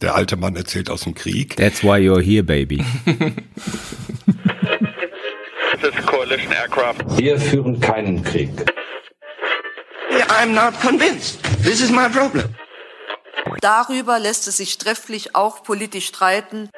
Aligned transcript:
Der 0.00 0.14
alte 0.14 0.36
Mann 0.36 0.56
erzählt 0.56 0.88
aus 0.88 1.02
dem 1.02 1.14
Krieg. 1.14 1.56
That's 1.56 1.82
why 1.82 1.98
you're 1.98 2.22
here, 2.22 2.42
baby. 2.42 2.82
Wir 7.16 7.38
führen 7.38 7.80
keinen 7.80 8.22
Krieg. 8.22 8.50
I'm 10.28 10.52
not 10.54 10.78
convinced. 10.80 11.42
This 11.62 11.80
is 11.80 11.90
my 11.90 12.08
problem. 12.08 12.54
Darüber 13.60 14.18
lässt 14.18 14.48
es 14.48 14.56
sich 14.56 14.78
trefflich 14.78 15.34
auch 15.34 15.62
politisch 15.62 16.06
streiten. 16.06 16.70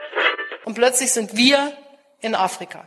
Und 0.64 0.74
plötzlich 0.74 1.12
sind 1.12 1.36
wir 1.36 1.72
in 2.20 2.34
Afrika. 2.34 2.86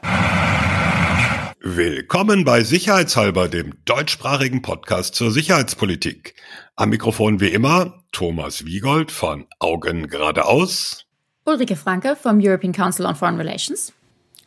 Willkommen 1.61 2.45
bei 2.45 2.63
Sicherheitshalber, 2.63 3.47
dem 3.47 3.73
deutschsprachigen 3.85 4.61
Podcast 4.61 5.15
zur 5.15 5.31
Sicherheitspolitik. 5.31 6.35
Am 6.75 6.89
Mikrofon 6.89 7.39
wie 7.39 7.49
immer 7.49 8.04
Thomas 8.15 8.63
Wiegold 8.65 9.11
von 9.11 9.45
Augen 9.59 10.07
geradeaus. 10.07 11.05
Ulrike 11.43 11.75
Franke 11.75 12.15
vom 12.15 12.39
European 12.39 12.71
Council 12.71 13.05
on 13.05 13.13
Foreign 13.13 13.35
Relations. 13.35 13.91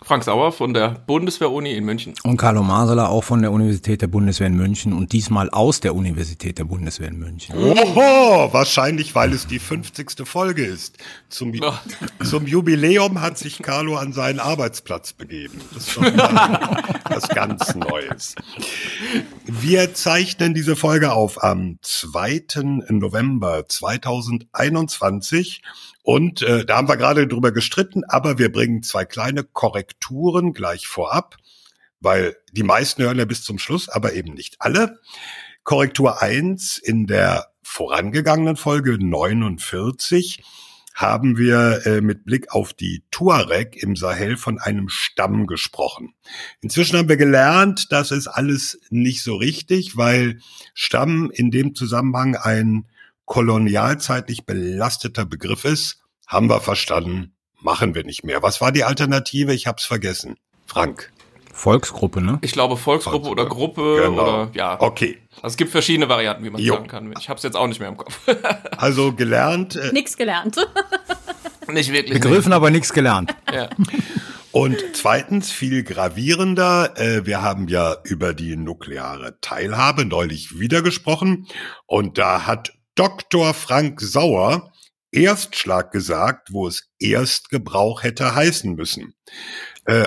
Frank 0.03 0.23
Sauer 0.23 0.53
von 0.53 0.75
der 0.75 0.91
Bundeswehr-Uni 0.91 1.73
in 1.73 1.85
München. 1.85 2.15
Und 2.23 2.37
Carlo 2.37 2.63
Masala 2.63 3.09
auch 3.09 3.25
von 3.25 3.43
der 3.43 3.51
Universität 3.51 4.01
der 4.01 4.07
Bundeswehr 4.07 4.47
in 4.47 4.55
München 4.57 4.93
und 4.93 5.13
diesmal 5.13 5.51
aus 5.51 5.81
der 5.81 5.95
Universität 5.97 6.59
der 6.59 6.65
Bundeswehr 6.65 7.09
in 7.09 7.19
München. 7.19 7.57
Oho, 7.57 8.53
wahrscheinlich, 8.53 9.17
weil 9.17 9.33
es 9.33 9.49
die 9.49 9.59
50. 9.59 10.25
Folge 10.25 10.65
ist. 10.65 10.99
Zum, 11.29 11.53
zum 12.25 12.47
Jubiläum 12.47 13.21
hat 13.21 13.39
sich 13.39 13.61
Carlo 13.61 13.97
an 13.97 14.13
seinen 14.13 14.39
Arbeitsplatz 14.39 15.13
begeben. 15.13 15.61
Das 15.75 15.89
ist 15.89 15.91
schon 15.91 16.15
mal 16.15 16.85
was 17.09 17.29
ganz 17.29 17.75
Neues. 17.75 18.37
Wir 19.47 19.95
zeichnen 19.95 20.55
diese 20.55 20.77
Folge 20.77 21.13
auf 21.13 21.43
am 21.43 21.79
2. 21.83 22.45
November 22.89 23.67
2021 23.69 25.63
und 26.09 26.41
äh, 26.41 26.65
da 26.65 26.79
haben 26.79 26.89
wir 26.89 26.97
gerade 26.97 27.27
drüber 27.27 27.53
gestritten, 27.53 28.03
aber 28.03 28.39
wir 28.39 28.51
bringen 28.51 28.83
zwei 28.83 29.05
kleine 29.05 29.45
Korrekturen 29.45 30.55
gleich 30.55 30.87
vorab, 30.87 31.37
weil 32.01 32.35
die 32.51 32.63
meisten 32.63 33.03
hören 33.03 33.19
ja 33.19 33.27
bis 33.27 33.43
zum 33.43 33.59
Schluss, 33.59 33.91
aber 33.91 34.15
eben 34.15 34.33
nicht 34.33 34.57
alle. 34.59 35.01
Korrektur 35.65 36.23
eins 36.23 36.79
in 36.79 37.07
der 37.07 37.49
vorangegangenen 37.63 38.57
Folge 38.57 38.97
49 38.99 40.43
haben 40.95 41.37
wir 41.37 41.83
äh, 41.85 42.01
mit 42.01 42.25
Blick 42.25 42.53
auf 42.53 42.73
die 42.73 43.05
Tuareg 43.11 43.77
im 43.77 43.95
Sahel 43.95 44.39
von 44.39 44.59
einem 44.59 44.89
Stamm 44.89 45.47
gesprochen. 45.47 46.15
Inzwischen 46.63 46.97
haben 46.97 47.11
wir 47.11 47.19
gelernt, 47.19 47.93
das 47.93 48.13
ist 48.13 48.29
alles 48.29 48.81
nicht 48.89 49.23
so 49.23 49.37
richtig, 49.37 49.99
weil 49.99 50.41
Stamm 50.73 51.31
in 51.31 51.51
dem 51.51 51.75
Zusammenhang 51.75 52.35
ein 52.35 52.87
kolonialzeitlich 53.29 54.45
belasteter 54.47 55.25
Begriff 55.25 55.65
ist. 55.65 56.01
Haben 56.27 56.49
wir 56.49 56.61
verstanden, 56.61 57.35
machen 57.61 57.95
wir 57.95 58.05
nicht 58.05 58.25
mehr. 58.25 58.43
Was 58.43 58.61
war 58.61 58.73
die 58.73 58.85
Alternative? 58.85 59.55
Ich 59.55 59.67
hab's 59.67 59.85
vergessen. 59.85 60.37
Frank. 60.67 61.13
Volksgruppe, 61.53 62.21
ne? 62.21 62.39
Ich 62.43 62.53
glaube 62.53 62.77
Volksgruppe 62.77 63.27
Volksgruppe. 63.27 63.41
oder 63.41 63.49
Gruppe 63.49 64.03
Genau. 64.11 64.23
oder 64.23 64.51
ja. 64.55 64.81
Okay. 64.81 65.19
Also 65.37 65.49
es 65.49 65.57
gibt 65.57 65.71
verschiedene 65.73 66.09
Varianten, 66.09 66.45
wie 66.45 66.51
man 66.51 66.61
Jo. 66.61 66.75
sagen 66.75 66.87
kann. 66.89 67.13
Ich 67.19 67.29
habe 67.29 67.37
es 67.39 67.43
jetzt 67.43 67.57
auch 67.57 67.67
nicht 67.67 67.81
mehr 67.81 67.89
im 67.89 67.97
Kopf. 67.97 68.19
Also 68.77 69.13
gelernt. 69.13 69.75
Äh, 69.77 69.93
Nix 69.93 70.17
gelernt. 70.17 70.57
nicht 71.73 71.93
wirklich. 71.93 72.21
Begriffen, 72.21 72.53
aber 72.53 72.71
nichts 72.71 72.93
gelernt. 72.93 73.35
Ja. 73.53 73.69
Und 74.51 74.79
zweitens, 74.95 75.51
viel 75.53 75.83
gravierender, 75.85 76.99
äh, 76.99 77.27
wir 77.27 77.43
haben 77.43 77.69
ja 77.69 77.97
über 78.05 78.33
die 78.35 78.57
nukleare 78.57 79.39
Teilhabe 79.41 80.05
neulich 80.07 80.59
wieder 80.59 80.81
gesprochen 80.83 81.47
und 81.87 82.17
da 82.19 82.47
hat 82.47 82.73
Dr. 82.99 83.55
Frank 83.55 84.01
Sauer 84.01 84.73
Erstschlag 85.13 85.93
gesagt, 85.93 86.49
wo 86.53 86.67
es 86.67 86.89
Erstgebrauch 86.99 88.03
hätte 88.03 88.35
heißen 88.35 88.75
müssen. 88.75 89.15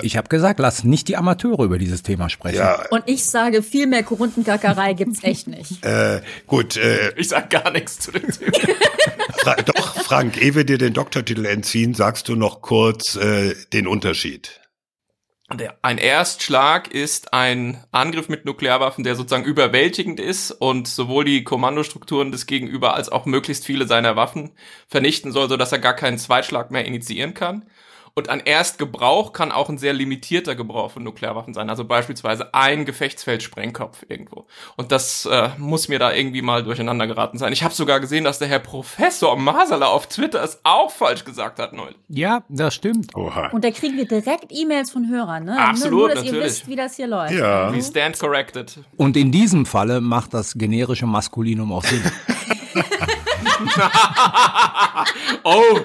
Ich 0.02 0.16
habe 0.16 0.28
gesagt, 0.28 0.60
lass 0.60 0.84
nicht 0.84 1.08
die 1.08 1.16
Amateure 1.16 1.64
über 1.64 1.76
dieses 1.76 2.04
Thema 2.04 2.28
sprechen. 2.28 2.58
Ja, 2.58 2.84
Und 2.90 3.02
ich 3.06 3.24
sage, 3.24 3.64
viel 3.64 3.88
mehr 3.88 4.04
Koruntenkackerei 4.04 4.92
gibt's 4.92 5.24
echt 5.24 5.48
nicht. 5.48 5.84
äh, 5.84 6.20
gut, 6.46 6.76
äh, 6.76 7.12
Ich 7.16 7.30
sag 7.30 7.50
gar 7.50 7.72
nichts 7.72 7.98
zu 7.98 8.12
dem 8.12 8.30
Thema. 8.30 8.52
Fra 9.38 9.56
doch, 9.56 9.96
Frank, 10.04 10.40
ehe 10.40 10.54
wir 10.54 10.62
dir 10.62 10.78
den 10.78 10.92
Doktortitel 10.92 11.46
entziehen, 11.46 11.94
sagst 11.94 12.28
du 12.28 12.36
noch 12.36 12.60
kurz 12.62 13.16
äh, 13.16 13.56
den 13.72 13.88
Unterschied. 13.88 14.60
Der, 15.54 15.76
ein 15.82 15.98
Erstschlag 15.98 16.88
ist 16.88 17.34
ein 17.34 17.82
Angriff 17.92 18.28
mit 18.28 18.44
Nuklearwaffen, 18.44 19.04
der 19.04 19.16
sozusagen 19.16 19.44
überwältigend 19.44 20.18
ist 20.18 20.50
und 20.50 20.88
sowohl 20.88 21.24
die 21.24 21.44
Kommandostrukturen 21.44 22.32
des 22.32 22.46
Gegenüber 22.46 22.94
als 22.94 23.10
auch 23.10 23.26
möglichst 23.26 23.66
viele 23.66 23.86
seiner 23.86 24.16
Waffen 24.16 24.52
vernichten 24.88 25.30
soll, 25.30 25.48
sodass 25.48 25.72
er 25.72 25.78
gar 25.78 25.94
keinen 25.94 26.18
Zweitschlag 26.18 26.70
mehr 26.70 26.86
initiieren 26.86 27.34
kann. 27.34 27.66
Und 28.14 28.28
ein 28.28 28.40
Erstgebrauch 28.40 29.32
kann 29.32 29.52
auch 29.52 29.70
ein 29.70 29.78
sehr 29.78 29.94
limitierter 29.94 30.54
Gebrauch 30.54 30.90
von 30.90 31.02
Nuklearwaffen 31.02 31.54
sein, 31.54 31.70
also 31.70 31.84
beispielsweise 31.84 32.52
ein 32.52 32.84
Gefechtsfeldsprengkopf 32.84 34.04
irgendwo. 34.08 34.46
Und 34.76 34.92
das 34.92 35.24
äh, 35.24 35.48
muss 35.56 35.88
mir 35.88 35.98
da 35.98 36.12
irgendwie 36.12 36.42
mal 36.42 36.62
durcheinander 36.62 37.06
geraten 37.06 37.38
sein. 37.38 37.54
Ich 37.54 37.62
habe 37.62 37.72
sogar 37.72 38.00
gesehen, 38.00 38.24
dass 38.24 38.38
der 38.38 38.48
Herr 38.48 38.58
Professor 38.58 39.36
Masala 39.36 39.86
auf 39.86 40.08
Twitter 40.08 40.42
es 40.42 40.60
auch 40.62 40.90
falsch 40.90 41.24
gesagt 41.24 41.58
hat 41.58 41.72
neulich. 41.72 41.96
Ja, 42.08 42.44
das 42.50 42.74
stimmt. 42.74 43.16
Oha. 43.16 43.48
Und 43.48 43.64
da 43.64 43.70
kriegen 43.70 43.96
wir 43.96 44.06
direkt 44.06 44.46
E-Mails 44.50 44.90
von 44.90 45.08
Hörern, 45.08 45.44
ne? 45.44 45.58
Absolut, 45.58 45.90
nur, 45.90 46.00
nur, 46.00 46.08
dass 46.10 46.24
ihr 46.24 46.32
natürlich. 46.32 46.44
wisst, 46.44 46.68
wie 46.68 46.76
das 46.76 46.96
hier 46.96 47.06
läuft. 47.06 47.32
Ja. 47.32 47.72
We 47.72 47.82
stand 47.82 48.18
corrected. 48.18 48.78
Und 48.96 49.16
in 49.16 49.32
diesem 49.32 49.64
Falle 49.64 50.02
macht 50.02 50.34
das 50.34 50.52
generische 50.54 51.06
Maskulinum 51.06 51.72
auch 51.72 51.84
Sinn. 51.84 52.02
Oh, 55.44 55.80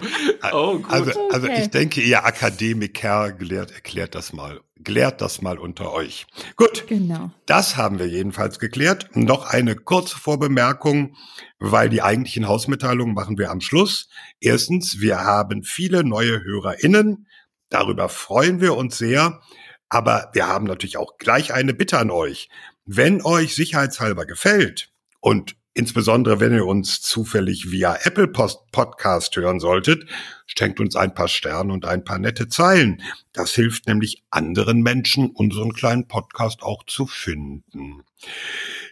oh, 0.51 0.77
gut. 0.79 0.91
Also, 0.91 1.29
also 1.31 1.47
Okay. 1.47 1.61
ich 1.61 1.69
denke, 1.69 2.01
ihr 2.01 2.25
Akademiker 2.25 3.31
gelehrt, 3.31 3.71
erklärt 3.71 4.15
das 4.15 4.33
mal, 4.33 4.61
klärt 4.83 5.21
das 5.21 5.41
mal 5.41 5.57
unter 5.57 5.91
euch. 5.93 6.27
Gut, 6.55 6.85
Genau. 6.87 7.31
das 7.45 7.75
haben 7.77 7.99
wir 7.99 8.07
jedenfalls 8.07 8.59
geklärt. 8.59 9.15
Noch 9.15 9.45
eine 9.45 9.75
kurze 9.75 10.17
Vorbemerkung, 10.17 11.15
weil 11.59 11.89
die 11.89 12.01
eigentlichen 12.01 12.47
Hausmitteilungen 12.47 13.13
machen 13.15 13.37
wir 13.37 13.49
am 13.51 13.61
Schluss. 13.61 14.09
Erstens, 14.39 14.99
wir 14.99 15.19
haben 15.23 15.63
viele 15.63 16.03
neue 16.03 16.43
HörerInnen. 16.43 17.27
Darüber 17.69 18.09
freuen 18.09 18.61
wir 18.61 18.75
uns 18.75 18.97
sehr. 18.97 19.41
Aber 19.89 20.29
wir 20.33 20.47
haben 20.47 20.65
natürlich 20.65 20.97
auch 20.97 21.17
gleich 21.17 21.53
eine 21.53 21.73
Bitte 21.73 21.97
an 21.97 22.11
euch. 22.11 22.49
Wenn 22.85 23.21
euch 23.23 23.55
sicherheitshalber 23.55 24.25
gefällt 24.25 24.91
und 25.21 25.55
insbesondere 25.77 26.39
wenn 26.39 26.53
ihr 26.53 26.65
uns 26.65 27.01
zufällig 27.01 27.71
via 27.71 27.97
Apple 28.03 28.27
Post 28.27 28.71
Podcast 28.71 29.35
hören 29.35 29.59
solltet, 29.59 30.09
schenkt 30.47 30.79
uns 30.79 30.95
ein 30.95 31.13
paar 31.13 31.27
Sterne 31.27 31.71
und 31.71 31.85
ein 31.85 32.03
paar 32.03 32.17
nette 32.17 32.49
Zeilen. 32.49 33.01
Das 33.31 33.53
hilft 33.53 33.87
nämlich 33.87 34.23
anderen 34.31 34.81
Menschen, 34.81 35.29
unseren 35.29 35.73
kleinen 35.73 36.07
Podcast 36.07 36.63
auch 36.63 36.83
zu 36.85 37.05
finden. 37.05 38.03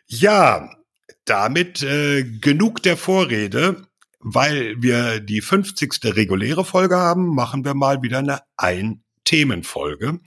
Ja, 0.05 0.69
damit 1.25 1.81
äh, 1.81 2.23
genug 2.23 2.83
der 2.83 2.97
Vorrede. 2.97 3.87
Weil 4.27 4.81
wir 4.81 5.19
die 5.19 5.39
50. 5.39 5.99
reguläre 6.15 6.65
Folge 6.65 6.95
haben, 6.95 7.35
machen 7.35 7.63
wir 7.63 7.75
mal 7.75 8.01
wieder 8.01 8.17
eine 8.17 8.39
Ein-Themen-Folge. 8.57 10.19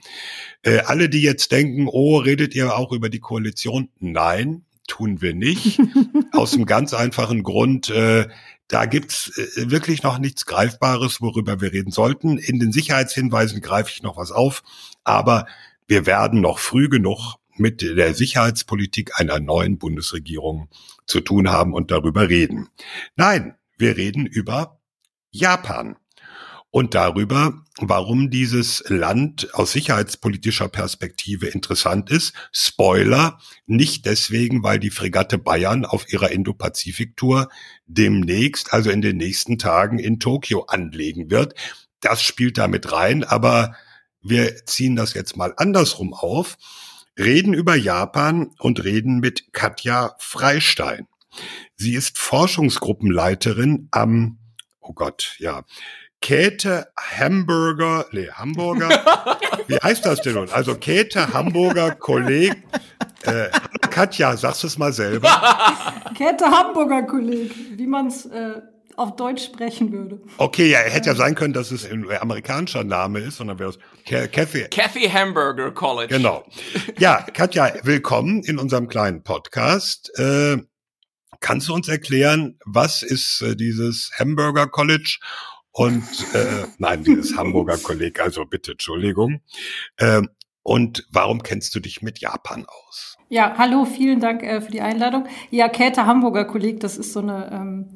Äh, 0.61 0.79
alle, 0.85 1.09
die 1.09 1.21
jetzt 1.21 1.51
denken, 1.51 1.85
oh, 1.89 2.15
redet 2.15 2.55
ihr 2.55 2.77
auch 2.77 2.93
über 2.93 3.09
die 3.09 3.19
Koalition? 3.19 3.89
Nein, 3.99 4.63
tun 4.89 5.21
wir 5.21 5.33
nicht. 5.33 5.79
Aus 6.33 6.51
dem 6.51 6.65
ganz 6.65 6.93
einfachen 6.93 7.43
Grund, 7.43 7.89
äh, 7.89 8.27
da 8.67 8.85
gibt's 8.85 9.31
äh, 9.37 9.71
wirklich 9.71 10.03
noch 10.03 10.19
nichts 10.19 10.45
Greifbares, 10.45 11.21
worüber 11.21 11.61
wir 11.61 11.71
reden 11.71 11.91
sollten. 11.91 12.37
In 12.37 12.59
den 12.59 12.73
Sicherheitshinweisen 12.73 13.61
greife 13.61 13.91
ich 13.93 14.03
noch 14.03 14.17
was 14.17 14.31
auf, 14.31 14.63
aber 15.03 15.47
wir 15.87 16.05
werden 16.05 16.41
noch 16.41 16.59
früh 16.59 16.89
genug 16.89 17.35
mit 17.55 17.81
der 17.81 18.13
Sicherheitspolitik 18.13 19.19
einer 19.19 19.39
neuen 19.39 19.77
Bundesregierung 19.77 20.69
zu 21.05 21.21
tun 21.21 21.49
haben 21.49 21.73
und 21.73 21.91
darüber 21.91 22.29
reden. 22.29 22.69
Nein, 23.15 23.55
wir 23.77 23.97
reden 23.97 24.25
über 24.25 24.79
Japan 25.31 25.97
und 26.71 26.93
darüber, 26.93 27.63
warum 27.79 28.29
dieses 28.29 28.83
Land 28.87 29.53
aus 29.53 29.71
sicherheitspolitischer 29.71 30.69
Perspektive 30.69 31.47
interessant 31.47 32.11
ist. 32.11 32.33
Spoiler, 32.51 33.39
nicht 33.65 34.05
deswegen, 34.05 34.61
weil 34.63 34.79
die 34.79 34.91
Fregatte 34.91 35.37
Bayern 35.37 35.85
auf 35.85 36.11
ihrer 36.11 36.31
Indo-Pazifik-Tour 36.31 37.49
demnächst, 37.87 38.73
also 38.73 38.91
in 38.91 39.01
den 39.01 39.17
nächsten 39.17 39.57
Tagen 39.57 39.97
in 39.97 40.19
Tokio 40.19 40.65
anlegen 40.65 41.31
wird. 41.31 41.55
Das 42.01 42.21
spielt 42.21 42.57
damit 42.57 42.91
rein, 42.91 43.23
aber 43.23 43.75
wir 44.21 44.65
ziehen 44.65 44.95
das 44.95 45.13
jetzt 45.13 45.37
mal 45.37 45.53
andersrum 45.57 46.13
auf, 46.13 46.57
reden 47.17 47.53
über 47.53 47.75
Japan 47.75 48.51
und 48.59 48.83
reden 48.83 49.19
mit 49.19 49.53
Katja 49.53 50.13
Freistein. 50.19 51.07
Sie 51.75 51.93
ist 51.95 52.17
Forschungsgruppenleiterin 52.17 53.87
am, 53.91 54.39
oh 54.81 54.93
Gott, 54.93 55.35
ja, 55.39 55.63
Käthe 56.21 56.87
Hamburger, 56.97 58.05
nee, 58.11 58.27
Hamburger, 58.31 58.89
wie 59.67 59.77
heißt 59.77 60.05
das 60.05 60.21
denn 60.21 60.35
nun? 60.35 60.49
Also 60.49 60.75
Käthe 60.75 61.33
Hamburger 61.33 61.91
Kolleg, 61.95 62.55
äh, 63.23 63.49
Katja, 63.89 64.35
sagst 64.35 64.63
du 64.63 64.67
es 64.67 64.77
mal 64.77 64.91
selber? 64.91 65.29
Käthe 66.15 66.45
Hamburger 66.45 67.03
Kolleg, 67.03 67.53
wie 67.77 67.87
man 67.87 68.07
es 68.07 68.25
äh, 68.25 68.61
auf 68.97 69.15
Deutsch 69.15 69.45
sprechen 69.45 69.93
würde. 69.93 70.19
Okay, 70.37 70.69
ja, 70.69 70.79
hätte 70.79 71.07
ja 71.07 71.15
sein 71.15 71.35
können, 71.35 71.53
dass 71.53 71.71
es 71.71 71.89
ein 71.89 72.05
amerikanischer 72.11 72.83
Name 72.83 73.19
ist, 73.19 73.37
sondern 73.37 73.57
wäre 73.57 73.69
es 73.69 73.79
Kathy. 74.31 74.65
Kathy 74.69 75.09
Hamburger 75.09 75.71
College. 75.71 76.13
Genau. 76.13 76.43
Ja, 76.97 77.25
Katja, 77.33 77.71
willkommen 77.83 78.43
in 78.43 78.59
unserem 78.59 78.89
kleinen 78.89 79.23
Podcast. 79.23 80.11
Äh, 80.19 80.57
kannst 81.39 81.69
du 81.69 81.73
uns 81.73 81.87
erklären, 81.87 82.59
was 82.65 83.01
ist 83.01 83.41
äh, 83.41 83.55
dieses 83.55 84.11
Hamburger 84.19 84.67
College 84.67 85.19
und 85.71 86.03
äh, 86.33 86.65
nein, 86.77 87.03
dieses 87.03 87.37
Hamburger 87.37 87.77
Kolleg, 87.77 88.19
also 88.19 88.45
bitte 88.45 88.71
Entschuldigung. 88.71 89.41
Äh, 89.97 90.21
und 90.63 91.07
warum 91.11 91.41
kennst 91.41 91.73
du 91.75 91.79
dich 91.79 92.01
mit 92.01 92.19
Japan 92.19 92.65
aus? 92.65 93.17
Ja, 93.29 93.55
hallo, 93.57 93.85
vielen 93.85 94.19
Dank 94.19 94.43
äh, 94.43 94.61
für 94.61 94.71
die 94.71 94.81
Einladung. 94.81 95.25
Ja, 95.51 95.69
Käthe 95.69 96.05
Hamburger 96.05 96.45
Kolleg, 96.45 96.79
das 96.79 96.97
ist 96.97 97.13
so 97.13 97.19
eine, 97.19 97.49
ähm, 97.51 97.95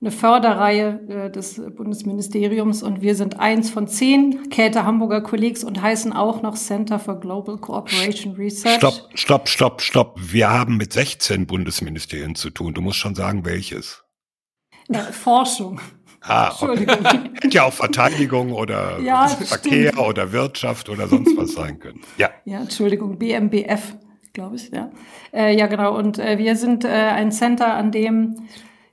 eine 0.00 0.10
Förderreihe 0.12 1.00
äh, 1.08 1.30
des 1.30 1.60
Bundesministeriums 1.76 2.82
und 2.82 3.02
wir 3.02 3.16
sind 3.16 3.38
eins 3.38 3.70
von 3.70 3.88
zehn 3.88 4.48
Käthe 4.48 4.84
Hamburger 4.84 5.20
Kollegs 5.20 5.64
und 5.64 5.82
heißen 5.82 6.12
auch 6.12 6.40
noch 6.42 6.56
Center 6.56 6.98
for 7.00 7.18
Global 7.18 7.58
Cooperation 7.58 8.34
Research. 8.36 8.76
Stopp, 8.76 9.10
stopp, 9.14 9.48
stopp, 9.48 9.82
stopp. 9.82 10.18
Wir 10.20 10.48
haben 10.48 10.76
mit 10.76 10.92
16 10.92 11.46
Bundesministerien 11.46 12.36
zu 12.36 12.50
tun. 12.50 12.72
Du 12.72 12.80
musst 12.80 12.98
schon 12.98 13.16
sagen, 13.16 13.44
welches. 13.44 14.04
Ja, 14.88 15.02
Forschung. 15.02 15.80
Ah, 16.22 16.52
okay. 16.60 16.86
Hätte 16.86 17.48
ja 17.50 17.64
auch 17.64 17.72
Verteidigung 17.72 18.52
oder 18.52 18.98
ja, 19.02 19.28
Verkehr 19.28 19.92
stimmt. 19.92 20.06
oder 20.06 20.32
Wirtschaft 20.32 20.88
oder 20.88 21.08
sonst 21.08 21.36
was 21.36 21.52
sein 21.52 21.78
können. 21.80 22.00
Ja. 22.18 22.30
Ja, 22.44 22.60
Entschuldigung, 22.60 23.18
BMBF, 23.18 23.96
glaube 24.32 24.56
ich, 24.56 24.70
ja. 24.70 24.90
Äh, 25.32 25.56
ja, 25.56 25.66
genau. 25.66 25.96
Und 25.96 26.18
äh, 26.18 26.38
wir 26.38 26.56
sind 26.56 26.84
äh, 26.84 26.88
ein 26.88 27.32
Center, 27.32 27.74
an 27.74 27.90
dem 27.90 28.36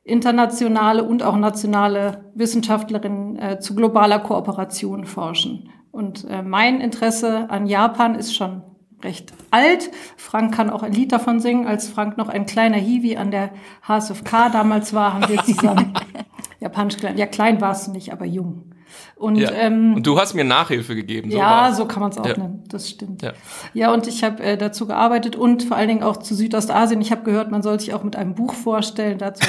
internationale 0.03 1.03
und 1.03 1.21
auch 1.21 1.35
nationale 1.35 2.31
Wissenschaftlerinnen 2.33 3.37
äh, 3.37 3.59
zu 3.59 3.75
globaler 3.75 4.19
Kooperation 4.19 5.05
forschen. 5.05 5.69
Und 5.91 6.25
äh, 6.29 6.41
mein 6.41 6.79
Interesse 6.79 7.49
an 7.49 7.67
Japan 7.67 8.15
ist 8.15 8.33
schon 8.33 8.61
recht 9.03 9.33
alt. 9.51 9.91
Frank 10.17 10.55
kann 10.55 10.69
auch 10.69 10.83
ein 10.83 10.93
Lied 10.93 11.11
davon 11.11 11.39
singen. 11.39 11.67
Als 11.67 11.87
Frank 11.87 12.17
noch 12.17 12.29
ein 12.29 12.45
kleiner 12.45 12.77
Hiwi 12.77 13.17
an 13.17 13.31
der 13.31 13.51
HSFK 13.87 14.49
damals 14.51 14.93
war, 14.93 15.13
haben 15.13 15.27
wir 15.29 15.43
zusammen 15.43 15.93
Japanisch 16.59 16.97
gelernt. 16.97 17.19
Ja, 17.19 17.27
klein 17.27 17.61
warst 17.61 17.87
du 17.87 17.91
nicht, 17.91 18.11
aber 18.11 18.25
jung. 18.25 18.73
Und, 19.15 19.37
ja. 19.37 19.51
ähm, 19.51 19.95
und 19.95 20.07
du 20.07 20.19
hast 20.19 20.33
mir 20.33 20.43
Nachhilfe 20.43 20.95
gegeben. 20.95 21.31
So 21.31 21.37
ja, 21.37 21.43
war's. 21.43 21.77
so 21.77 21.85
kann 21.85 22.01
man 22.01 22.11
es 22.11 22.17
auch 22.17 22.25
ja. 22.25 22.37
nennen. 22.37 22.63
Das 22.69 22.89
stimmt. 22.89 23.21
Ja, 23.21 23.33
ja 23.73 23.93
und 23.93 24.07
ich 24.07 24.23
habe 24.23 24.41
äh, 24.43 24.57
dazu 24.57 24.87
gearbeitet 24.87 25.35
und 25.35 25.63
vor 25.63 25.77
allen 25.77 25.87
Dingen 25.87 26.03
auch 26.03 26.17
zu 26.17 26.35
Südostasien. 26.35 27.01
Ich 27.01 27.11
habe 27.11 27.23
gehört, 27.23 27.51
man 27.51 27.61
soll 27.61 27.79
sich 27.79 27.93
auch 27.93 28.03
mit 28.03 28.15
einem 28.15 28.35
Buch 28.35 28.53
vorstellen. 28.53 29.17
Dazu 29.17 29.45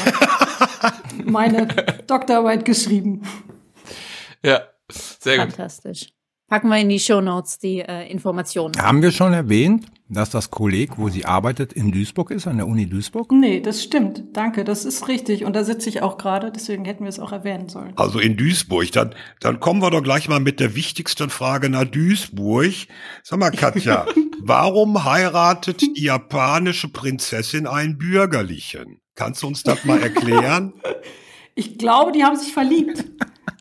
meine 1.25 1.69
Doktorarbeit 2.06 2.65
geschrieben. 2.65 3.23
Ja, 4.43 4.62
sehr 4.91 5.39
gut. 5.39 5.53
Fantastisch. 5.53 6.09
Packen 6.49 6.69
wir 6.71 6.79
in 6.79 6.89
die 6.89 6.99
Show 6.99 7.21
Notes 7.21 7.59
die 7.59 7.81
äh, 7.81 8.11
Informationen. 8.11 8.75
Haben 8.81 9.03
wir 9.03 9.12
schon 9.12 9.35
erwähnt, 9.35 9.85
dass 10.09 10.31
das 10.31 10.50
Kolleg, 10.50 10.97
wo 10.97 11.11
sie 11.11 11.27
arbeitet, 11.27 11.75
in 11.75 11.93
Duisburg 11.93 12.31
ist, 12.31 12.47
an 12.47 12.56
der 12.56 12.67
Uni 12.67 12.89
Duisburg? 12.89 13.31
Nee, 13.33 13.61
das 13.61 13.83
stimmt. 13.83 14.25
Danke, 14.33 14.65
das 14.65 14.87
ist 14.87 15.09
richtig. 15.09 15.45
Und 15.45 15.55
da 15.55 15.62
sitze 15.62 15.91
ich 15.91 16.00
auch 16.00 16.17
gerade, 16.17 16.50
deswegen 16.50 16.87
hätten 16.87 17.05
wir 17.05 17.11
es 17.11 17.21
auch 17.21 17.33
erwähnen 17.33 17.69
sollen. 17.69 17.93
Also 17.97 18.19
in 18.19 18.39
Duisburg. 18.39 18.91
Dann, 18.93 19.15
dann 19.41 19.61
kommen 19.61 19.83
wir 19.83 19.91
doch 19.91 20.03
gleich 20.03 20.27
mal 20.31 20.41
mit 20.41 20.59
der 20.59 20.75
wichtigsten 20.75 21.29
Frage 21.29 21.69
nach 21.69 21.85
Duisburg. 21.85 22.73
Sag 23.23 23.39
mal, 23.39 23.51
Katja, 23.51 24.06
warum 24.41 25.05
heiratet 25.05 25.83
die 25.83 26.05
japanische 26.05 26.89
Prinzessin 26.89 27.67
einen 27.67 27.99
Bürgerlichen? 27.99 29.03
Kannst 29.17 29.43
du 29.43 29.49
uns 29.49 29.65
das 29.65 29.85
mal 29.85 30.01
erklären? 30.01 30.73
ich 31.55 31.77
glaube, 31.77 32.12
die 32.12 32.25
haben 32.25 32.37
sich 32.37 32.55
verliebt. 32.55 33.05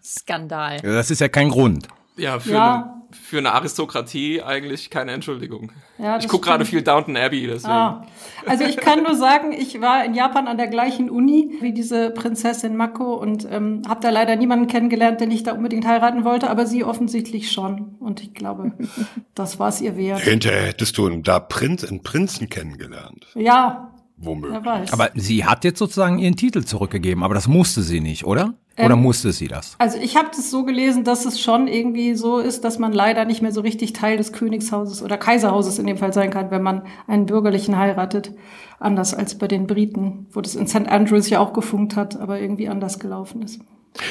Skandal. 0.02 0.80
Das 0.82 1.12
ist 1.12 1.20
ja 1.20 1.28
kein 1.28 1.50
Grund. 1.50 1.90
Ja, 2.18 2.40
für, 2.40 2.52
ja. 2.52 2.76
Eine, 2.76 2.98
für 3.12 3.38
eine 3.38 3.54
Aristokratie 3.54 4.42
eigentlich 4.42 4.90
keine 4.90 5.12
Entschuldigung. 5.12 5.72
Ja, 5.98 6.18
ich 6.18 6.28
gucke 6.28 6.48
gerade 6.48 6.66
viel 6.66 6.82
Downton 6.82 7.16
Abbey, 7.16 7.48
deswegen. 7.48 7.74
Ah. 7.74 8.06
Also 8.46 8.66
ich 8.66 8.78
kann 8.78 9.04
nur 9.04 9.16
sagen, 9.16 9.52
ich 9.52 9.80
war 9.82 10.04
in 10.04 10.14
Japan 10.14 10.48
an 10.48 10.58
der 10.58 10.68
gleichen 10.68 11.10
Uni 11.10 11.58
wie 11.62 11.74
diese 11.74 12.12
Prinzessin 12.12 12.76
Mako 12.76 13.16
und 13.16 13.48
ähm, 13.50 13.82
habe 13.88 14.02
da 14.02 14.10
leider 14.10 14.36
niemanden 14.36 14.68
kennengelernt, 14.68 15.22
den 15.22 15.32
ich 15.32 15.44
da 15.44 15.54
unbedingt 15.54 15.88
heiraten 15.88 16.24
wollte, 16.24 16.50
aber 16.50 16.66
sie 16.66 16.84
offensichtlich 16.84 17.52
schon. 17.52 17.96
Und 18.00 18.22
ich 18.22 18.34
glaube, 18.34 18.74
das 19.36 19.60
war 19.60 19.70
es 19.70 19.82
ihr 19.82 19.96
wert. 19.98 20.20
Hinterher 20.20 20.68
hättest 20.68 20.98
du 20.98 21.10
da 21.10 21.40
Prinz, 21.40 21.84
einen 21.84 22.04
Prinzen 22.04 22.50
kennengelernt. 22.50 23.28
Ja. 23.36 23.94
Womöglich. 24.18 24.92
Aber 24.92 25.12
sie 25.14 25.46
hat 25.46 25.64
jetzt 25.64 25.80
sozusagen 25.80 26.18
ihren 26.18 26.36
Titel 26.36 26.64
zurückgegeben, 26.64 27.24
aber 27.24 27.36
das 27.36 27.48
musste 27.48 27.84
sie 27.84 28.00
nicht, 28.00 28.26
oder? 28.26 28.56
Oder 28.80 28.94
ähm, 28.94 29.02
musste 29.02 29.32
sie 29.32 29.48
das? 29.48 29.76
Also 29.80 29.98
ich 29.98 30.16
habe 30.16 30.30
das 30.30 30.52
so 30.52 30.64
gelesen, 30.64 31.04
dass 31.04 31.26
es 31.26 31.42
schon 31.42 31.68
irgendwie 31.68 32.16
so 32.16 32.40
ist, 32.40 32.64
dass 32.64 32.78
man 32.78 32.94
leider 32.94 33.26
nicht 33.26 33.42
mehr 33.42 33.52
so 33.52 33.62
richtig 33.62 33.94
Teil 33.94 34.18
des 34.18 34.34
Königshauses 34.34 35.02
oder 35.02 35.18
Kaiserhauses 35.18 35.80
in 35.80 35.88
dem 35.88 35.98
Fall 35.98 36.14
sein 36.14 36.30
kann, 36.30 36.52
wenn 36.52 36.62
man 36.62 36.84
einen 37.08 37.26
Bürgerlichen 37.26 37.78
heiratet. 37.78 38.32
Anders 38.80 39.16
als 39.16 39.38
bei 39.38 39.48
den 39.48 39.66
Briten, 39.66 40.28
wo 40.32 40.42
das 40.42 40.56
in 40.56 40.68
St. 40.68 40.88
Andrews 40.88 41.30
ja 41.30 41.40
auch 41.40 41.54
gefunkt 41.54 41.96
hat, 41.96 42.20
aber 42.20 42.40
irgendwie 42.40 42.70
anders 42.70 43.00
gelaufen 43.00 43.42
ist. 43.42 43.60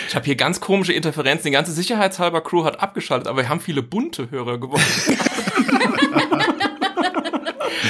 Ich 0.08 0.16
habe 0.16 0.24
hier 0.24 0.34
ganz 0.34 0.60
komische 0.60 0.92
Interferenzen. 0.92 1.46
Die 1.46 1.52
ganze 1.52 1.70
sicherheitshalber 1.70 2.40
Crew 2.40 2.64
hat 2.64 2.80
abgeschaltet, 2.80 3.28
aber 3.28 3.42
wir 3.42 3.48
haben 3.48 3.60
viele 3.60 3.82
bunte 3.82 4.30
Hörer 4.32 4.58
gewonnen. 4.58 4.82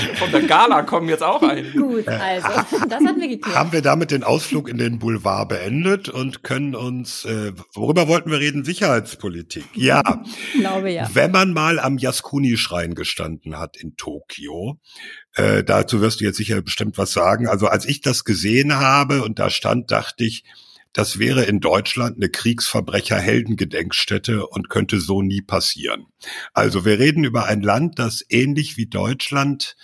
Von 0.14 0.31
der 0.31 0.43
Gala 0.43 0.82
kommen 0.82 1.08
jetzt 1.08 1.22
auch 1.22 1.43
einige. 1.43 1.78
Gut, 1.78 2.08
also, 2.08 2.48
das 2.88 3.04
hatten 3.04 3.20
wir 3.20 3.28
geklärt. 3.28 3.56
Haben 3.56 3.72
wir 3.72 3.82
damit 3.82 4.10
den 4.10 4.22
Ausflug 4.22 4.69
in 4.69 4.78
den 4.78 4.98
Boulevard 4.98 5.48
beendet 5.48 6.08
und 6.08 6.43
können 6.43 6.75
uns, 6.75 7.25
äh, 7.25 7.52
worüber 7.75 8.08
wollten 8.08 8.31
wir 8.31 8.40
reden? 8.40 8.64
Sicherheitspolitik. 8.64 9.64
Ja. 9.75 10.02
Ich 10.54 10.60
glaube 10.60 10.90
ja. 10.90 11.08
Wenn 11.12 11.31
man 11.31 11.52
mal 11.52 11.78
am 11.78 11.98
Yasukuni-Schrein 11.98 12.94
gestanden 12.94 13.58
hat 13.58 13.76
in 13.76 13.96
Tokio, 13.96 14.81
äh, 15.34 15.64
dazu 15.64 16.00
wirst 16.00 16.20
du 16.20 16.25
jetzt 16.25 16.37
sicher 16.37 16.60
bestimmt 16.62 16.98
was 16.98 17.12
sagen. 17.12 17.48
Also 17.48 17.66
als 17.66 17.87
ich 17.87 18.00
das 18.00 18.25
gesehen 18.25 18.76
habe 18.76 19.22
und 19.22 19.38
da 19.38 19.50
stand, 19.50 19.90
dachte 19.90 20.25
ich, 20.25 20.44
das 20.96 21.19
wäre 21.19 21.44
in 21.44 21.60
Deutschland 21.60 22.16
eine 22.16 22.31
Kriegsverbrecher-Heldengedenkstätte 22.31 24.46
und 24.46 24.70
könnte 24.70 24.98
so 24.98 25.20
nie 25.20 25.43
passieren. 25.43 26.06
Also 26.54 26.87
wir 26.87 26.98
reden 26.98 27.25
über 27.25 27.44
ein 27.44 27.60
Land, 27.60 27.98
das 27.98 28.25
ähnlich 28.31 28.78
wie 28.78 28.87
Deutschland 28.87 29.76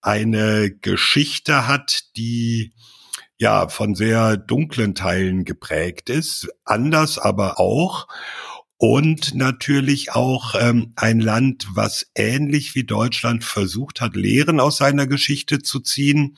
eine 0.00 0.72
Geschichte 0.72 1.68
hat, 1.68 2.06
die 2.16 2.72
ja 3.36 3.68
von 3.68 3.94
sehr 3.94 4.36
dunklen 4.36 4.96
Teilen 4.96 5.44
geprägt 5.44 6.10
ist, 6.10 6.48
anders 6.64 7.18
aber 7.18 7.60
auch 7.60 8.08
und 8.78 9.36
natürlich 9.36 10.12
auch 10.12 10.56
ähm, 10.58 10.92
ein 10.96 11.20
Land, 11.20 11.68
was 11.74 12.10
ähnlich 12.16 12.74
wie 12.74 12.84
Deutschland 12.84 13.44
versucht 13.44 14.00
hat, 14.00 14.16
Lehren 14.16 14.58
aus 14.58 14.78
seiner 14.78 15.06
Geschichte 15.06 15.62
zu 15.62 15.78
ziehen, 15.78 16.36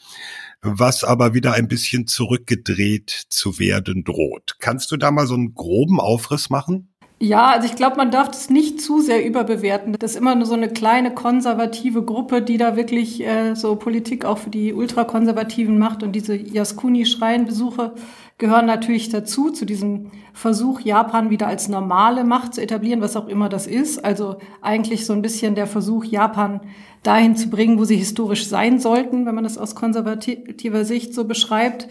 was 0.62 1.04
aber 1.04 1.34
wieder 1.34 1.54
ein 1.54 1.68
bisschen 1.68 2.06
zurückgedreht 2.06 3.26
zu 3.28 3.58
werden 3.58 4.04
droht. 4.04 4.56
Kannst 4.58 4.90
du 4.92 4.96
da 4.96 5.10
mal 5.10 5.26
so 5.26 5.34
einen 5.34 5.54
groben 5.54 6.00
Aufriss 6.00 6.50
machen? 6.50 6.90
Ja, 7.22 7.50
also 7.50 7.66
ich 7.66 7.76
glaube, 7.76 7.96
man 7.96 8.10
darf 8.10 8.28
das 8.28 8.48
nicht 8.48 8.80
zu 8.80 9.02
sehr 9.02 9.26
überbewerten. 9.26 9.94
Das 9.98 10.12
ist 10.12 10.16
immer 10.16 10.34
nur 10.34 10.46
so 10.46 10.54
eine 10.54 10.70
kleine 10.70 11.12
konservative 11.12 12.02
Gruppe, 12.02 12.40
die 12.40 12.56
da 12.56 12.76
wirklich 12.76 13.20
äh, 13.22 13.54
so 13.54 13.76
Politik 13.76 14.24
auch 14.24 14.38
für 14.38 14.48
die 14.48 14.72
Ultrakonservativen 14.72 15.78
macht. 15.78 16.02
Und 16.02 16.12
diese 16.12 16.34
Yaskuni-Schreienbesuche 16.34 17.92
gehören 18.40 18.66
natürlich 18.66 19.10
dazu, 19.10 19.50
zu 19.50 19.64
diesem 19.64 20.10
Versuch, 20.32 20.80
Japan 20.80 21.30
wieder 21.30 21.46
als 21.46 21.68
normale 21.68 22.24
Macht 22.24 22.54
zu 22.54 22.62
etablieren, 22.62 23.02
was 23.02 23.14
auch 23.14 23.28
immer 23.28 23.48
das 23.48 23.68
ist. 23.68 24.04
Also 24.04 24.38
eigentlich 24.62 25.06
so 25.06 25.12
ein 25.12 25.22
bisschen 25.22 25.54
der 25.54 25.68
Versuch, 25.68 26.04
Japan 26.04 26.60
dahin 27.04 27.36
zu 27.36 27.48
bringen, 27.50 27.78
wo 27.78 27.84
sie 27.84 27.96
historisch 27.96 28.48
sein 28.48 28.80
sollten, 28.80 29.26
wenn 29.26 29.34
man 29.34 29.44
das 29.44 29.58
aus 29.58 29.76
konservativer 29.76 30.84
Sicht 30.84 31.14
so 31.14 31.24
beschreibt. 31.24 31.86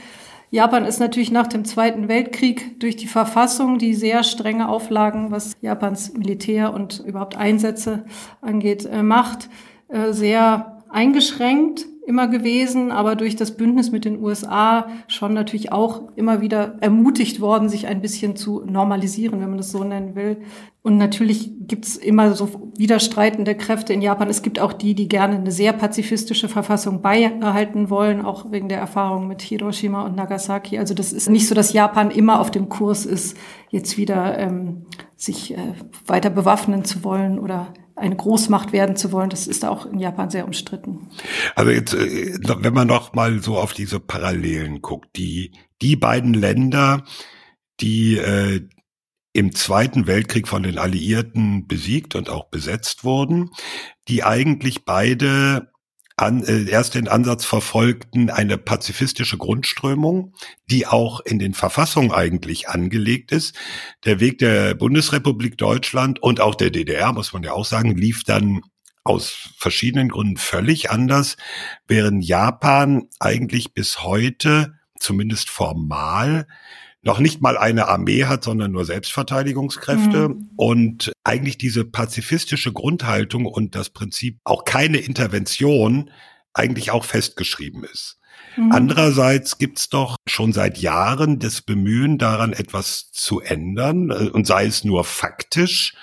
Japan 0.52 0.86
ist 0.86 1.00
natürlich 1.00 1.32
nach 1.32 1.48
dem 1.48 1.64
Zweiten 1.64 2.08
Weltkrieg 2.08 2.80
durch 2.80 2.96
die 2.96 3.08
Verfassung, 3.08 3.78
die 3.78 3.94
sehr 3.94 4.24
strenge 4.24 4.68
Auflagen, 4.68 5.30
was 5.30 5.56
Japans 5.62 6.14
Militär 6.14 6.74
und 6.74 7.04
überhaupt 7.06 7.38
Einsätze 7.38 8.06
angeht, 8.42 8.86
äh, 8.86 9.04
macht, 9.04 9.50
äh, 9.88 10.12
sehr 10.12 10.84
eingeschränkt 10.90 11.86
immer 12.10 12.28
gewesen, 12.28 12.92
aber 12.92 13.16
durch 13.16 13.36
das 13.36 13.56
Bündnis 13.56 13.92
mit 13.92 14.04
den 14.04 14.20
USA 14.20 14.88
schon 15.08 15.36
natürlich 15.36 15.72
auch 15.72 16.02
immer 16.16 16.42
wieder 16.42 16.76
ermutigt 16.82 17.40
worden, 17.40 17.70
sich 17.70 17.86
ein 17.86 18.02
bisschen 18.02 18.36
zu 18.36 18.64
normalisieren, 18.66 19.40
wenn 19.40 19.50
man 19.50 19.60
das 19.60 19.72
so 19.72 19.84
nennen 19.84 20.16
will. 20.16 20.38
Und 20.82 20.98
natürlich 20.98 21.52
gibt's 21.68 21.98
immer 21.98 22.34
so 22.34 22.72
widerstreitende 22.78 23.54
Kräfte 23.54 23.94
in 23.94 24.02
Japan. 24.02 24.28
Es 24.28 24.42
gibt 24.42 24.60
auch 24.60 24.74
die, 24.74 24.96
die 24.96 25.08
gerne 25.08 25.36
eine 25.36 25.52
sehr 25.52 25.72
pazifistische 25.72 26.50
Verfassung 26.50 27.04
beibehalten 27.04 27.92
wollen, 27.92 28.26
auch 28.26 28.52
wegen 28.52 28.70
der 28.70 28.80
Erfahrung 28.80 29.28
mit 29.28 29.44
Hiroshima 29.44 30.04
und 30.04 30.16
Nagasaki. 30.16 30.80
Also 30.80 30.96
das 30.96 31.14
ist 31.14 31.30
nicht 31.30 31.48
so, 31.48 31.54
dass 31.54 31.74
Japan 31.74 32.10
immer 32.10 32.40
auf 32.40 32.50
dem 32.50 32.70
Kurs 32.70 33.06
ist, 33.06 33.38
jetzt 33.70 34.00
wieder 34.00 34.36
ähm, 34.40 34.88
sich 35.16 35.54
äh, 35.54 35.74
weiter 36.08 36.32
bewaffnen 36.32 36.84
zu 36.86 37.04
wollen 37.04 37.38
oder 37.38 37.68
eine 38.00 38.16
Großmacht 38.16 38.72
werden 38.72 38.96
zu 38.96 39.12
wollen. 39.12 39.30
Das 39.30 39.48
ist 39.48 39.66
auch 39.66 39.86
in 39.86 40.00
Japan 40.00 40.30
sehr 40.30 40.46
umstritten. 40.46 41.08
Also 41.56 41.72
jetzt, 41.72 41.94
äh, 41.94 42.38
wenn 42.42 42.74
man 42.74 42.88
noch 42.88 43.14
mal 43.14 43.42
so 43.42 43.58
auf 43.58 43.74
diese 43.74 44.00
Parallelen 44.00 44.82
guckt, 44.82 45.10
die, 45.16 45.52
die 45.82 45.96
beiden 45.96 46.34
Länder, 46.34 47.04
die 47.80 48.18
äh, 48.18 48.68
im 49.34 49.54
Zweiten 49.54 50.08
Weltkrieg 50.08 50.48
von 50.48 50.64
den 50.64 50.78
Alliierten 50.78 51.68
besiegt 51.68 52.16
und 52.16 52.30
auch 52.30 52.50
besetzt 52.50 53.04
wurden, 53.04 53.52
die 54.08 54.24
eigentlich 54.24 54.86
beide 54.86 55.72
an, 56.22 56.44
äh, 56.44 56.70
erst 56.70 56.96
den 56.96 57.08
Ansatz 57.08 57.46
verfolgten, 57.46 58.30
eine 58.30 58.58
pazifistische 58.58 59.38
Grundströmung, 59.38 60.34
die 60.70 60.86
auch 60.86 61.22
in 61.22 61.40
den 61.40 61.54
Verfassungen 61.54 62.12
eigentlich 62.12 62.70
angelegt 62.70 63.32
ist. 63.32 63.56
Der 64.06 64.20
Weg 64.20 64.38
der 64.40 64.76
Bundesrepublik 64.76 65.58
Deutschland 65.58 66.22
und 66.22 66.42
auch 66.42 66.56
der 66.56 66.72
DDR, 66.72 67.14
muss 67.14 67.34
man 67.34 67.44
ja 67.44 67.54
auch 67.54 67.66
sagen, 67.66 67.96
lief 67.96 68.24
dann 68.24 68.62
aus 69.04 69.50
verschiedenen 69.58 70.10
Gründen 70.10 70.38
völlig 70.38 70.92
anders, 70.92 71.38
während 71.88 72.24
Japan 72.24 73.08
eigentlich 73.20 73.74
bis 73.74 74.04
heute, 74.04 74.74
zumindest 75.00 75.50
formal, 75.50 76.48
noch 77.02 77.20
nicht 77.20 77.42
mal 77.42 77.58
eine 77.58 77.88
Armee 77.88 78.26
hat, 78.26 78.44
sondern 78.44 78.72
nur 78.72 78.86
Selbstverteidigungskräfte 78.86 80.30
mhm. 80.30 80.50
und 80.56 81.12
eigentlich 81.24 81.58
diese 81.58 81.86
pazifistische 81.86 82.74
Grundhaltung 82.74 83.46
und 83.46 83.76
das 83.76 83.90
Prinzip 83.90 84.40
auch 84.44 84.66
keine 84.66 84.98
Intervention 84.98 86.12
eigentlich 86.54 86.92
auch 86.92 87.06
festgeschrieben 87.06 87.84
ist. 87.86 88.20
Mhm. 88.58 88.72
Andererseits 88.72 89.58
gibt's 89.58 89.90
doch 89.90 90.18
schon 90.28 90.54
seit 90.54 90.78
Jahren 90.80 91.40
das 91.40 91.62
Bemühen 91.62 92.18
daran, 92.18 92.54
etwas 92.54 93.12
zu 93.12 93.40
ändern, 93.40 94.10
äh, 94.10 94.30
und 94.30 94.46
sei 94.46 94.66
es 94.66 94.84
nur 94.84 95.04
faktisch, 95.06 95.94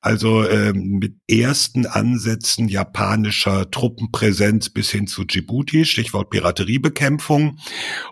also 0.00 0.48
ähm, 0.48 0.98
mit 0.98 1.16
ersten 1.28 1.86
Ansätzen 1.86 2.68
japanischer 2.68 3.70
Truppenpräsenz 3.70 4.70
bis 4.70 4.90
hin 4.90 5.06
zu 5.06 5.24
Djibouti, 5.24 5.84
Stichwort 5.84 6.30
Pirateriebekämpfung. 6.30 7.58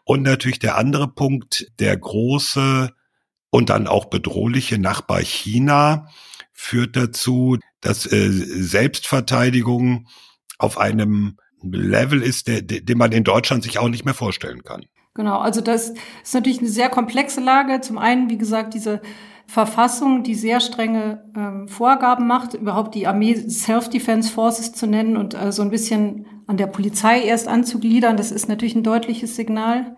Und 0.05 0.23
natürlich 0.23 0.59
der 0.59 0.77
andere 0.77 1.09
Punkt, 1.09 1.73
der 1.79 1.97
große 1.97 2.91
und 3.51 3.71
dann 3.71 3.87
auch 3.87 4.07
bedrohliche 4.07 4.79
Nachbar 4.79 5.21
China 5.21 6.09
führt 6.53 6.97
dazu, 6.97 7.57
dass 7.81 8.05
äh, 8.05 8.29
Selbstverteidigung 8.31 10.09
auf 10.59 10.77
einem 10.77 11.39
Level 11.63 12.23
ist, 12.23 12.49
der, 12.49 12.63
den 12.63 12.99
man 12.99 13.13
in 13.13 13.25
Deutschland 13.25 13.63
sich 13.63 13.79
auch 13.79 13.89
nicht 13.89 14.05
mehr 14.05 14.15
vorstellen 14.15 14.63
kann. 14.63 14.85
Genau, 15.15 15.39
also 15.39 15.61
das 15.61 15.95
ist 16.23 16.35
natürlich 16.35 16.59
eine 16.59 16.69
sehr 16.69 16.91
komplexe 16.91 17.41
Lage. 17.41 17.81
Zum 17.81 17.99
einen, 17.99 18.29
wie 18.29 18.39
gesagt, 18.39 18.75
diese 18.75 19.01
Verfassung, 19.49 20.25
die 20.25 20.35
sehr 20.35 20.61
strenge 20.61 21.25
ähm, 21.35 21.69
Vorgaben 21.69 22.27
macht, 22.27 22.53
überhaupt 22.53 22.95
die 22.95 23.07
Armee 23.07 23.35
Self-Defense 23.35 24.31
Forces 24.31 24.73
zu 24.73 24.87
nennen 24.87 25.17
und 25.17 25.33
äh, 25.33 25.53
so 25.53 25.63
ein 25.63 25.71
bisschen 25.71 26.27
an 26.47 26.59
der 26.59 26.67
Polizei 26.67 27.23
erst 27.23 27.49
anzugliedern, 27.49 28.19
das 28.19 28.31
ist 28.31 28.47
natürlich 28.47 28.75
ein 28.75 28.83
deutliches 28.83 29.37
Signal. 29.37 29.97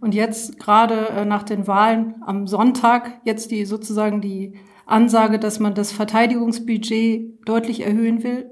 Und 0.00 0.12
jetzt 0.12 0.58
gerade 0.58 1.08
äh, 1.10 1.24
nach 1.24 1.44
den 1.44 1.68
Wahlen 1.68 2.16
am 2.26 2.48
Sonntag 2.48 3.20
jetzt 3.22 3.52
die 3.52 3.64
sozusagen 3.64 4.20
die 4.20 4.54
Ansage, 4.86 5.38
dass 5.38 5.60
man 5.60 5.74
das 5.74 5.92
Verteidigungsbudget 5.92 7.46
deutlich 7.46 7.86
erhöhen 7.86 8.24
will, 8.24 8.50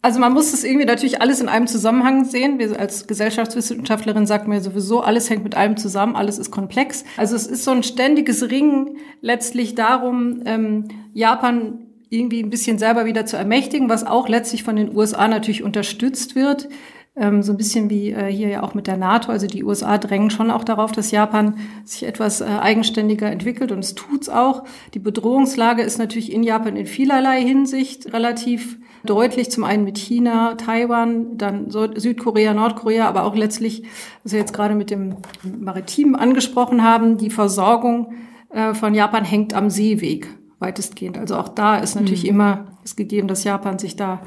also 0.00 0.20
man 0.20 0.32
muss 0.32 0.52
das 0.52 0.62
irgendwie 0.62 0.86
natürlich 0.86 1.20
alles 1.20 1.40
in 1.40 1.48
einem 1.48 1.66
Zusammenhang 1.66 2.24
sehen. 2.24 2.58
Wir 2.58 2.78
als 2.78 3.06
Gesellschaftswissenschaftlerin 3.08 4.26
sagt 4.26 4.46
mir 4.46 4.60
sowieso, 4.60 5.00
alles 5.00 5.28
hängt 5.28 5.42
mit 5.42 5.56
allem 5.56 5.76
zusammen, 5.76 6.14
alles 6.14 6.38
ist 6.38 6.50
komplex. 6.52 7.04
Also 7.16 7.34
es 7.34 7.46
ist 7.46 7.64
so 7.64 7.72
ein 7.72 7.82
ständiges 7.82 8.48
Ringen 8.48 8.98
letztlich 9.20 9.74
darum, 9.74 10.42
ähm, 10.44 10.84
Japan 11.14 11.80
irgendwie 12.10 12.42
ein 12.42 12.50
bisschen 12.50 12.78
selber 12.78 13.04
wieder 13.06 13.26
zu 13.26 13.36
ermächtigen, 13.36 13.88
was 13.88 14.06
auch 14.06 14.28
letztlich 14.28 14.62
von 14.62 14.76
den 14.76 14.96
USA 14.96 15.26
natürlich 15.26 15.62
unterstützt 15.64 16.36
wird. 16.36 16.68
Ähm, 17.16 17.42
so 17.42 17.52
ein 17.52 17.56
bisschen 17.56 17.90
wie 17.90 18.12
äh, 18.12 18.32
hier 18.32 18.48
ja 18.48 18.62
auch 18.62 18.74
mit 18.74 18.86
der 18.86 18.96
NATO. 18.96 19.32
Also 19.32 19.48
die 19.48 19.64
USA 19.64 19.98
drängen 19.98 20.30
schon 20.30 20.52
auch 20.52 20.62
darauf, 20.62 20.92
dass 20.92 21.10
Japan 21.10 21.58
sich 21.84 22.04
etwas 22.04 22.40
äh, 22.40 22.44
eigenständiger 22.44 23.28
entwickelt 23.30 23.72
und 23.72 23.80
es 23.80 23.96
tut's 23.96 24.28
auch. 24.28 24.62
Die 24.94 25.00
Bedrohungslage 25.00 25.82
ist 25.82 25.98
natürlich 25.98 26.32
in 26.32 26.44
Japan 26.44 26.76
in 26.76 26.86
vielerlei 26.86 27.42
Hinsicht 27.42 28.12
relativ 28.12 28.78
deutlich, 29.04 29.50
zum 29.50 29.64
einen 29.64 29.84
mit 29.84 29.98
China, 29.98 30.54
Taiwan, 30.54 31.38
dann 31.38 31.70
Südkorea, 31.70 32.54
Nordkorea, 32.54 33.08
aber 33.08 33.24
auch 33.24 33.34
letztlich, 33.34 33.84
was 34.22 34.32
wir 34.32 34.40
jetzt 34.40 34.52
gerade 34.52 34.74
mit 34.74 34.90
dem 34.90 35.16
Maritimen 35.42 36.16
angesprochen 36.16 36.82
haben, 36.82 37.18
die 37.18 37.30
Versorgung 37.30 38.14
äh, 38.50 38.74
von 38.74 38.94
Japan 38.94 39.24
hängt 39.24 39.54
am 39.54 39.70
Seeweg 39.70 40.28
weitestgehend. 40.58 41.18
Also 41.18 41.36
auch 41.36 41.48
da 41.48 41.76
ist 41.76 41.94
natürlich 41.94 42.24
mhm. 42.24 42.30
immer 42.30 42.66
es 42.84 42.96
gegeben, 42.96 43.28
dass 43.28 43.44
Japan 43.44 43.78
sich 43.78 43.96
da 43.96 44.20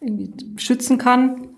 irgendwie 0.00 0.32
schützen 0.56 0.98
kann. 0.98 1.48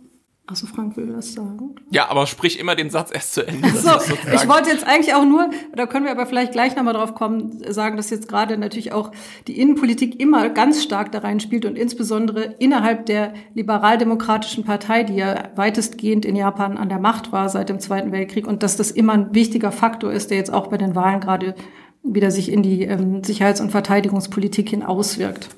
Achso, 0.51 0.67
Frank 0.67 0.97
will 0.97 1.09
das 1.09 1.35
sagen. 1.35 1.75
Ja, 1.91 2.09
aber 2.09 2.27
sprich 2.27 2.59
immer 2.59 2.75
den 2.75 2.89
Satz 2.89 3.11
erst 3.13 3.35
zu 3.35 3.47
Ende. 3.47 3.69
So, 3.69 3.91
ich 4.35 4.49
wollte 4.49 4.71
jetzt 4.71 4.87
eigentlich 4.87 5.15
auch 5.15 5.27
nur, 5.27 5.51
da 5.77 5.85
können 5.85 6.07
wir 6.07 6.11
aber 6.11 6.25
vielleicht 6.25 6.53
gleich 6.53 6.75
nochmal 6.75 6.95
drauf 6.95 7.15
kommen, 7.15 7.63
sagen, 7.71 7.99
dass 7.99 8.09
jetzt 8.09 8.29
gerade 8.29 8.57
natürlich 8.57 8.93
auch 8.93 9.13
die 9.47 9.61
Innenpolitik 9.61 10.19
immer 10.19 10.49
ganz 10.49 10.83
stark 10.83 11.13
da 11.13 11.19
reinspielt 11.19 11.67
und 11.67 11.77
insbesondere 11.77 12.55
innerhalb 12.59 13.05
der 13.05 13.35
liberaldemokratischen 13.53 14.65
Partei, 14.65 15.03
die 15.03 15.17
ja 15.17 15.51
weitestgehend 15.55 16.25
in 16.25 16.35
Japan 16.35 16.79
an 16.79 16.89
der 16.89 16.99
Macht 16.99 17.31
war 17.31 17.51
seit 17.51 17.69
dem 17.69 17.79
Zweiten 17.79 18.11
Weltkrieg 18.11 18.47
und 18.47 18.63
dass 18.63 18.79
das 18.79 18.91
immer 18.91 19.13
ein 19.13 19.35
wichtiger 19.35 19.71
Faktor 19.71 20.13
ist, 20.13 20.31
der 20.31 20.39
jetzt 20.39 20.53
auch 20.53 20.69
bei 20.69 20.79
den 20.79 20.95
Wahlen 20.95 21.21
gerade 21.21 21.57
wieder 22.03 22.31
sich 22.31 22.51
in 22.51 22.63
die 22.63 22.85
ähm, 22.85 23.23
Sicherheits- 23.23 23.61
und 23.61 23.71
Verteidigungspolitik 23.71 24.71
hin 24.71 24.83
auswirkt. 24.83 25.51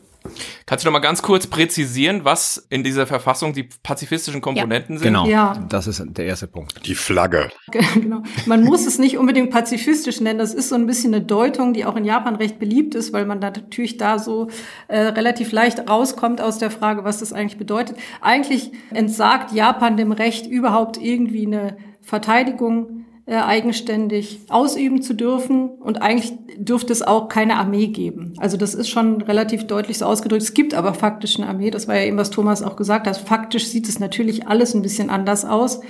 Kannst 0.66 0.84
du 0.84 0.88
noch 0.88 0.92
mal 0.92 1.00
ganz 1.00 1.22
kurz 1.22 1.46
präzisieren, 1.46 2.24
was 2.24 2.66
in 2.68 2.84
dieser 2.84 3.06
Verfassung 3.06 3.52
die 3.52 3.68
pazifistischen 3.82 4.40
Komponenten 4.40 4.96
ja. 4.96 5.00
sind? 5.00 5.08
Genau, 5.08 5.26
ja. 5.26 5.66
das 5.68 5.86
ist 5.86 6.02
der 6.04 6.26
erste 6.26 6.46
Punkt. 6.46 6.86
Die 6.86 6.94
Flagge. 6.94 7.50
Genau. 7.94 8.22
Man 8.46 8.62
muss 8.64 8.86
es 8.86 8.98
nicht 8.98 9.18
unbedingt 9.18 9.50
pazifistisch 9.50 10.20
nennen. 10.20 10.38
Das 10.38 10.54
ist 10.54 10.68
so 10.68 10.74
ein 10.74 10.86
bisschen 10.86 11.14
eine 11.14 11.24
Deutung, 11.24 11.72
die 11.72 11.84
auch 11.84 11.96
in 11.96 12.04
Japan 12.04 12.36
recht 12.36 12.58
beliebt 12.58 12.94
ist, 12.94 13.12
weil 13.12 13.26
man 13.26 13.40
da 13.40 13.50
natürlich 13.50 13.96
da 13.96 14.18
so 14.18 14.48
äh, 14.88 14.98
relativ 14.98 15.52
leicht 15.52 15.88
rauskommt 15.88 16.40
aus 16.40 16.58
der 16.58 16.70
Frage, 16.70 17.04
was 17.04 17.18
das 17.18 17.32
eigentlich 17.32 17.58
bedeutet. 17.58 17.96
Eigentlich 18.20 18.72
entsagt 18.90 19.52
Japan 19.52 19.96
dem 19.96 20.12
Recht, 20.12 20.46
überhaupt 20.46 20.98
irgendwie 20.98 21.46
eine 21.46 21.76
Verteidigung 22.00 22.99
äh, 23.26 23.36
eigenständig 23.36 24.40
ausüben 24.48 25.02
zu 25.02 25.14
dürfen. 25.14 25.68
Und 25.68 26.02
eigentlich 26.02 26.32
dürfte 26.56 26.92
es 26.92 27.02
auch 27.02 27.28
keine 27.28 27.56
Armee 27.56 27.88
geben. 27.88 28.34
Also 28.38 28.56
das 28.56 28.74
ist 28.74 28.88
schon 28.88 29.22
relativ 29.22 29.66
deutlich 29.66 29.98
so 29.98 30.06
ausgedrückt. 30.06 30.42
Es 30.42 30.54
gibt 30.54 30.74
aber 30.74 30.94
faktisch 30.94 31.38
eine 31.38 31.48
Armee. 31.48 31.70
Das 31.70 31.88
war 31.88 31.96
ja 31.96 32.04
eben, 32.04 32.16
was 32.16 32.30
Thomas 32.30 32.62
auch 32.62 32.76
gesagt 32.76 33.06
hat. 33.06 33.16
Faktisch 33.16 33.68
sieht 33.68 33.88
es 33.88 34.00
natürlich 34.00 34.48
alles 34.48 34.74
ein 34.74 34.82
bisschen 34.82 35.10
anders 35.10 35.44
aus. 35.44 35.80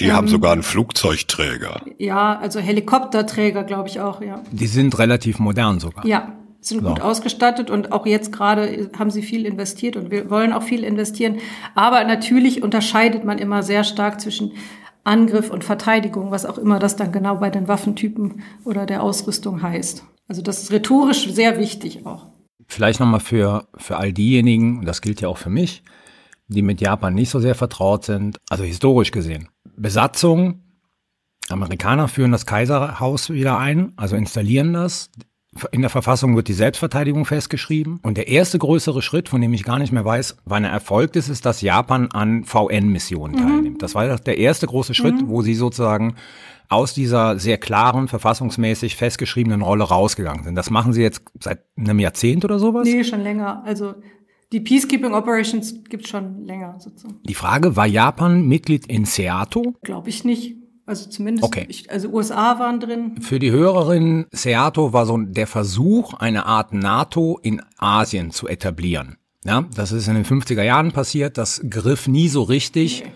Die 0.00 0.06
ähm, 0.06 0.12
haben 0.12 0.28
sogar 0.28 0.52
einen 0.52 0.62
Flugzeugträger. 0.62 1.82
Ja, 1.98 2.38
also 2.38 2.60
Helikopterträger, 2.60 3.64
glaube 3.64 3.88
ich 3.88 4.00
auch, 4.00 4.20
ja. 4.20 4.42
Die 4.50 4.66
sind 4.66 4.98
relativ 4.98 5.38
modern 5.38 5.80
sogar. 5.80 6.04
Ja, 6.06 6.32
sind 6.60 6.82
so. 6.82 6.88
gut 6.88 7.00
ausgestattet 7.00 7.70
und 7.70 7.92
auch 7.92 8.06
jetzt 8.06 8.32
gerade 8.32 8.90
haben 8.98 9.10
sie 9.10 9.22
viel 9.22 9.46
investiert 9.46 9.96
und 9.96 10.10
wir 10.10 10.30
wollen 10.30 10.52
auch 10.52 10.62
viel 10.62 10.84
investieren. 10.84 11.38
Aber 11.74 12.04
natürlich 12.04 12.62
unterscheidet 12.62 13.24
man 13.24 13.38
immer 13.38 13.62
sehr 13.62 13.84
stark 13.84 14.20
zwischen 14.20 14.52
Angriff 15.04 15.50
und 15.50 15.64
Verteidigung, 15.64 16.30
was 16.30 16.46
auch 16.46 16.58
immer 16.58 16.78
das 16.78 16.96
dann 16.96 17.12
genau 17.12 17.36
bei 17.36 17.50
den 17.50 17.68
Waffentypen 17.68 18.42
oder 18.64 18.86
der 18.86 19.02
Ausrüstung 19.02 19.62
heißt. 19.62 20.04
Also 20.28 20.42
das 20.42 20.62
ist 20.62 20.72
rhetorisch 20.72 21.28
sehr 21.32 21.58
wichtig 21.58 22.06
auch. 22.06 22.26
Vielleicht 22.68 23.00
nochmal 23.00 23.20
für, 23.20 23.66
für 23.76 23.96
all 23.96 24.12
diejenigen, 24.12 24.78
und 24.78 24.86
das 24.86 25.02
gilt 25.02 25.20
ja 25.20 25.28
auch 25.28 25.38
für 25.38 25.50
mich, 25.50 25.82
die 26.48 26.62
mit 26.62 26.80
Japan 26.80 27.14
nicht 27.14 27.30
so 27.30 27.40
sehr 27.40 27.54
vertraut 27.54 28.04
sind, 28.04 28.38
also 28.48 28.64
historisch 28.64 29.10
gesehen. 29.10 29.48
Besatzung, 29.76 30.62
Amerikaner 31.48 32.08
führen 32.08 32.32
das 32.32 32.46
Kaiserhaus 32.46 33.30
wieder 33.30 33.58
ein, 33.58 33.92
also 33.96 34.16
installieren 34.16 34.72
das. 34.72 35.10
In 35.70 35.82
der 35.82 35.90
Verfassung 35.90 36.34
wird 36.34 36.48
die 36.48 36.54
Selbstverteidigung 36.54 37.26
festgeschrieben. 37.26 38.00
Und 38.02 38.16
der 38.16 38.28
erste 38.28 38.58
größere 38.58 39.02
Schritt, 39.02 39.28
von 39.28 39.40
dem 39.40 39.52
ich 39.52 39.64
gar 39.64 39.78
nicht 39.78 39.92
mehr 39.92 40.04
weiß, 40.04 40.38
wann 40.46 40.64
er 40.64 40.70
erfolgt 40.70 41.14
ist, 41.16 41.28
ist, 41.28 41.44
dass 41.44 41.60
Japan 41.60 42.08
an 42.12 42.44
VN-Missionen 42.44 43.36
mhm. 43.36 43.46
teilnimmt. 43.46 43.82
Das 43.82 43.94
war 43.94 44.16
der 44.16 44.38
erste 44.38 44.66
große 44.66 44.94
Schritt, 44.94 45.20
mhm. 45.20 45.28
wo 45.28 45.42
sie 45.42 45.54
sozusagen 45.54 46.14
aus 46.70 46.94
dieser 46.94 47.38
sehr 47.38 47.58
klaren, 47.58 48.08
verfassungsmäßig 48.08 48.96
festgeschriebenen 48.96 49.60
Rolle 49.60 49.84
rausgegangen 49.84 50.44
sind. 50.44 50.54
Das 50.54 50.70
machen 50.70 50.94
sie 50.94 51.02
jetzt 51.02 51.22
seit 51.38 51.60
einem 51.76 51.98
Jahrzehnt 51.98 52.46
oder 52.46 52.58
sowas? 52.58 52.88
Nee, 52.88 53.04
schon 53.04 53.20
länger. 53.20 53.62
Also 53.66 53.94
die 54.52 54.60
Peacekeeping 54.60 55.12
Operations 55.12 55.84
gibt 55.88 56.08
schon 56.08 56.44
länger 56.44 56.76
sozusagen. 56.78 57.20
Die 57.24 57.34
Frage, 57.34 57.76
war 57.76 57.86
Japan 57.86 58.46
Mitglied 58.46 58.86
in 58.86 59.04
SEATO? 59.04 59.74
Glaube 59.82 60.08
ich 60.08 60.24
nicht. 60.24 60.61
Also 60.84 61.08
zumindest, 61.08 61.44
okay. 61.44 61.64
ich, 61.68 61.90
also 61.90 62.08
USA 62.08 62.58
waren 62.58 62.80
drin. 62.80 63.20
Für 63.20 63.38
die 63.38 63.52
Hörerin, 63.52 64.26
SEATO 64.32 64.92
war 64.92 65.06
so 65.06 65.16
der 65.16 65.46
Versuch, 65.46 66.14
eine 66.14 66.46
Art 66.46 66.72
NATO 66.72 67.38
in 67.40 67.62
Asien 67.78 68.32
zu 68.32 68.48
etablieren. 68.48 69.16
Ja, 69.44 69.64
das 69.74 69.92
ist 69.92 70.08
in 70.08 70.14
den 70.14 70.24
50er 70.24 70.62
Jahren 70.62 70.92
passiert, 70.92 71.38
das 71.38 71.62
griff 71.68 72.08
nie 72.08 72.28
so 72.28 72.42
richtig. 72.42 73.02
Okay. 73.02 73.12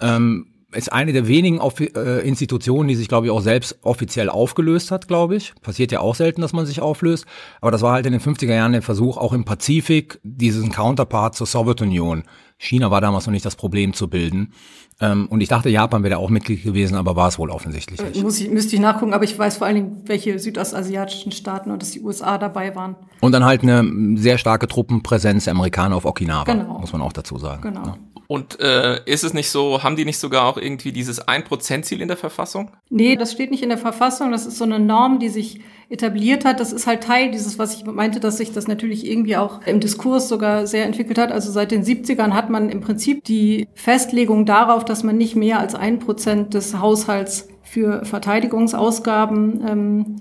Ähm, 0.00 0.46
ist 0.72 0.92
eine 0.92 1.14
der 1.14 1.26
wenigen 1.26 1.60
Offi 1.60 1.86
äh, 1.96 2.26
Institutionen, 2.26 2.88
die 2.88 2.94
sich, 2.94 3.08
glaube 3.08 3.26
ich, 3.26 3.32
auch 3.32 3.40
selbst 3.40 3.78
offiziell 3.82 4.28
aufgelöst 4.28 4.90
hat, 4.90 5.08
glaube 5.08 5.36
ich. 5.36 5.54
Passiert 5.62 5.92
ja 5.92 6.00
auch 6.00 6.14
selten, 6.14 6.42
dass 6.42 6.52
man 6.52 6.66
sich 6.66 6.82
auflöst. 6.82 7.24
Aber 7.62 7.70
das 7.70 7.80
war 7.80 7.92
halt 7.92 8.04
in 8.04 8.12
den 8.12 8.20
50er 8.20 8.54
Jahren 8.54 8.72
der 8.72 8.82
Versuch, 8.82 9.16
auch 9.16 9.32
im 9.32 9.46
Pazifik 9.46 10.20
diesen 10.22 10.70
Counterpart 10.70 11.34
zur 11.34 11.46
Sowjetunion 11.46 12.24
China 12.58 12.90
war 12.90 13.00
damals 13.00 13.26
noch 13.26 13.32
nicht 13.32 13.46
das 13.46 13.56
Problem 13.56 13.94
zu 13.94 14.08
bilden. 14.08 14.52
Ähm, 15.00 15.28
und 15.30 15.40
ich 15.40 15.48
dachte, 15.48 15.68
Japan 15.68 16.02
wäre 16.02 16.14
da 16.14 16.16
auch 16.16 16.28
Mitglied 16.28 16.64
gewesen, 16.64 16.96
aber 16.96 17.14
war 17.14 17.28
es 17.28 17.38
wohl 17.38 17.50
offensichtlich 17.50 18.02
nicht. 18.02 18.22
Muss 18.22 18.40
ich, 18.40 18.50
müsste 18.50 18.74
ich 18.74 18.82
nachgucken, 18.82 19.14
aber 19.14 19.22
ich 19.22 19.38
weiß 19.38 19.58
vor 19.58 19.68
allen 19.68 19.76
Dingen, 19.76 20.02
welche 20.06 20.38
südostasiatischen 20.40 21.30
Staaten 21.30 21.70
und 21.70 21.80
dass 21.80 21.92
die 21.92 22.00
USA 22.00 22.36
dabei 22.36 22.74
waren. 22.74 22.96
Und 23.20 23.30
dann 23.32 23.44
halt 23.44 23.62
eine 23.62 24.16
sehr 24.16 24.38
starke 24.38 24.66
Truppenpräsenz 24.66 25.44
der 25.44 25.52
Amerikaner 25.52 25.94
auf 25.94 26.04
Okinawa, 26.04 26.44
genau. 26.44 26.80
muss 26.80 26.92
man 26.92 27.00
auch 27.00 27.12
dazu 27.12 27.38
sagen. 27.38 27.62
Genau. 27.62 27.86
Ja. 27.86 27.98
Und 28.26 28.60
äh, 28.60 29.00
ist 29.06 29.24
es 29.24 29.32
nicht 29.32 29.50
so, 29.50 29.82
haben 29.82 29.96
die 29.96 30.04
nicht 30.04 30.18
sogar 30.18 30.44
auch 30.44 30.58
irgendwie 30.58 30.92
dieses 30.92 31.26
1%-Ziel 31.26 32.02
in 32.02 32.08
der 32.08 32.18
Verfassung? 32.18 32.72
Nee, 32.90 33.16
das 33.16 33.32
steht 33.32 33.50
nicht 33.50 33.62
in 33.62 33.70
der 33.70 33.78
Verfassung. 33.78 34.32
Das 34.32 34.44
ist 34.44 34.58
so 34.58 34.64
eine 34.64 34.78
Norm, 34.78 35.18
die 35.18 35.30
sich 35.30 35.60
etabliert 35.90 36.44
hat. 36.44 36.60
Das 36.60 36.72
ist 36.72 36.86
halt 36.86 37.02
Teil 37.02 37.30
dieses, 37.30 37.58
was 37.58 37.74
ich 37.74 37.84
meinte, 37.84 38.20
dass 38.20 38.36
sich 38.36 38.52
das 38.52 38.68
natürlich 38.68 39.06
irgendwie 39.06 39.36
auch 39.36 39.62
im 39.66 39.80
Diskurs 39.80 40.28
sogar 40.28 40.66
sehr 40.66 40.84
entwickelt 40.84 41.18
hat. 41.18 41.32
Also 41.32 41.50
seit 41.50 41.70
den 41.70 41.82
70ern 41.82 42.32
hat 42.32 42.50
man 42.50 42.68
im 42.68 42.80
Prinzip 42.80 43.24
die 43.24 43.68
Festlegung 43.74 44.44
darauf, 44.44 44.84
dass 44.84 45.02
man 45.02 45.16
nicht 45.16 45.34
mehr 45.34 45.58
als 45.58 45.74
ein 45.74 45.98
Prozent 45.98 46.54
des 46.54 46.78
Haushalts 46.78 47.48
für 47.62 48.04
Verteidigungsausgaben 48.04 49.66
ähm, 49.66 50.16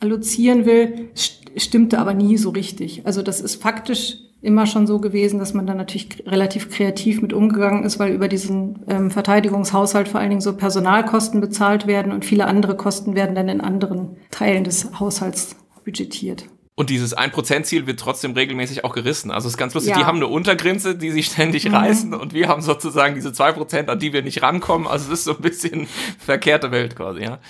allozieren 0.00 0.64
will, 0.64 1.10
stimmte 1.56 1.98
aber 1.98 2.14
nie 2.14 2.36
so 2.36 2.50
richtig. 2.50 3.02
Also 3.04 3.22
das 3.22 3.40
ist 3.40 3.60
faktisch 3.60 4.18
immer 4.40 4.66
schon 4.66 4.86
so 4.86 5.00
gewesen, 5.00 5.38
dass 5.38 5.54
man 5.54 5.66
da 5.66 5.74
natürlich 5.74 6.24
relativ 6.26 6.70
kreativ 6.70 7.20
mit 7.22 7.32
umgegangen 7.32 7.84
ist, 7.84 7.98
weil 7.98 8.12
über 8.12 8.28
diesen 8.28 8.84
ähm, 8.88 9.10
Verteidigungshaushalt 9.10 10.08
vor 10.08 10.20
allen 10.20 10.30
Dingen 10.30 10.40
so 10.40 10.56
Personalkosten 10.56 11.40
bezahlt 11.40 11.86
werden 11.86 12.12
und 12.12 12.24
viele 12.24 12.46
andere 12.46 12.76
Kosten 12.76 13.14
werden 13.16 13.34
dann 13.34 13.48
in 13.48 13.60
anderen 13.60 14.16
Teilen 14.30 14.64
des 14.64 15.00
Haushalts 15.00 15.56
budgetiert. 15.84 16.44
Und 16.76 16.90
dieses 16.90 17.18
1%-Ziel 17.18 17.88
wird 17.88 17.98
trotzdem 17.98 18.34
regelmäßig 18.34 18.84
auch 18.84 18.94
gerissen. 18.94 19.32
Also 19.32 19.48
es 19.48 19.54
ist 19.54 19.58
ganz 19.58 19.74
lustig, 19.74 19.90
ja. 19.90 19.98
die 19.98 20.04
haben 20.04 20.18
eine 20.18 20.28
Untergrenze, 20.28 20.94
die 20.94 21.10
sie 21.10 21.24
ständig 21.24 21.68
mhm. 21.68 21.74
reißen 21.74 22.14
und 22.14 22.32
wir 22.32 22.46
haben 22.46 22.62
sozusagen 22.62 23.16
diese 23.16 23.30
2%, 23.30 23.88
an 23.88 23.98
die 23.98 24.12
wir 24.12 24.22
nicht 24.22 24.42
rankommen. 24.42 24.86
Also 24.86 25.12
es 25.12 25.20
ist 25.20 25.24
so 25.24 25.32
ein 25.32 25.42
bisschen 25.42 25.88
verkehrte 26.20 26.70
Welt 26.70 26.94
quasi, 26.94 27.22
ja. 27.22 27.40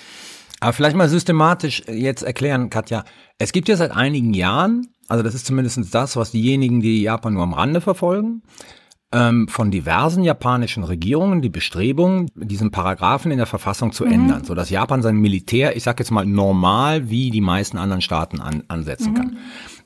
Aber 0.61 0.73
vielleicht 0.73 0.95
mal 0.95 1.07
systematisch 1.07 1.83
jetzt 1.87 2.23
erklären, 2.23 2.71
Katja. 2.71 3.05
Es 3.37 3.51
gibt 3.51 3.69
ja 3.69 3.77
seit 3.77 3.91
einigen 3.91 4.33
Jahren 4.33 4.87
also 5.09 5.23
das 5.23 5.35
ist 5.35 5.45
zumindest 5.45 5.93
das, 5.93 6.15
was 6.15 6.31
diejenigen, 6.31 6.79
die 6.79 7.01
Japan 7.01 7.33
nur 7.33 7.43
am 7.43 7.53
Rande 7.53 7.81
verfolgen, 7.81 8.43
ähm, 9.11 9.47
von 9.47 9.71
diversen 9.71 10.23
japanischen 10.23 10.83
Regierungen 10.83 11.41
die 11.41 11.49
Bestrebung, 11.49 12.27
diesen 12.35 12.69
Paragraphen 12.69 13.31
in 13.31 13.37
der 13.37 13.47
Verfassung 13.47 13.91
zu 13.91 14.05
mhm. 14.05 14.11
ändern, 14.11 14.43
so 14.43 14.53
dass 14.53 14.69
Japan 14.69 15.01
sein 15.01 15.17
Militär, 15.17 15.75
ich 15.75 15.83
sage 15.83 16.03
jetzt 16.03 16.11
mal 16.11 16.25
normal 16.25 17.09
wie 17.09 17.31
die 17.31 17.41
meisten 17.41 17.77
anderen 17.77 18.01
Staaten 18.01 18.39
an, 18.39 18.63
ansetzen 18.67 19.13
mhm. 19.13 19.15
kann. 19.15 19.37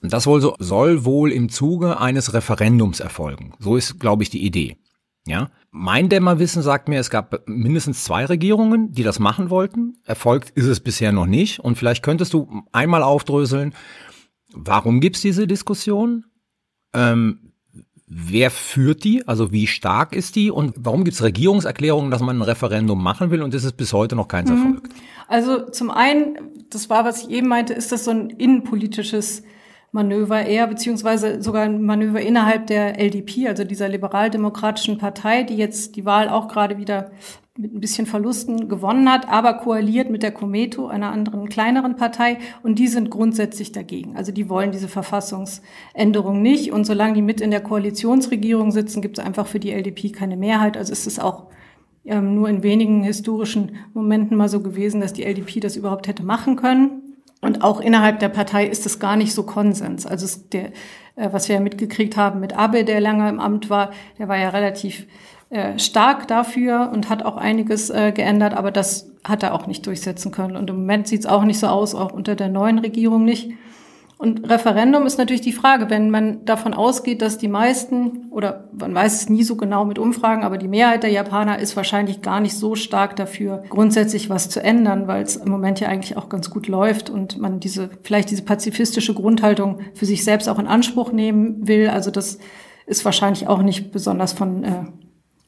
Und 0.01 0.11
das 0.11 0.27
wohl 0.27 0.41
so, 0.41 0.55
soll 0.59 1.05
wohl 1.05 1.31
im 1.31 1.47
Zuge 1.47 2.01
eines 2.01 2.33
Referendums 2.33 2.99
erfolgen. 2.99 3.53
So 3.59 3.77
ist, 3.77 3.99
glaube 3.99 4.23
ich, 4.23 4.29
die 4.29 4.45
Idee. 4.45 4.77
Ja, 5.25 5.51
mein 5.71 6.09
Dämmerwissen 6.09 6.61
sagt 6.61 6.89
mir, 6.89 6.99
es 6.99 7.09
gab 7.09 7.47
mindestens 7.47 8.03
zwei 8.03 8.25
Regierungen, 8.25 8.91
die 8.91 9.03
das 9.03 9.19
machen 9.19 9.49
wollten. 9.49 9.95
Erfolgt 10.03 10.49
ist 10.49 10.65
es 10.65 10.81
bisher 10.81 11.13
noch 11.13 11.25
nicht. 11.25 11.61
Und 11.61 11.77
vielleicht 11.77 12.03
könntest 12.03 12.33
du 12.33 12.63
einmal 12.73 13.03
aufdröseln, 13.03 13.73
Warum 14.53 14.99
gibt's 14.99 15.21
diese 15.21 15.47
Diskussion? 15.47 16.25
Ähm, 16.93 17.53
wer 18.07 18.51
führt 18.51 19.03
die? 19.03 19.27
Also 19.27 19.51
wie 19.51 19.67
stark 19.67 20.15
ist 20.15 20.35
die? 20.35 20.51
Und 20.51 20.73
warum 20.77 21.03
gibt's 21.03 21.23
Regierungserklärungen, 21.23 22.11
dass 22.11 22.21
man 22.21 22.37
ein 22.37 22.41
Referendum 22.41 23.01
machen 23.01 23.31
will 23.31 23.41
und 23.41 23.53
ist 23.53 23.63
es 23.63 23.73
bis 23.73 23.93
heute 23.93 24.15
noch 24.15 24.27
keins 24.27 24.49
mhm. 24.49 24.57
erfolgt? 24.57 24.93
Also 25.27 25.69
zum 25.69 25.89
einen, 25.89 26.37
das 26.69 26.89
war, 26.89 27.05
was 27.05 27.23
ich 27.23 27.29
eben 27.29 27.47
meinte, 27.47 27.73
ist 27.73 27.91
das 27.91 28.05
so 28.05 28.11
ein 28.11 28.29
innenpolitisches 28.29 29.43
Manöver 29.91 30.43
eher, 30.43 30.65
beziehungsweise 30.67 31.41
sogar 31.41 31.63
ein 31.63 31.83
Manöver 31.83 32.19
innerhalb 32.19 32.65
der 32.67 32.99
LDP, 32.99 33.47
also 33.47 33.63
dieser 33.63 33.87
liberaldemokratischen 33.89 34.97
Partei, 34.97 35.43
die 35.43 35.55
jetzt 35.55 35.95
die 35.95 36.03
Wahl 36.03 36.29
auch 36.29 36.47
gerade 36.47 36.79
wieder 36.79 37.11
mit 37.55 37.71
ein 37.71 37.79
bisschen 37.79 38.07
Verlusten 38.07 38.67
gewonnen 38.67 39.11
hat, 39.11 39.29
aber 39.29 39.53
koaliert 39.53 40.09
mit 40.09 40.23
der 40.23 40.31
Cometo, 40.31 40.87
einer 40.87 41.11
anderen 41.11 41.49
kleineren 41.49 41.95
Partei, 41.95 42.39
und 42.63 42.79
die 42.79 42.87
sind 42.87 43.11
grundsätzlich 43.11 43.71
dagegen. 43.71 44.15
Also 44.15 44.31
die 44.31 44.49
wollen 44.49 44.71
diese 44.71 44.87
Verfassungsänderung 44.87 46.41
nicht. 46.41 46.71
Und 46.71 46.85
solange 46.85 47.13
die 47.13 47.21
mit 47.21 47.41
in 47.41 47.51
der 47.51 47.61
Koalitionsregierung 47.61 48.71
sitzen, 48.71 49.03
gibt 49.03 49.19
es 49.19 49.25
einfach 49.25 49.45
für 49.45 49.59
die 49.59 49.71
LDP 49.71 50.09
keine 50.09 50.35
Mehrheit. 50.35 50.77
Also 50.77 50.91
ist 50.91 51.05
es 51.05 51.19
auch 51.19 51.45
ähm, 52.05 52.33
nur 52.33 52.49
in 52.49 52.63
wenigen 52.63 53.03
historischen 53.03 53.75
Momenten 53.93 54.35
mal 54.35 54.49
so 54.49 54.61
gewesen, 54.61 54.99
dass 54.99 55.13
die 55.13 55.23
LDP 55.23 55.59
das 55.59 55.75
überhaupt 55.75 56.07
hätte 56.07 56.23
machen 56.23 56.55
können. 56.55 57.03
Und 57.39 57.61
auch 57.61 57.81
innerhalb 57.81 58.19
der 58.19 58.29
Partei 58.29 58.65
ist 58.65 58.87
es 58.87 58.99
gar 58.99 59.15
nicht 59.15 59.33
so 59.33 59.43
Konsens. 59.43 60.07
Also 60.07 60.39
der, 60.53 60.71
äh, 61.15 61.29
was 61.31 61.49
wir 61.49 61.57
ja 61.57 61.61
mitgekriegt 61.61 62.17
haben 62.17 62.39
mit 62.39 62.57
Abe, 62.57 62.83
der 62.83 62.99
lange 62.99 63.29
im 63.29 63.39
Amt 63.39 63.69
war, 63.69 63.91
der 64.17 64.27
war 64.27 64.37
ja 64.37 64.49
relativ 64.49 65.05
äh, 65.53 65.77
stark 65.77 66.27
dafür 66.27 66.89
und 66.91 67.09
hat 67.09 67.23
auch 67.23 67.37
einiges 67.37 67.91
äh, 67.91 68.11
geändert, 68.11 68.55
aber 68.55 68.71
das 68.71 69.11
hat 69.23 69.43
er 69.43 69.53
auch 69.53 69.67
nicht 69.67 69.85
durchsetzen 69.85 70.31
können. 70.31 70.55
Und 70.55 70.67
im 70.67 70.77
Moment 70.77 71.07
sieht 71.07 71.19
es 71.19 71.25
auch 71.27 71.43
nicht 71.43 71.59
so 71.59 71.67
aus, 71.67 71.93
auch 71.93 72.11
unter 72.11 72.33
der 72.35 72.49
neuen 72.49 72.79
Regierung 72.79 73.23
nicht. 73.23 73.51
Und 74.17 74.49
Referendum 74.49 75.05
ist 75.05 75.19
natürlich 75.19 75.41
die 75.41 75.51
Frage, 75.51 75.91
wenn 75.91 76.09
man 76.09 76.43
davon 76.45 76.73
ausgeht, 76.73 77.21
dass 77.21 77.37
die 77.37 77.49
meisten, 77.49 78.31
oder 78.31 78.69
man 78.71 78.95
weiß 78.95 79.13
es 79.13 79.29
nie 79.29 79.43
so 79.43 79.55
genau 79.55 79.85
mit 79.85 79.99
Umfragen, 79.99 80.43
aber 80.43 80.57
die 80.57 80.67
Mehrheit 80.67 81.03
der 81.03 81.11
Japaner 81.11 81.59
ist 81.59 81.75
wahrscheinlich 81.75 82.23
gar 82.23 82.39
nicht 82.39 82.57
so 82.57 82.73
stark 82.73 83.15
dafür, 83.15 83.63
grundsätzlich 83.69 84.31
was 84.31 84.49
zu 84.49 84.59
ändern, 84.59 85.07
weil 85.07 85.21
es 85.21 85.35
im 85.35 85.51
Moment 85.51 85.79
ja 85.81 85.87
eigentlich 85.87 86.17
auch 86.17 86.29
ganz 86.29 86.49
gut 86.49 86.67
läuft 86.67 87.11
und 87.11 87.37
man 87.37 87.59
diese, 87.59 87.91
vielleicht 88.01 88.31
diese 88.31 88.41
pazifistische 88.41 89.13
Grundhaltung 89.13 89.81
für 89.93 90.07
sich 90.07 90.23
selbst 90.23 90.49
auch 90.49 90.57
in 90.57 90.65
Anspruch 90.65 91.11
nehmen 91.11 91.67
will. 91.67 91.89
Also 91.89 92.09
das 92.09 92.39
ist 92.87 93.05
wahrscheinlich 93.05 93.47
auch 93.47 93.61
nicht 93.61 93.91
besonders 93.91 94.33
von 94.33 94.63
äh, 94.63 94.85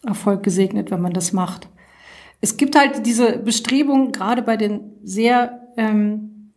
Erfolg 0.08 0.44
gesegnet, 0.44 0.92
wenn 0.92 1.02
man 1.02 1.14
das 1.14 1.34
macht. 1.34 1.68
Es 2.42 2.58
gibt 2.58 2.78
halt 2.78 3.06
diese 3.06 3.38
Bestrebung, 3.40 4.12
gerade 4.12 4.42
bei 4.42 4.58
den 4.58 4.82
sehr 5.04 5.62
ähm, 5.78 6.52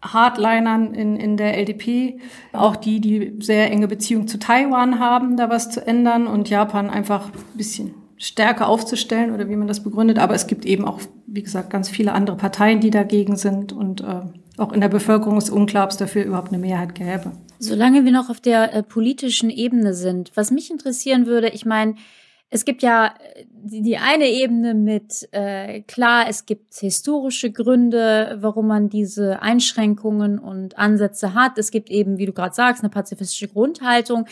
Hardlinern 0.00 0.94
in, 0.94 1.16
in 1.16 1.36
der 1.36 1.58
LDP, 1.58 2.18
auch 2.52 2.76
die, 2.76 3.00
die 3.00 3.36
sehr 3.40 3.70
enge 3.70 3.88
Beziehung 3.88 4.28
zu 4.28 4.38
Taiwan 4.38 5.00
haben, 5.00 5.36
da 5.36 5.50
was 5.50 5.70
zu 5.70 5.84
ändern 5.86 6.26
und 6.26 6.48
Japan 6.48 6.88
einfach 6.88 7.26
ein 7.26 7.56
bisschen 7.56 7.94
stärker 8.16 8.68
aufzustellen 8.68 9.32
oder 9.32 9.48
wie 9.48 9.56
man 9.56 9.68
das 9.68 9.82
begründet. 9.82 10.18
Aber 10.18 10.34
es 10.34 10.46
gibt 10.46 10.66
eben 10.66 10.84
auch, 10.84 11.00
wie 11.26 11.42
gesagt, 11.42 11.70
ganz 11.70 11.88
viele 11.88 12.12
andere 12.12 12.36
Parteien, 12.36 12.80
die 12.80 12.90
dagegen 12.90 13.36
sind 13.36 13.72
und 13.72 14.00
äh, 14.00 14.20
auch 14.56 14.72
in 14.72 14.80
der 14.80 14.88
Bevölkerung 14.88 15.38
ist 15.38 15.50
unklar, 15.50 15.84
ob 15.84 15.90
es 15.90 15.96
dafür 15.96 16.24
überhaupt 16.24 16.48
eine 16.48 16.58
Mehrheit 16.58 16.94
gäbe. 16.94 17.32
Solange 17.60 18.04
wir 18.04 18.12
noch 18.12 18.28
auf 18.28 18.40
der 18.40 18.74
äh, 18.74 18.82
politischen 18.82 19.50
Ebene 19.50 19.94
sind, 19.94 20.32
was 20.34 20.50
mich 20.50 20.70
interessieren 20.70 21.26
würde, 21.26 21.48
ich 21.48 21.64
meine, 21.64 21.94
es 22.50 22.64
gibt 22.64 22.82
ja 22.82 23.14
äh, 23.34 23.44
die, 23.50 23.98
eine 23.98 24.26
Ebene 24.26 24.74
mit, 24.74 25.28
äh, 25.32 25.82
klar, 25.82 26.26
es 26.28 26.46
gibt 26.46 26.74
historische 26.74 27.50
Gründe, 27.50 28.38
warum 28.40 28.68
man 28.68 28.88
diese 28.88 29.42
Einschränkungen 29.42 30.38
und 30.38 30.78
Ansätze 30.78 31.34
hat. 31.34 31.58
Es 31.58 31.70
gibt 31.70 31.90
eben, 31.90 32.18
wie 32.18 32.26
du 32.26 32.32
gerade 32.32 32.54
sagst, 32.54 32.82
eine 32.82 32.90
pazifistische 32.90 33.48
Grundhaltung. 33.48 34.26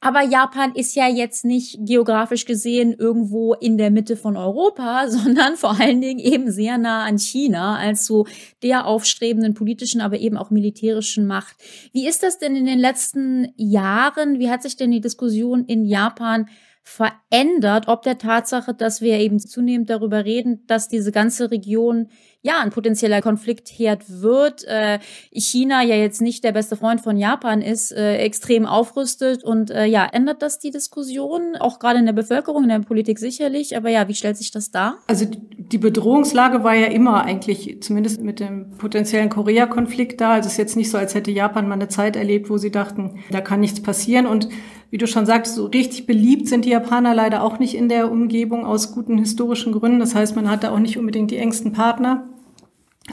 Aber 0.00 0.22
Japan 0.22 0.72
ist 0.74 0.94
ja 0.94 1.08
jetzt 1.08 1.44
nicht 1.44 1.76
geografisch 1.80 2.44
gesehen 2.44 2.94
irgendwo 2.96 3.54
in 3.54 3.76
der 3.78 3.90
Mitte 3.90 4.16
von 4.16 4.36
Europa, 4.36 5.06
sondern 5.08 5.56
vor 5.56 5.78
allen 5.78 6.00
Dingen 6.00 6.20
eben 6.20 6.50
sehr 6.50 6.78
nah 6.78 7.04
an 7.04 7.18
China 7.18 7.76
als 7.76 8.06
so 8.06 8.26
der 8.62 8.86
aufstrebenden 8.86 9.52
politischen, 9.54 10.00
aber 10.00 10.18
eben 10.18 10.38
auch 10.38 10.50
militärischen 10.50 11.26
Macht. 11.26 11.56
Wie 11.92 12.06
ist 12.06 12.22
das 12.22 12.38
denn 12.38 12.56
in 12.56 12.64
den 12.64 12.78
letzten 12.78 13.52
Jahren? 13.56 14.38
Wie 14.38 14.48
hat 14.48 14.62
sich 14.62 14.76
denn 14.76 14.90
die 14.90 15.00
Diskussion 15.00 15.66
in 15.66 15.84
Japan 15.84 16.48
verändert, 16.88 17.86
ob 17.86 18.02
der 18.02 18.16
Tatsache, 18.16 18.72
dass 18.72 19.02
wir 19.02 19.18
eben 19.18 19.38
zunehmend 19.38 19.90
darüber 19.90 20.24
reden, 20.24 20.64
dass 20.66 20.88
diese 20.88 21.12
ganze 21.12 21.50
Region 21.50 22.08
ja 22.40 22.60
ein 22.60 22.70
potenzieller 22.70 23.20
Konfliktherd 23.20 24.04
wird. 24.08 24.64
Äh, 24.64 24.98
China 25.32 25.82
ja 25.82 25.96
jetzt 25.96 26.22
nicht 26.22 26.44
der 26.44 26.52
beste 26.52 26.76
Freund 26.76 27.00
von 27.00 27.18
Japan 27.18 27.60
ist, 27.60 27.92
äh, 27.92 28.16
extrem 28.18 28.64
aufrüstet 28.64 29.44
und 29.44 29.70
äh, 29.70 29.84
ja, 29.84 30.06
ändert 30.10 30.40
das 30.40 30.60
die 30.60 30.70
Diskussion, 30.70 31.56
auch 31.56 31.78
gerade 31.78 31.98
in 31.98 32.06
der 32.06 32.14
Bevölkerung, 32.14 32.62
in 32.62 32.70
der 32.70 32.78
Politik 32.78 33.18
sicherlich. 33.18 33.76
Aber 33.76 33.90
ja, 33.90 34.08
wie 34.08 34.14
stellt 34.14 34.38
sich 34.38 34.50
das 34.50 34.70
dar? 34.70 34.98
Also 35.08 35.26
die 35.26 35.78
Bedrohungslage 35.78 36.64
war 36.64 36.74
ja 36.74 36.86
immer 36.86 37.24
eigentlich, 37.24 37.82
zumindest 37.82 38.22
mit 38.22 38.40
dem 38.40 38.70
potenziellen 38.78 39.28
Korea-Konflikt 39.28 40.20
da. 40.20 40.32
Also 40.32 40.46
es 40.46 40.52
ist 40.52 40.58
jetzt 40.58 40.76
nicht 40.76 40.90
so, 40.90 40.96
als 40.96 41.14
hätte 41.14 41.30
Japan 41.30 41.68
mal 41.68 41.74
eine 41.74 41.88
Zeit 41.88 42.16
erlebt, 42.16 42.48
wo 42.48 42.56
sie 42.56 42.70
dachten, 42.70 43.18
da 43.30 43.42
kann 43.42 43.60
nichts 43.60 43.82
passieren. 43.82 44.26
Und 44.26 44.48
wie 44.90 44.98
du 44.98 45.06
schon 45.06 45.26
sagst, 45.26 45.54
so 45.54 45.66
richtig 45.66 46.06
beliebt 46.06 46.48
sind 46.48 46.64
die 46.64 46.70
Japaner 46.70 47.14
leider 47.14 47.42
auch 47.42 47.58
nicht 47.58 47.74
in 47.74 47.88
der 47.88 48.10
Umgebung 48.10 48.64
aus 48.64 48.92
guten 48.92 49.18
historischen 49.18 49.72
Gründen. 49.72 50.00
Das 50.00 50.14
heißt, 50.14 50.34
man 50.34 50.50
hat 50.50 50.64
da 50.64 50.72
auch 50.72 50.78
nicht 50.78 50.98
unbedingt 50.98 51.30
die 51.30 51.36
engsten 51.36 51.72
Partner. 51.72 52.24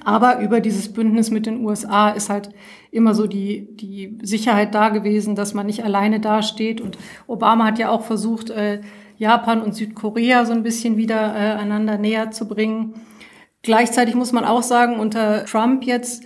Aber 0.04 0.40
über 0.40 0.60
dieses 0.60 0.92
Bündnis 0.92 1.32
mit 1.32 1.46
den 1.46 1.66
USA 1.66 2.10
ist 2.10 2.30
halt 2.30 2.50
immer 2.92 3.14
so 3.14 3.28
die, 3.28 3.76
die 3.76 4.18
Sicherheit 4.22 4.76
da 4.76 4.90
gewesen, 4.90 5.36
dass 5.36 5.54
man 5.54 5.66
nicht 5.66 5.84
alleine 5.84 6.20
dasteht. 6.20 6.82
Und 6.82 6.98
Obama 7.28 7.66
hat 7.66 7.80
ja 7.80 7.90
auch 7.90 8.04
versucht, 8.04 8.50
äh, 8.50 8.82
Japan 9.18 9.62
und 9.62 9.76
Südkorea 9.76 10.46
so 10.46 10.54
ein 10.54 10.64
bisschen 10.64 10.98
wieder 10.98 11.36
äh, 11.36 11.54
einander 11.54 11.98
näher 11.98 12.32
zu 12.32 12.48
bringen. 12.48 12.94
Gleichzeitig 13.62 14.16
muss 14.16 14.34
man 14.34 14.46
auch 14.46 14.64
sagen, 14.64 15.00
unter 15.00 15.46
Trump 15.46 15.86
jetzt 15.86 16.24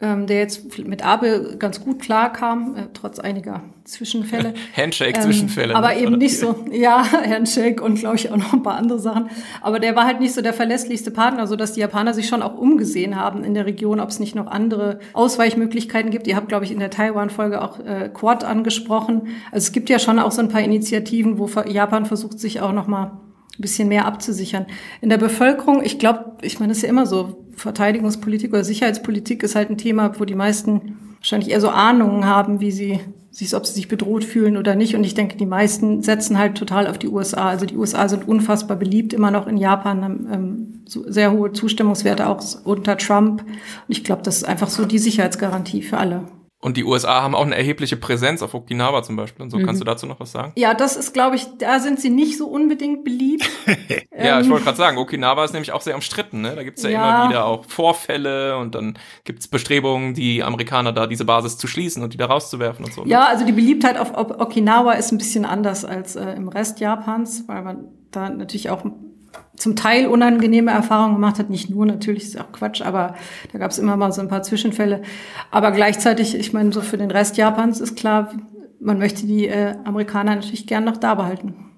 ähm, 0.00 0.28
der 0.28 0.38
jetzt 0.38 0.78
mit 0.78 1.04
Abe 1.04 1.56
ganz 1.58 1.80
gut 1.80 2.00
klarkam, 2.00 2.76
äh, 2.76 2.86
trotz 2.94 3.18
einiger 3.18 3.64
Zwischenfälle. 3.82 4.54
Handshake-Zwischenfälle. 4.76 5.70
Ähm, 5.70 5.76
aber 5.76 5.88
ne? 5.88 6.00
eben 6.00 6.18
nicht 6.18 6.38
so, 6.38 6.64
ja, 6.70 7.04
Handshake 7.28 7.82
und 7.82 7.98
glaube 7.98 8.14
ich 8.14 8.30
auch 8.30 8.36
noch 8.36 8.52
ein 8.52 8.62
paar 8.62 8.76
andere 8.76 9.00
Sachen. 9.00 9.28
Aber 9.60 9.80
der 9.80 9.96
war 9.96 10.06
halt 10.06 10.20
nicht 10.20 10.34
so 10.34 10.40
der 10.40 10.52
verlässlichste 10.52 11.10
Partner, 11.10 11.48
so 11.48 11.56
dass 11.56 11.72
die 11.72 11.80
Japaner 11.80 12.14
sich 12.14 12.28
schon 12.28 12.42
auch 12.42 12.56
umgesehen 12.56 13.16
haben 13.16 13.42
in 13.42 13.54
der 13.54 13.66
Region, 13.66 13.98
ob 13.98 14.10
es 14.10 14.20
nicht 14.20 14.36
noch 14.36 14.46
andere 14.46 15.00
Ausweichmöglichkeiten 15.14 16.12
gibt. 16.12 16.28
Ihr 16.28 16.36
habt, 16.36 16.48
glaube 16.48 16.64
ich, 16.64 16.70
in 16.70 16.78
der 16.78 16.90
Taiwan-Folge 16.90 17.60
auch 17.60 17.80
äh, 17.80 18.08
Quad 18.08 18.44
angesprochen. 18.44 19.28
Also 19.50 19.66
es 19.66 19.72
gibt 19.72 19.90
ja 19.90 19.98
schon 19.98 20.20
auch 20.20 20.30
so 20.30 20.40
ein 20.40 20.48
paar 20.48 20.62
Initiativen, 20.62 21.38
wo 21.38 21.48
Japan 21.66 22.06
versucht, 22.06 22.38
sich 22.38 22.60
auch 22.60 22.72
noch 22.72 22.86
mal 22.86 23.04
ein 23.58 23.62
bisschen 23.62 23.88
mehr 23.88 24.04
abzusichern. 24.04 24.66
In 25.00 25.08
der 25.08 25.18
Bevölkerung, 25.18 25.82
ich 25.82 25.98
glaube, 25.98 26.36
ich 26.42 26.60
meine, 26.60 26.70
es 26.70 26.78
ist 26.78 26.82
ja 26.84 26.88
immer 26.88 27.04
so, 27.06 27.47
Verteidigungspolitik 27.58 28.52
oder 28.52 28.64
Sicherheitspolitik 28.64 29.42
ist 29.42 29.54
halt 29.54 29.70
ein 29.70 29.78
Thema, 29.78 30.18
wo 30.18 30.24
die 30.24 30.34
meisten 30.34 30.96
wahrscheinlich 31.18 31.50
eher 31.50 31.60
so 31.60 31.68
Ahnungen 31.68 32.26
haben, 32.26 32.60
wie 32.60 32.70
sie 32.70 33.00
sich, 33.30 33.54
ob 33.54 33.66
sie 33.66 33.74
sich 33.74 33.88
bedroht 33.88 34.24
fühlen 34.24 34.56
oder 34.56 34.74
nicht. 34.74 34.94
Und 34.94 35.04
ich 35.04 35.14
denke, 35.14 35.36
die 35.36 35.46
meisten 35.46 36.02
setzen 36.02 36.38
halt 36.38 36.56
total 36.56 36.86
auf 36.86 36.98
die 36.98 37.08
USA. 37.08 37.48
Also 37.48 37.66
die 37.66 37.76
USA 37.76 38.08
sind 38.08 38.26
unfassbar 38.26 38.76
beliebt, 38.76 39.12
immer 39.12 39.30
noch 39.30 39.46
in 39.46 39.56
Japan, 39.56 40.02
haben 40.02 40.28
ähm, 40.32 40.82
sehr 40.86 41.32
hohe 41.32 41.52
Zustimmungswerte 41.52 42.28
auch 42.28 42.42
unter 42.64 42.96
Trump. 42.96 43.42
Und 43.42 43.48
ich 43.88 44.04
glaube, 44.04 44.22
das 44.22 44.38
ist 44.38 44.44
einfach 44.44 44.68
so 44.68 44.84
die 44.84 44.98
Sicherheitsgarantie 44.98 45.82
für 45.82 45.98
alle. 45.98 46.24
Und 46.60 46.76
die 46.76 46.82
USA 46.82 47.22
haben 47.22 47.36
auch 47.36 47.46
eine 47.46 47.56
erhebliche 47.56 47.96
Präsenz 47.96 48.42
auf 48.42 48.52
Okinawa 48.52 49.04
zum 49.04 49.14
Beispiel 49.14 49.44
und 49.44 49.50
so. 49.50 49.58
Mhm. 49.58 49.66
Kannst 49.66 49.80
du 49.80 49.84
dazu 49.84 50.06
noch 50.06 50.18
was 50.18 50.32
sagen? 50.32 50.52
Ja, 50.56 50.74
das 50.74 50.96
ist, 50.96 51.14
glaube 51.14 51.36
ich, 51.36 51.46
da 51.58 51.78
sind 51.78 52.00
sie 52.00 52.10
nicht 52.10 52.36
so 52.36 52.48
unbedingt 52.48 53.04
beliebt. 53.04 53.48
ja, 54.18 54.40
ich 54.40 54.50
wollte 54.50 54.64
gerade 54.64 54.76
sagen, 54.76 54.98
Okinawa 54.98 55.44
ist 55.44 55.52
nämlich 55.52 55.70
auch 55.70 55.82
sehr 55.82 55.94
umstritten. 55.94 56.40
Ne? 56.40 56.56
Da 56.56 56.64
gibt's 56.64 56.82
ja, 56.82 56.90
ja, 56.90 57.20
immer 57.20 57.28
wieder 57.28 57.44
auch 57.44 57.64
Vorfälle 57.64 58.58
und 58.58 58.74
dann 58.74 58.98
gibt's 59.22 59.46
Bestrebungen, 59.46 60.14
die 60.14 60.42
Amerikaner 60.42 60.92
da 60.92 61.06
diese 61.06 61.24
Basis 61.24 61.58
zu 61.58 61.68
schließen 61.68 62.02
und 62.02 62.12
die 62.12 62.16
da 62.16 62.26
rauszuwerfen 62.26 62.84
und 62.84 62.92
so. 62.92 63.04
Ne? 63.04 63.10
Ja, 63.10 63.26
also 63.26 63.46
die 63.46 63.52
Beliebtheit 63.52 63.96
auf 63.96 64.12
Okinawa 64.16 64.94
ist 64.94 65.12
ein 65.12 65.18
bisschen 65.18 65.44
anders 65.44 65.84
als 65.84 66.16
äh, 66.16 66.32
im 66.32 66.48
Rest 66.48 66.80
Japans, 66.80 67.44
weil 67.46 67.62
man 67.62 67.88
da 68.10 68.30
natürlich 68.30 68.70
auch 68.70 68.84
zum 69.56 69.76
Teil 69.76 70.06
unangenehme 70.06 70.70
Erfahrungen 70.70 71.14
gemacht 71.14 71.38
hat. 71.38 71.50
Nicht 71.50 71.70
nur, 71.70 71.86
natürlich 71.86 72.24
ist 72.24 72.40
auch 72.40 72.52
Quatsch, 72.52 72.82
aber 72.82 73.14
da 73.52 73.58
gab 73.58 73.70
es 73.70 73.78
immer 73.78 73.96
mal 73.96 74.12
so 74.12 74.20
ein 74.20 74.28
paar 74.28 74.42
Zwischenfälle. 74.42 75.02
Aber 75.50 75.72
gleichzeitig, 75.72 76.34
ich 76.34 76.52
meine, 76.52 76.72
so 76.72 76.80
für 76.80 76.98
den 76.98 77.10
Rest 77.10 77.36
Japans 77.36 77.80
ist 77.80 77.96
klar, 77.96 78.32
man 78.80 78.98
möchte 78.98 79.26
die 79.26 79.48
äh, 79.48 79.74
Amerikaner 79.84 80.36
natürlich 80.36 80.66
gern 80.66 80.84
noch 80.84 80.96
da 80.96 81.14
behalten. 81.14 81.68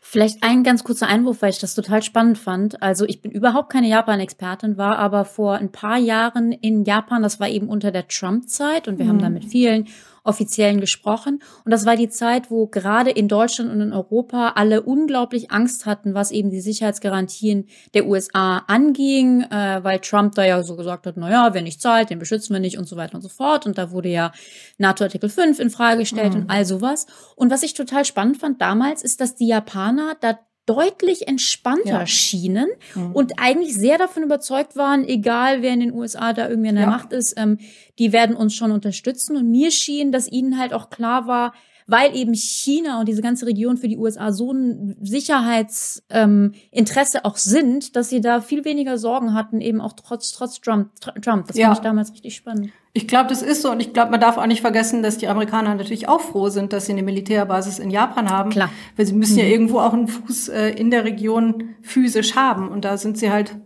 Vielleicht 0.00 0.42
ein 0.42 0.64
ganz 0.64 0.82
kurzer 0.82 1.06
Einwurf, 1.06 1.42
weil 1.42 1.50
ich 1.50 1.60
das 1.60 1.76
total 1.76 2.02
spannend 2.02 2.38
fand. 2.38 2.82
Also 2.82 3.04
ich 3.04 3.22
bin 3.22 3.30
überhaupt 3.30 3.72
keine 3.72 3.88
Japan-Expertin, 3.88 4.76
war 4.76 4.98
aber 4.98 5.24
vor 5.24 5.54
ein 5.54 5.70
paar 5.70 5.98
Jahren 5.98 6.50
in 6.50 6.84
Japan, 6.84 7.22
das 7.22 7.38
war 7.38 7.48
eben 7.48 7.68
unter 7.68 7.92
der 7.92 8.08
Trump-Zeit 8.08 8.88
und 8.88 8.98
wir 8.98 9.04
mhm. 9.04 9.10
haben 9.10 9.18
da 9.20 9.30
mit 9.30 9.44
vielen 9.44 9.86
Offiziellen 10.24 10.80
gesprochen. 10.80 11.42
Und 11.64 11.70
das 11.70 11.86
war 11.86 11.96
die 11.96 12.08
Zeit, 12.08 12.50
wo 12.50 12.66
gerade 12.66 13.10
in 13.10 13.28
Deutschland 13.28 13.70
und 13.70 13.80
in 13.80 13.92
Europa 13.92 14.52
alle 14.56 14.82
unglaublich 14.82 15.50
Angst 15.50 15.86
hatten, 15.86 16.14
was 16.14 16.30
eben 16.30 16.50
die 16.50 16.60
Sicherheitsgarantien 16.60 17.66
der 17.94 18.06
USA 18.06 18.58
anging, 18.66 19.42
äh, 19.42 19.80
weil 19.82 20.00
Trump 20.00 20.34
da 20.34 20.44
ja 20.44 20.62
so 20.62 20.76
gesagt 20.76 21.06
hat, 21.06 21.16
naja, 21.16 21.50
wer 21.52 21.62
nicht 21.62 21.80
zahlt, 21.80 22.10
den 22.10 22.18
beschützen 22.18 22.54
wir 22.54 22.60
nicht 22.60 22.78
und 22.78 22.88
so 22.88 22.96
weiter 22.96 23.14
und 23.14 23.22
so 23.22 23.28
fort. 23.28 23.66
Und 23.66 23.78
da 23.78 23.90
wurde 23.90 24.08
ja 24.08 24.32
NATO 24.78 25.04
Artikel 25.04 25.28
5 25.28 25.58
in 25.58 25.70
Frage 25.70 26.00
gestellt 26.00 26.34
mhm. 26.34 26.42
und 26.42 26.50
all 26.50 26.64
sowas. 26.64 27.06
Und 27.36 27.50
was 27.50 27.62
ich 27.62 27.74
total 27.74 28.04
spannend 28.04 28.38
fand 28.38 28.60
damals, 28.60 29.02
ist, 29.02 29.20
dass 29.20 29.34
die 29.34 29.46
Japaner 29.46 30.16
da 30.20 30.38
deutlich 30.66 31.26
entspannter 31.26 32.00
ja. 32.00 32.06
schienen 32.06 32.68
mhm. 32.94 33.12
und 33.12 33.32
eigentlich 33.38 33.74
sehr 33.74 33.98
davon 33.98 34.22
überzeugt 34.22 34.76
waren, 34.76 35.06
egal 35.06 35.62
wer 35.62 35.72
in 35.72 35.80
den 35.80 35.92
USA 35.92 36.32
da 36.32 36.48
irgendwie 36.48 36.68
an 36.68 36.76
der 36.76 36.84
ja. 36.84 36.90
Macht 36.90 37.12
ist, 37.12 37.34
ähm, 37.36 37.58
die 37.98 38.12
werden 38.12 38.36
uns 38.36 38.54
schon 38.54 38.70
unterstützen. 38.70 39.36
Und 39.36 39.50
mir 39.50 39.70
schien, 39.70 40.12
dass 40.12 40.30
ihnen 40.30 40.58
halt 40.58 40.72
auch 40.72 40.90
klar 40.90 41.26
war, 41.26 41.52
weil 41.90 42.16
eben 42.16 42.34
China 42.34 43.00
und 43.00 43.08
diese 43.08 43.22
ganze 43.22 43.46
Region 43.46 43.76
für 43.76 43.88
die 43.88 43.98
USA 43.98 44.32
so 44.32 44.52
ein 44.52 44.96
Sicherheitsinteresse 45.00 47.18
ähm, 47.18 47.24
auch 47.24 47.36
sind, 47.36 47.96
dass 47.96 48.08
sie 48.08 48.20
da 48.20 48.40
viel 48.40 48.64
weniger 48.64 48.96
Sorgen 48.96 49.34
hatten, 49.34 49.60
eben 49.60 49.80
auch 49.80 49.94
trotz, 49.94 50.30
trotz 50.32 50.60
Trump. 50.60 50.90
Trump. 51.22 51.48
Das 51.48 51.56
ja. 51.56 51.66
fand 51.66 51.78
ich 51.78 51.82
damals 51.82 52.12
richtig 52.12 52.36
spannend. 52.36 52.70
Ich 52.92 53.08
glaube, 53.08 53.28
das 53.28 53.42
ist 53.42 53.62
so. 53.62 53.70
Und 53.70 53.80
ich 53.80 53.92
glaube, 53.92 54.12
man 54.12 54.20
darf 54.20 54.38
auch 54.38 54.46
nicht 54.46 54.60
vergessen, 54.60 55.02
dass 55.02 55.18
die 55.18 55.28
Amerikaner 55.28 55.74
natürlich 55.74 56.08
auch 56.08 56.20
froh 56.20 56.48
sind, 56.48 56.72
dass 56.72 56.86
sie 56.86 56.92
eine 56.92 57.02
Militärbasis 57.02 57.78
in 57.78 57.90
Japan 57.90 58.30
haben. 58.30 58.50
Klar. 58.50 58.70
Weil 58.96 59.06
sie 59.06 59.14
müssen 59.14 59.34
mhm. 59.34 59.40
ja 59.40 59.46
irgendwo 59.46 59.80
auch 59.80 59.92
einen 59.92 60.08
Fuß 60.08 60.48
äh, 60.48 60.70
in 60.70 60.90
der 60.90 61.04
Region 61.04 61.74
physisch 61.82 62.36
haben. 62.36 62.68
Und 62.68 62.84
da 62.84 62.96
sind 62.96 63.18
sie 63.18 63.30
halt 63.30 63.56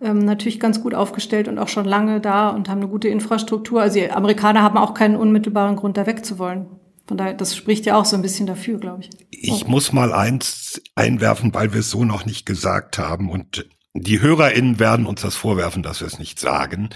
ähm, 0.00 0.24
natürlich 0.24 0.58
ganz 0.58 0.82
gut 0.82 0.94
aufgestellt 0.94 1.46
und 1.46 1.58
auch 1.58 1.68
schon 1.68 1.84
lange 1.84 2.20
da 2.20 2.48
und 2.48 2.68
haben 2.68 2.80
eine 2.80 2.88
gute 2.88 3.08
Infrastruktur. 3.08 3.82
Also 3.82 3.98
die 3.98 4.10
Amerikaner 4.10 4.62
haben 4.62 4.78
auch 4.78 4.94
keinen 4.94 5.16
unmittelbaren 5.16 5.76
Grund, 5.76 5.96
da 5.96 6.06
wegzuwollen. 6.06 6.79
Von 7.10 7.16
daher, 7.16 7.34
das 7.34 7.56
spricht 7.56 7.86
ja 7.86 7.98
auch 7.98 8.04
so 8.04 8.14
ein 8.14 8.22
bisschen 8.22 8.46
dafür, 8.46 8.78
glaube 8.78 9.02
ich. 9.02 9.10
Ich 9.32 9.64
oh. 9.64 9.68
muss 9.68 9.92
mal 9.92 10.12
eins 10.12 10.80
einwerfen, 10.94 11.52
weil 11.52 11.72
wir 11.72 11.80
es 11.80 11.90
so 11.90 12.04
noch 12.04 12.24
nicht 12.24 12.46
gesagt 12.46 12.98
haben 12.98 13.30
und 13.30 13.68
die 13.94 14.20
HörerInnen 14.20 14.78
werden 14.78 15.06
uns 15.06 15.22
das 15.22 15.34
vorwerfen, 15.34 15.82
dass 15.82 15.98
wir 15.98 16.06
es 16.06 16.20
nicht 16.20 16.38
sagen 16.38 16.90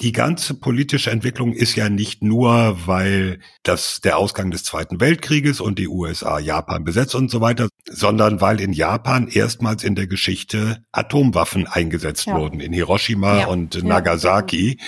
die 0.00 0.12
ganze 0.12 0.54
politische 0.54 1.10
Entwicklung 1.10 1.52
ist 1.52 1.76
ja 1.76 1.88
nicht 1.88 2.22
nur, 2.22 2.76
weil 2.86 3.38
das 3.62 4.00
der 4.00 4.18
Ausgang 4.18 4.50
des 4.50 4.64
Zweiten 4.64 5.00
Weltkrieges 5.00 5.60
und 5.60 5.78
die 5.78 5.86
USA 5.86 6.40
Japan 6.40 6.82
besetzt 6.82 7.14
und 7.14 7.30
so 7.30 7.40
weiter, 7.40 7.68
sondern 7.88 8.40
weil 8.40 8.60
in 8.60 8.72
Japan 8.72 9.28
erstmals 9.28 9.84
in 9.84 9.94
der 9.94 10.08
Geschichte 10.08 10.84
Atomwaffen 10.90 11.68
eingesetzt 11.68 12.26
ja. 12.26 12.36
wurden 12.36 12.58
in 12.58 12.72
Hiroshima 12.72 13.40
ja. 13.40 13.46
und 13.46 13.84
Nagasaki. 13.84 14.80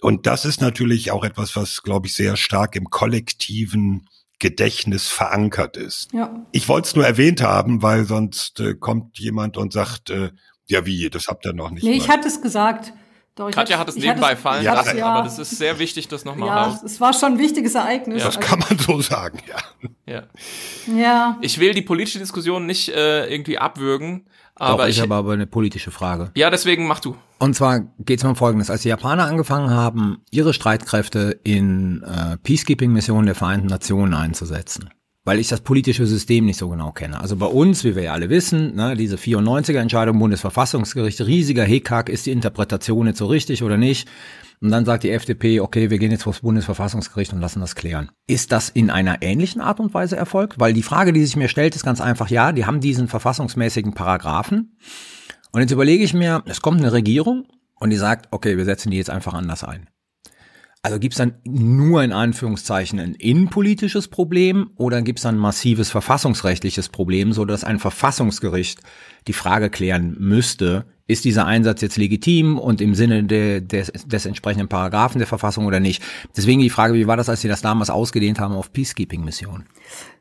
Und 0.00 0.26
das 0.26 0.44
ist 0.44 0.60
natürlich 0.60 1.12
auch 1.12 1.24
etwas, 1.24 1.54
was, 1.54 1.82
glaube 1.82 2.08
ich, 2.08 2.14
sehr 2.14 2.36
stark 2.36 2.74
im 2.74 2.86
kollektiven 2.86 4.08
Gedächtnis 4.40 5.06
verankert 5.08 5.76
ist. 5.76 6.08
Ja. 6.12 6.46
Ich 6.52 6.68
wollte 6.68 6.88
es 6.88 6.96
nur 6.96 7.06
erwähnt 7.06 7.42
haben, 7.42 7.82
weil 7.82 8.04
sonst 8.04 8.58
äh, 8.60 8.74
kommt 8.74 9.18
jemand 9.18 9.56
und 9.56 9.72
sagt, 9.72 10.10
äh, 10.10 10.30
ja 10.66 10.84
wie, 10.84 11.10
das 11.10 11.28
habt 11.28 11.46
ihr 11.46 11.52
noch 11.52 11.70
nicht. 11.70 11.84
Nee, 11.84 11.90
mal. 11.90 11.96
ich 11.96 12.08
hatte 12.08 12.28
es 12.28 12.42
gesagt. 12.42 12.92
Doch, 13.38 13.52
Katja 13.52 13.78
hat 13.78 13.88
es 13.88 13.94
nebenbei 13.94 14.34
fallen 14.34 14.64
ja, 14.64 14.74
lassen, 14.74 14.98
ja. 14.98 15.06
aber 15.06 15.22
das 15.22 15.38
ist 15.38 15.50
sehr 15.50 15.78
wichtig, 15.78 16.08
das 16.08 16.24
nochmal 16.24 16.48
ja, 16.48 16.64
raus. 16.64 16.82
Es 16.82 17.00
war 17.00 17.12
schon 17.12 17.34
ein 17.34 17.38
wichtiges 17.38 17.76
Ereignis. 17.76 18.18
Ja. 18.18 18.26
Das 18.26 18.40
kann 18.40 18.58
man 18.58 18.76
so 18.78 19.00
sagen, 19.00 19.38
ja. 19.46 19.92
Ja. 20.12 20.22
ja. 20.92 21.38
Ich 21.40 21.60
will 21.60 21.72
die 21.72 21.82
politische 21.82 22.18
Diskussion 22.18 22.66
nicht 22.66 22.88
äh, 22.88 23.32
irgendwie 23.32 23.56
abwürgen, 23.56 24.26
aber 24.56 24.82
Doch, 24.82 24.88
ich, 24.88 24.96
ich 24.96 25.02
habe 25.02 25.14
aber 25.14 25.34
eine 25.34 25.46
politische 25.46 25.92
Frage. 25.92 26.32
Ja, 26.34 26.50
deswegen 26.50 26.88
mach 26.88 26.98
du. 26.98 27.14
Und 27.38 27.54
zwar 27.54 27.82
geht 28.00 28.18
es 28.18 28.24
um 28.24 28.34
Folgendes. 28.34 28.70
Als 28.70 28.82
die 28.82 28.88
Japaner 28.88 29.26
angefangen 29.26 29.70
haben, 29.70 30.24
ihre 30.32 30.52
Streitkräfte 30.52 31.38
in 31.44 32.02
äh, 32.02 32.38
Peacekeeping-Missionen 32.38 33.26
der 33.26 33.36
Vereinten 33.36 33.68
Nationen 33.68 34.14
einzusetzen, 34.14 34.90
weil 35.28 35.40
ich 35.40 35.48
das 35.48 35.60
politische 35.60 36.06
System 36.06 36.46
nicht 36.46 36.56
so 36.56 36.70
genau 36.70 36.90
kenne. 36.90 37.20
Also 37.20 37.36
bei 37.36 37.44
uns, 37.44 37.84
wie 37.84 37.94
wir 37.94 38.04
ja 38.04 38.12
alle 38.14 38.30
wissen, 38.30 38.74
ne, 38.74 38.96
diese 38.96 39.16
94er-Entscheidung 39.16 40.18
Bundesverfassungsgericht, 40.18 41.20
riesiger 41.20 41.64
Hickhack, 41.64 42.08
ist 42.08 42.24
die 42.24 42.30
Interpretation 42.30 43.06
jetzt 43.08 43.18
so 43.18 43.26
richtig 43.26 43.62
oder 43.62 43.76
nicht? 43.76 44.08
Und 44.62 44.70
dann 44.70 44.86
sagt 44.86 45.02
die 45.02 45.10
FDP, 45.10 45.60
okay, 45.60 45.90
wir 45.90 45.98
gehen 45.98 46.12
jetzt 46.12 46.22
vors 46.22 46.40
Bundesverfassungsgericht 46.40 47.34
und 47.34 47.42
lassen 47.42 47.60
das 47.60 47.74
klären. 47.74 48.10
Ist 48.26 48.52
das 48.52 48.70
in 48.70 48.88
einer 48.88 49.20
ähnlichen 49.20 49.60
Art 49.60 49.80
und 49.80 49.92
Weise 49.92 50.16
erfolgt? 50.16 50.58
Weil 50.58 50.72
die 50.72 50.82
Frage, 50.82 51.12
die 51.12 51.22
sich 51.22 51.36
mir 51.36 51.48
stellt, 51.48 51.76
ist 51.76 51.84
ganz 51.84 52.00
einfach, 52.00 52.30
ja, 52.30 52.52
die 52.52 52.64
haben 52.64 52.80
diesen 52.80 53.06
verfassungsmäßigen 53.06 53.92
Paragraphen. 53.92 54.78
Und 55.52 55.60
jetzt 55.60 55.72
überlege 55.72 56.04
ich 56.04 56.14
mir, 56.14 56.42
es 56.46 56.62
kommt 56.62 56.80
eine 56.80 56.94
Regierung 56.94 57.44
und 57.74 57.90
die 57.90 57.98
sagt, 57.98 58.28
okay, 58.30 58.56
wir 58.56 58.64
setzen 58.64 58.90
die 58.92 58.96
jetzt 58.96 59.10
einfach 59.10 59.34
anders 59.34 59.62
ein. 59.62 59.90
Also 60.82 60.98
gibt 60.98 61.14
es 61.14 61.18
dann 61.18 61.34
nur 61.44 62.04
in 62.04 62.12
Anführungszeichen 62.12 63.00
ein 63.00 63.14
innenpolitisches 63.14 64.08
Problem 64.08 64.70
oder 64.76 65.02
gibt 65.02 65.18
es 65.18 65.24
dann 65.24 65.36
ein 65.36 65.40
massives 65.40 65.90
verfassungsrechtliches 65.90 66.88
Problem, 66.88 67.32
so 67.32 67.44
dass 67.44 67.64
ein 67.64 67.80
Verfassungsgericht 67.80 68.80
die 69.26 69.32
Frage 69.32 69.70
klären 69.70 70.16
müsste, 70.18 70.86
ist 71.08 71.24
dieser 71.24 71.46
Einsatz 71.46 71.80
jetzt 71.80 71.96
legitim 71.96 72.58
und 72.58 72.80
im 72.80 72.94
Sinne 72.94 73.24
de, 73.24 73.60
des, 73.60 73.90
des 74.06 74.26
entsprechenden 74.26 74.68
Paragraphen 74.68 75.18
der 75.18 75.26
Verfassung 75.26 75.66
oder 75.66 75.80
nicht? 75.80 76.02
Deswegen 76.36 76.60
die 76.60 76.70
Frage, 76.70 76.94
wie 76.94 77.06
war 77.06 77.16
das, 77.16 77.28
als 77.28 77.40
Sie 77.40 77.48
das 77.48 77.62
damals 77.62 77.90
ausgedehnt 77.90 78.38
haben 78.38 78.54
auf 78.54 78.72
Peacekeeping-Missionen? 78.72 79.64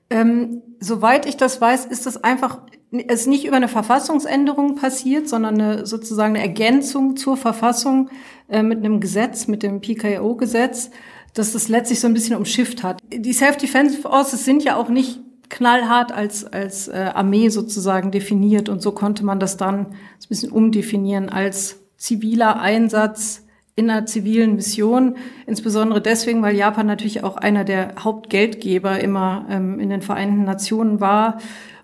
Ähm, 0.10 0.62
soweit 0.80 1.26
ich 1.26 1.38
das 1.38 1.60
weiß, 1.60 1.86
ist 1.86 2.06
das 2.06 2.24
einfach 2.24 2.62
ist 2.92 3.28
nicht 3.28 3.46
über 3.46 3.58
eine 3.58 3.68
Verfassungsänderung 3.68 4.76
passiert, 4.76 5.28
sondern 5.28 5.60
eine, 5.60 5.86
sozusagen 5.86 6.36
eine 6.36 6.44
Ergänzung 6.44 7.18
zur 7.18 7.36
Verfassung 7.36 8.10
äh, 8.48 8.64
mit 8.64 8.80
einem 8.80 9.02
Gesetz, 9.02 9.48
mit 9.48 9.62
dem 9.62 9.82
PKO-Gesetz, 9.82 10.92
das 11.34 11.52
das 11.52 11.68
letztlich 11.68 12.00
so 12.00 12.08
ein 12.08 12.14
bisschen 12.14 12.38
umschifft 12.38 12.84
hat. 12.84 13.02
Die 13.14 13.34
Self-Defense 13.34 14.00
Forces 14.00 14.46
sind 14.46 14.64
ja 14.64 14.78
auch 14.78 14.88
nicht 14.88 15.20
knallhart 15.50 16.12
als, 16.12 16.46
als 16.46 16.88
äh, 16.88 17.12
Armee 17.14 17.50
sozusagen 17.50 18.12
definiert 18.12 18.70
und 18.70 18.82
so 18.82 18.92
konnte 18.92 19.26
man 19.26 19.40
das 19.40 19.58
dann 19.58 19.88
ein 19.88 19.96
bisschen 20.30 20.52
umdefinieren 20.52 21.30
als 21.30 21.80
ziviler 21.98 22.60
Einsatz 22.60 23.47
in 23.78 23.92
einer 23.92 24.08
zivilen 24.08 24.56
Mission, 24.56 25.16
insbesondere 25.46 26.02
deswegen, 26.02 26.42
weil 26.42 26.56
Japan 26.56 26.88
natürlich 26.88 27.24
auch 27.24 27.38
einer 27.38 27.64
der 27.64 27.94
Hauptgeldgeber 28.00 29.00
immer 29.00 29.46
ähm, 29.50 29.80
in 29.80 29.92
den 29.92 30.02
Vereinten 30.02 30.44
Nationen 30.44 31.00
war. 31.00 31.38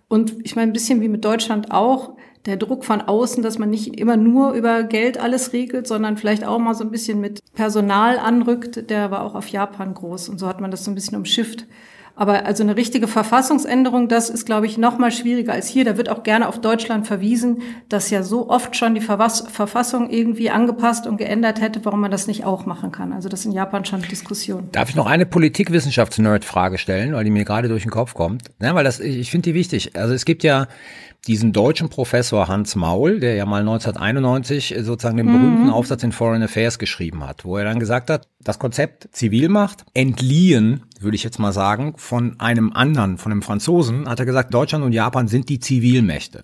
Und 0.07 0.35
ich 0.43 0.55
meine, 0.55 0.71
ein 0.71 0.73
bisschen 0.73 1.01
wie 1.01 1.07
mit 1.07 1.23
Deutschland 1.23 1.71
auch, 1.71 2.17
der 2.47 2.57
Druck 2.57 2.83
von 2.83 3.01
außen, 3.01 3.43
dass 3.43 3.59
man 3.59 3.69
nicht 3.69 3.99
immer 3.99 4.17
nur 4.17 4.53
über 4.53 4.83
Geld 4.83 5.19
alles 5.19 5.53
regelt, 5.53 5.87
sondern 5.87 6.17
vielleicht 6.17 6.43
auch 6.43 6.57
mal 6.57 6.73
so 6.73 6.83
ein 6.83 6.91
bisschen 6.91 7.21
mit 7.21 7.39
Personal 7.53 8.17
anrückt, 8.17 8.89
der 8.89 9.11
war 9.11 9.23
auch 9.23 9.35
auf 9.35 9.47
Japan 9.47 9.93
groß. 9.93 10.29
Und 10.29 10.39
so 10.39 10.47
hat 10.47 10.59
man 10.59 10.71
das 10.71 10.83
so 10.83 10.91
ein 10.91 10.95
bisschen 10.95 11.17
umschifft. 11.17 11.67
Aber 12.15 12.45
also 12.45 12.61
eine 12.61 12.77
richtige 12.77 13.07
Verfassungsänderung, 13.07 14.07
das 14.07 14.29
ist, 14.29 14.45
glaube 14.45 14.67
ich, 14.67 14.77
noch 14.77 14.99
mal 14.99 15.11
schwieriger 15.11 15.53
als 15.53 15.67
hier. 15.67 15.83
Da 15.83 15.97
wird 15.97 16.09
auch 16.09 16.21
gerne 16.21 16.47
auf 16.47 16.61
Deutschland 16.61 17.07
verwiesen, 17.07 17.63
dass 17.89 18.11
ja 18.11 18.21
so 18.21 18.49
oft 18.49 18.75
schon 18.75 18.93
die 18.93 19.01
Verfassung 19.01 20.11
irgendwie 20.11 20.51
angepasst 20.51 21.07
und 21.07 21.17
geändert 21.17 21.59
hätte, 21.59 21.83
warum 21.85 22.01
man 22.01 22.11
das 22.11 22.27
nicht 22.27 22.45
auch 22.45 22.67
machen 22.67 22.91
kann. 22.91 23.13
Also 23.13 23.29
das 23.29 23.39
ist 23.39 23.45
in 23.47 23.51
Japan 23.51 23.83
schon 23.85 24.03
Diskussion. 24.03 24.69
Darf 24.71 24.89
ich 24.89 24.95
noch 24.95 25.07
eine 25.07 25.25
Politikwissenschafts-Nerd-Frage 25.25 26.77
stellen, 26.77 27.13
weil 27.13 27.23
die 27.23 27.31
mir 27.31 27.45
gerade 27.45 27.67
durch 27.67 27.81
den 27.81 27.91
Kopf 27.91 28.13
kommt? 28.13 28.43
Ja, 28.61 28.75
weil 28.75 28.83
das, 28.83 28.99
ich 28.99 29.31
finde 29.31 29.49
die 29.49 29.55
wichtig. 29.55 29.95
Also 29.95 30.13
es 30.13 30.25
gibt 30.25 30.43
ja 30.43 30.67
diesen 31.27 31.53
deutschen 31.53 31.89
Professor 31.89 32.47
Hans 32.49 32.75
Maul, 32.75 33.19
der 33.19 33.35
ja 33.35 33.45
mal 33.45 33.61
1991 33.61 34.75
sozusagen 34.81 35.17
den 35.17 35.27
berühmten 35.27 35.63
mhm. 35.63 35.69
Aufsatz 35.69 36.03
in 36.03 36.11
Foreign 36.11 36.43
Affairs 36.43 36.79
geschrieben 36.79 37.25
hat, 37.25 37.45
wo 37.45 37.57
er 37.57 37.63
dann 37.63 37.79
gesagt 37.79 38.09
hat, 38.09 38.27
das 38.41 38.59
Konzept 38.59 39.07
Zivilmacht 39.13 39.85
entliehen, 39.93 40.83
würde 40.99 41.15
ich 41.15 41.23
jetzt 41.23 41.39
mal 41.39 41.53
sagen, 41.53 41.93
von 41.97 42.39
einem 42.39 42.73
anderen, 42.73 43.17
von 43.17 43.31
einem 43.31 43.41
Franzosen, 43.41 44.09
hat 44.09 44.19
er 44.19 44.25
gesagt, 44.25 44.53
Deutschland 44.53 44.83
und 44.83 44.91
Japan 44.91 45.27
sind 45.29 45.47
die 45.47 45.59
Zivilmächte. 45.59 46.43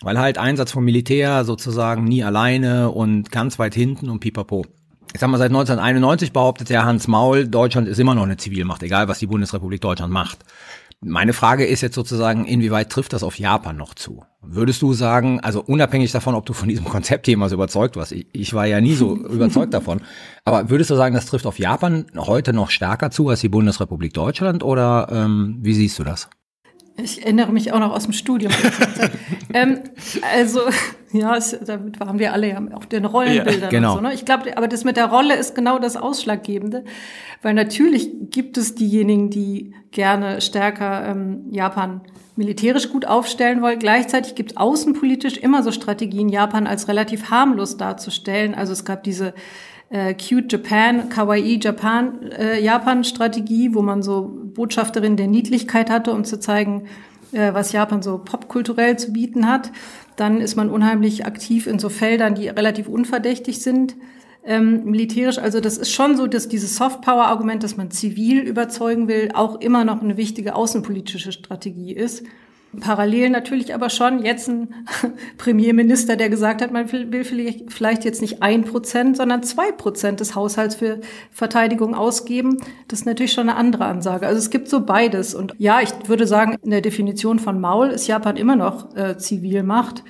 Weil 0.00 0.18
halt 0.18 0.38
Einsatz 0.38 0.72
vom 0.72 0.84
Militär 0.84 1.44
sozusagen 1.44 2.04
nie 2.04 2.22
alleine 2.22 2.90
und 2.90 3.30
ganz 3.30 3.58
weit 3.58 3.74
hinten 3.74 4.08
und 4.08 4.20
pipapo. 4.20 4.64
Ich 5.12 5.20
sag 5.20 5.28
mal, 5.28 5.38
seit 5.38 5.50
1991 5.50 6.32
behauptet 6.32 6.70
der 6.70 6.84
Hans 6.84 7.08
Maul, 7.08 7.48
Deutschland 7.48 7.88
ist 7.88 7.98
immer 7.98 8.14
noch 8.14 8.24
eine 8.24 8.36
Zivilmacht, 8.36 8.82
egal 8.82 9.08
was 9.08 9.18
die 9.18 9.26
Bundesrepublik 9.26 9.80
Deutschland 9.80 10.12
macht. 10.12 10.38
Meine 11.00 11.32
Frage 11.32 11.64
ist 11.64 11.80
jetzt 11.80 11.94
sozusagen, 11.94 12.44
inwieweit 12.44 12.90
trifft 12.90 13.12
das 13.12 13.22
auf 13.22 13.38
Japan 13.38 13.76
noch 13.76 13.94
zu? 13.94 14.24
Würdest 14.42 14.82
du 14.82 14.92
sagen, 14.94 15.38
also 15.38 15.62
unabhängig 15.62 16.10
davon, 16.10 16.34
ob 16.34 16.44
du 16.44 16.52
von 16.52 16.68
diesem 16.68 16.84
Konzept 16.88 17.28
jemals 17.28 17.52
überzeugt 17.52 17.96
warst, 17.96 18.10
ich, 18.10 18.26
ich 18.32 18.52
war 18.52 18.66
ja 18.66 18.80
nie 18.80 18.94
so 18.94 19.16
überzeugt 19.28 19.72
davon, 19.74 20.00
aber 20.44 20.70
würdest 20.70 20.90
du 20.90 20.96
sagen, 20.96 21.14
das 21.14 21.26
trifft 21.26 21.46
auf 21.46 21.58
Japan 21.58 22.06
heute 22.16 22.52
noch 22.52 22.70
stärker 22.70 23.10
zu 23.10 23.28
als 23.28 23.40
die 23.40 23.48
Bundesrepublik 23.48 24.12
Deutschland 24.12 24.64
oder 24.64 25.08
ähm, 25.12 25.58
wie 25.60 25.74
siehst 25.74 25.98
du 26.00 26.04
das? 26.04 26.28
Ich 27.02 27.22
erinnere 27.22 27.52
mich 27.52 27.72
auch 27.72 27.78
noch 27.78 27.92
aus 27.92 28.04
dem 28.04 28.12
Studium. 28.12 28.52
ähm, 29.54 29.80
also, 30.34 30.60
ja, 31.12 31.36
es, 31.36 31.56
damit 31.64 32.00
waren 32.00 32.18
wir 32.18 32.32
alle 32.32 32.48
ja 32.48 32.60
auch 32.74 32.84
den 32.84 33.04
Rollenbildern 33.04 33.60
ja, 33.60 33.68
genau. 33.68 33.94
so. 33.94 34.00
Ne? 34.00 34.14
Ich 34.14 34.24
glaube, 34.24 34.56
aber 34.56 34.66
das 34.66 34.84
mit 34.84 34.96
der 34.96 35.06
Rolle 35.06 35.36
ist 35.36 35.54
genau 35.54 35.78
das 35.78 35.96
Ausschlaggebende, 35.96 36.84
weil 37.42 37.54
natürlich 37.54 38.10
gibt 38.30 38.58
es 38.58 38.74
diejenigen, 38.74 39.30
die 39.30 39.74
gerne 39.92 40.40
stärker 40.40 41.06
ähm, 41.06 41.46
Japan 41.50 42.00
militärisch 42.34 42.90
gut 42.90 43.04
aufstellen 43.04 43.62
wollen. 43.62 43.78
Gleichzeitig 43.78 44.34
gibt 44.34 44.52
es 44.52 44.56
außenpolitisch 44.56 45.38
immer 45.38 45.62
so 45.62 45.72
Strategien, 45.72 46.28
Japan 46.28 46.66
als 46.66 46.88
relativ 46.88 47.30
harmlos 47.30 47.76
darzustellen. 47.76 48.54
Also 48.54 48.72
es 48.72 48.84
gab 48.84 49.02
diese 49.02 49.34
äh, 49.90 50.14
Cute 50.14 50.52
Japan, 50.52 51.08
Kawaii 51.08 51.58
Japan, 51.62 52.30
äh, 52.32 52.60
Japan-Strategie, 52.60 53.74
wo 53.74 53.82
man 53.82 54.02
so 54.02 54.30
Botschafterin 54.54 55.16
der 55.16 55.26
Niedlichkeit 55.26 55.90
hatte, 55.90 56.12
um 56.12 56.24
zu 56.24 56.38
zeigen, 56.38 56.88
äh, 57.32 57.54
was 57.54 57.72
Japan 57.72 58.02
so 58.02 58.18
popkulturell 58.18 58.98
zu 58.98 59.12
bieten 59.12 59.48
hat. 59.48 59.70
Dann 60.16 60.40
ist 60.40 60.56
man 60.56 60.70
unheimlich 60.70 61.26
aktiv 61.26 61.66
in 61.66 61.78
so 61.78 61.88
Feldern, 61.88 62.34
die 62.34 62.48
relativ 62.48 62.88
unverdächtig 62.88 63.60
sind. 63.60 63.96
Ähm, 64.44 64.84
militärisch, 64.84 65.38
also 65.38 65.60
das 65.60 65.76
ist 65.78 65.90
schon 65.90 66.16
so, 66.16 66.26
dass 66.26 66.48
dieses 66.48 66.76
Soft-Power-Argument, 66.76 67.62
dass 67.62 67.76
man 67.76 67.90
zivil 67.90 68.40
überzeugen 68.40 69.08
will, 69.08 69.30
auch 69.34 69.60
immer 69.60 69.84
noch 69.84 70.00
eine 70.00 70.16
wichtige 70.16 70.54
außenpolitische 70.54 71.32
Strategie 71.32 71.92
ist. 71.92 72.24
Parallel 72.80 73.30
natürlich 73.30 73.74
aber 73.74 73.88
schon 73.88 74.22
jetzt 74.22 74.48
ein 74.48 74.74
Premierminister, 75.38 76.16
der 76.16 76.28
gesagt 76.28 76.60
hat, 76.60 76.70
man 76.70 76.92
will 76.92 77.24
vielleicht 77.24 78.04
jetzt 78.04 78.20
nicht 78.20 78.42
ein 78.42 78.64
Prozent, 78.64 79.16
sondern 79.16 79.42
zwei 79.42 79.72
Prozent 79.72 80.20
des 80.20 80.34
Haushalts 80.34 80.74
für 80.74 81.00
Verteidigung 81.30 81.94
ausgeben. 81.94 82.58
Das 82.86 83.00
ist 83.00 83.06
natürlich 83.06 83.32
schon 83.32 83.48
eine 83.48 83.58
andere 83.58 83.86
Ansage. 83.86 84.26
Also 84.26 84.38
es 84.38 84.50
gibt 84.50 84.68
so 84.68 84.84
beides. 84.84 85.34
Und 85.34 85.54
ja, 85.58 85.80
ich 85.80 85.92
würde 86.08 86.26
sagen, 86.26 86.56
in 86.62 86.70
der 86.70 86.82
Definition 86.82 87.38
von 87.38 87.58
Maul 87.60 87.88
ist 87.88 88.06
Japan 88.06 88.36
immer 88.36 88.56
noch 88.56 88.94
äh, 88.96 89.16
Zivilmacht. 89.16 90.04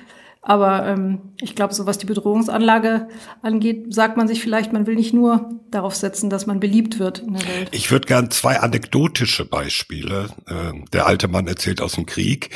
Aber 0.49 0.87
ähm, 0.87 1.19
ich 1.39 1.53
glaube, 1.53 1.75
so 1.75 1.85
was 1.85 1.99
die 1.99 2.07
Bedrohungsanlage 2.07 3.07
angeht, 3.43 3.93
sagt 3.93 4.17
man 4.17 4.27
sich 4.27 4.41
vielleicht, 4.41 4.73
man 4.73 4.87
will 4.87 4.95
nicht 4.95 5.13
nur 5.13 5.61
darauf 5.69 5.93
setzen, 5.93 6.31
dass 6.31 6.47
man 6.47 6.59
beliebt 6.59 6.97
wird 6.97 7.19
in 7.19 7.35
der 7.35 7.47
Welt. 7.47 7.67
Ich 7.69 7.91
würde 7.91 8.07
gern 8.07 8.31
zwei 8.31 8.59
anekdotische 8.59 9.45
Beispiele. 9.45 10.29
Äh, 10.47 10.73
der 10.91 11.05
alte 11.05 11.27
Mann 11.27 11.45
erzählt 11.45 11.81
aus 11.81 11.91
dem 11.91 12.07
Krieg. 12.07 12.49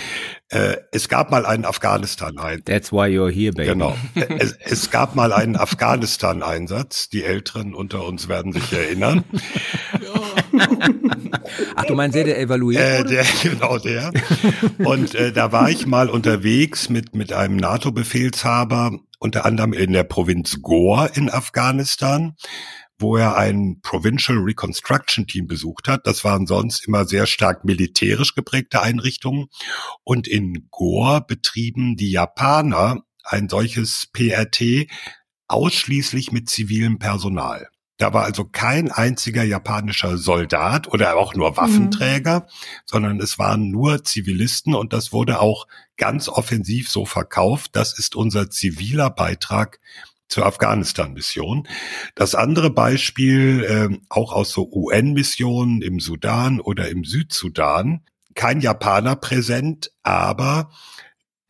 Äh, 0.50 0.78
es 0.92 1.08
gab 1.08 1.30
mal 1.30 1.46
einen 1.46 1.66
Afghanistan-Einsatz. 1.66 2.66
That's 2.66 2.92
why 2.92 3.06
you're 3.06 3.32
here, 3.32 3.54
baby. 3.54 3.70
Genau. 3.70 3.96
Es, 4.40 4.58
es 4.66 4.90
gab 4.90 5.14
mal 5.14 5.32
einen 5.32 5.56
Afghanistan-Einsatz. 5.56 7.10
Die 7.10 7.24
Älteren 7.24 7.76
unter 7.76 8.06
uns 8.08 8.28
werden 8.28 8.54
sich 8.54 8.74
erinnern. 8.74 9.24
Ach, 11.76 11.86
du 11.86 11.96
meinst 11.96 12.16
der, 12.16 12.26
der 12.26 12.40
evaluiert 12.40 12.82
äh? 12.82 13.04
Der, 13.04 13.26
genau, 13.42 13.78
der. 13.78 14.12
Und 14.80 15.16
äh, 15.16 15.32
da 15.32 15.52
war 15.52 15.70
ich 15.70 15.86
mal 15.86 16.10
unterwegs 16.10 16.90
mit, 16.90 17.16
mit 17.16 17.34
einem 17.34 17.58
NATO-Befehlshaber, 17.58 19.00
unter 19.20 19.46
anderem 19.46 19.74
in 19.74 19.94
der 19.94 20.04
Provinz 20.04 20.62
Gore 20.62 21.12
in 21.16 21.30
Afghanistan 21.30 22.36
wo 23.00 23.18
er 23.18 23.36
ein 23.36 23.80
Provincial 23.82 24.38
Reconstruction 24.38 25.28
Team 25.28 25.46
besucht 25.48 25.88
hat. 25.88 26.08
Das 26.08 26.24
waren 26.24 26.48
sonst 26.48 26.88
immer 26.88 27.06
sehr 27.06 27.26
stark 27.26 27.66
militärisch 27.66 28.34
geprägte 28.34 28.82
Einrichtungen. 28.82 29.48
Und 30.04 30.28
in 30.28 30.68
Gore 30.72 31.24
betrieben 31.28 31.98
die 31.98 32.12
Japaner 32.12 33.04
ein 33.24 33.50
solches 33.50 34.08
PRT 34.14 34.88
ausschließlich 35.48 36.32
mit 36.32 36.50
zivilem 36.50 36.98
Personal. 36.98 37.68
Da 37.98 38.14
war 38.14 38.24
also 38.24 38.46
kein 38.46 38.92
einziger 38.92 39.44
japanischer 39.44 40.18
Soldat 40.18 40.88
oder 40.88 41.16
auch 41.16 41.36
nur 41.36 41.58
Waffenträger, 41.58 42.40
mhm. 42.40 42.46
sondern 42.86 43.20
es 43.20 43.38
waren 43.38 43.70
nur 43.70 44.04
Zivilisten 44.04 44.74
und 44.74 44.94
das 44.94 45.14
wurde 45.14 45.40
auch 45.40 45.68
ganz 45.98 46.28
offensiv 46.28 46.90
so 46.90 47.06
verkauft. 47.06 47.76
Das 47.76 47.98
ist 47.98 48.16
unser 48.16 48.50
ziviler 48.50 49.10
Beitrag 49.10 49.80
zur 50.28 50.46
Afghanistan-Mission. 50.48 51.68
Das 52.16 52.34
andere 52.34 52.72
Beispiel, 52.72 53.64
äh, 53.64 53.98
auch 54.10 54.34
aus 54.34 54.52
so 54.52 54.68
UN-Missionen 54.72 55.84
im 55.84 56.00
Sudan 56.00 56.60
oder 56.60 56.90
im 56.90 57.04
Südsudan, 57.04 58.02
kein 58.34 58.60
Japaner 58.60 59.16
präsent, 59.16 59.92
aber 60.02 60.72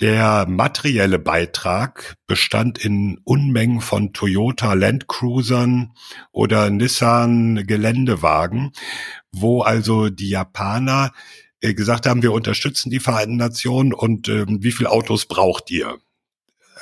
der 0.04 0.46
materielle 0.50 1.18
Beitrag 1.18 2.18
bestand 2.28 2.78
in 2.78 3.22
Unmengen 3.24 3.80
von 3.80 4.12
Toyota 4.12 4.74
Land 4.74 5.08
Cruisern 5.08 5.94
oder 6.34 6.70
Nissan 6.70 7.66
Geländewagen, 7.66 8.74
wo 9.32 9.62
also 9.62 10.10
die 10.10 10.28
Japaner 10.28 11.14
äh, 11.62 11.74
gesagt 11.74 12.06
haben, 12.06 12.22
wir 12.22 12.34
unterstützen 12.34 12.90
die 12.90 13.00
Vereinten 13.00 13.38
Nationen 13.38 13.94
und 13.94 14.28
äh, 14.28 14.46
wie 14.46 14.74
viele 14.74 14.92
Autos 14.92 15.26
braucht 15.26 15.72
ihr? 15.72 15.98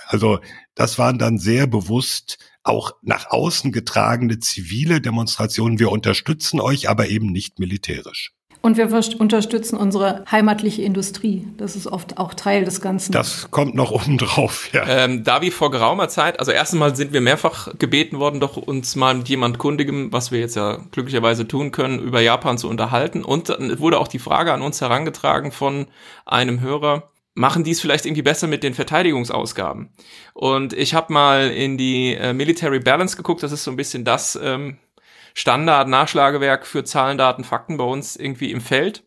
Also 0.07 0.39
das 0.73 0.97
waren 0.97 1.19
dann 1.19 1.37
sehr 1.37 1.67
bewusst 1.67 2.39
auch 2.63 2.93
nach 3.03 3.29
außen 3.29 3.71
getragene 3.71 4.39
zivile 4.39 4.99
Demonstrationen. 4.99 5.77
Wir 5.77 5.91
unterstützen 5.91 6.59
euch, 6.59 6.89
aber 6.89 7.07
eben 7.09 7.27
nicht 7.27 7.59
militärisch. 7.59 8.33
Und 8.61 8.77
wir 8.77 8.89
unterstützen 9.19 9.75
unsere 9.75 10.23
heimatliche 10.29 10.83
Industrie. 10.83 11.47
Das 11.57 11.75
ist 11.75 11.87
oft 11.87 12.19
auch 12.19 12.35
Teil 12.35 12.63
des 12.63 12.79
Ganzen. 12.79 13.11
Das 13.11 13.49
kommt 13.49 13.73
noch 13.73 13.91
oben 13.91 14.19
drauf, 14.19 14.69
ja. 14.71 14.85
Ähm, 14.87 15.23
da 15.23 15.41
wie 15.41 15.49
vor 15.49 15.71
geraumer 15.71 16.09
Zeit, 16.09 16.39
also 16.39 16.51
erstens 16.51 16.79
mal 16.79 16.95
sind 16.95 17.11
wir 17.11 17.21
mehrfach 17.21 17.69
gebeten 17.79 18.19
worden, 18.19 18.39
doch 18.39 18.57
uns 18.57 18.95
mal 18.95 19.15
mit 19.15 19.29
jemand 19.29 19.57
Kundigem, 19.57 20.13
was 20.13 20.31
wir 20.31 20.39
jetzt 20.39 20.55
ja 20.55 20.77
glücklicherweise 20.91 21.47
tun 21.47 21.71
können, 21.71 21.99
über 21.99 22.21
Japan 22.21 22.59
zu 22.59 22.69
unterhalten. 22.69 23.23
Und 23.23 23.49
dann 23.49 23.79
wurde 23.79 23.99
auch 23.99 24.07
die 24.07 24.19
Frage 24.19 24.53
an 24.53 24.61
uns 24.61 24.79
herangetragen 24.79 25.51
von 25.51 25.87
einem 26.25 26.61
Hörer, 26.61 27.09
machen 27.33 27.63
dies 27.63 27.81
vielleicht 27.81 28.05
irgendwie 28.05 28.21
besser 28.21 28.45
mit 28.45 28.61
den 28.61 28.75
Verteidigungsausgaben. 28.75 29.89
Und 30.33 30.73
ich 30.73 30.93
habe 30.93 31.13
mal 31.13 31.49
in 31.49 31.77
die 31.77 32.13
äh, 32.13 32.33
Military 32.33 32.79
Balance 32.79 33.17
geguckt, 33.17 33.41
das 33.41 33.51
ist 33.51 33.63
so 33.63 33.71
ein 33.71 33.77
bisschen 33.77 34.03
das 34.03 34.37
ähm, 34.41 34.77
Standard-Nachschlagewerk 35.33 36.65
für 36.65 36.83
Zahlen, 36.83 37.17
Daten, 37.17 37.43
Fakten 37.43 37.77
bei 37.77 37.83
uns 37.83 38.15
irgendwie 38.15 38.51
im 38.51 38.61
Feld 38.61 39.03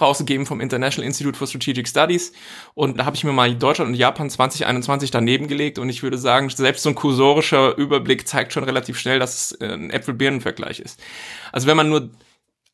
rausgegeben 0.00 0.46
vom 0.46 0.60
International 0.60 1.06
Institute 1.06 1.38
for 1.38 1.46
Strategic 1.46 1.88
Studies 1.88 2.32
und 2.74 2.98
da 2.98 3.04
habe 3.04 3.16
ich 3.16 3.24
mir 3.24 3.32
mal 3.32 3.54
Deutschland 3.54 3.90
und 3.90 3.94
Japan 3.94 4.28
2021 4.28 5.10
daneben 5.10 5.46
gelegt 5.46 5.78
und 5.78 5.88
ich 5.88 6.02
würde 6.02 6.18
sagen, 6.18 6.48
selbst 6.48 6.82
so 6.82 6.88
ein 6.88 6.94
kursorischer 6.94 7.76
Überblick 7.76 8.26
zeigt 8.26 8.52
schon 8.52 8.64
relativ 8.64 8.98
schnell, 8.98 9.18
dass 9.18 9.52
es 9.52 9.60
äh, 9.60 9.72
ein 9.72 9.90
Äpfel-Birnen-Vergleich 9.90 10.80
ist. 10.80 11.00
Also 11.52 11.66
wenn 11.68 11.76
man 11.76 11.88
nur 11.88 12.10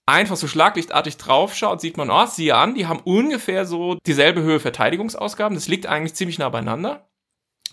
einfach 0.06 0.36
so 0.36 0.48
schlaglichtartig 0.48 1.16
draufschaut, 1.16 1.80
sieht 1.80 1.96
man, 1.96 2.10
oh, 2.10 2.26
siehe 2.26 2.56
an, 2.56 2.74
die 2.74 2.86
haben 2.86 3.00
ungefähr 3.00 3.64
so 3.64 3.96
dieselbe 4.06 4.42
Höhe 4.42 4.60
Verteidigungsausgaben. 4.60 5.54
Das 5.54 5.68
liegt 5.68 5.86
eigentlich 5.86 6.14
ziemlich 6.14 6.38
nah 6.38 6.48
beieinander. 6.48 7.08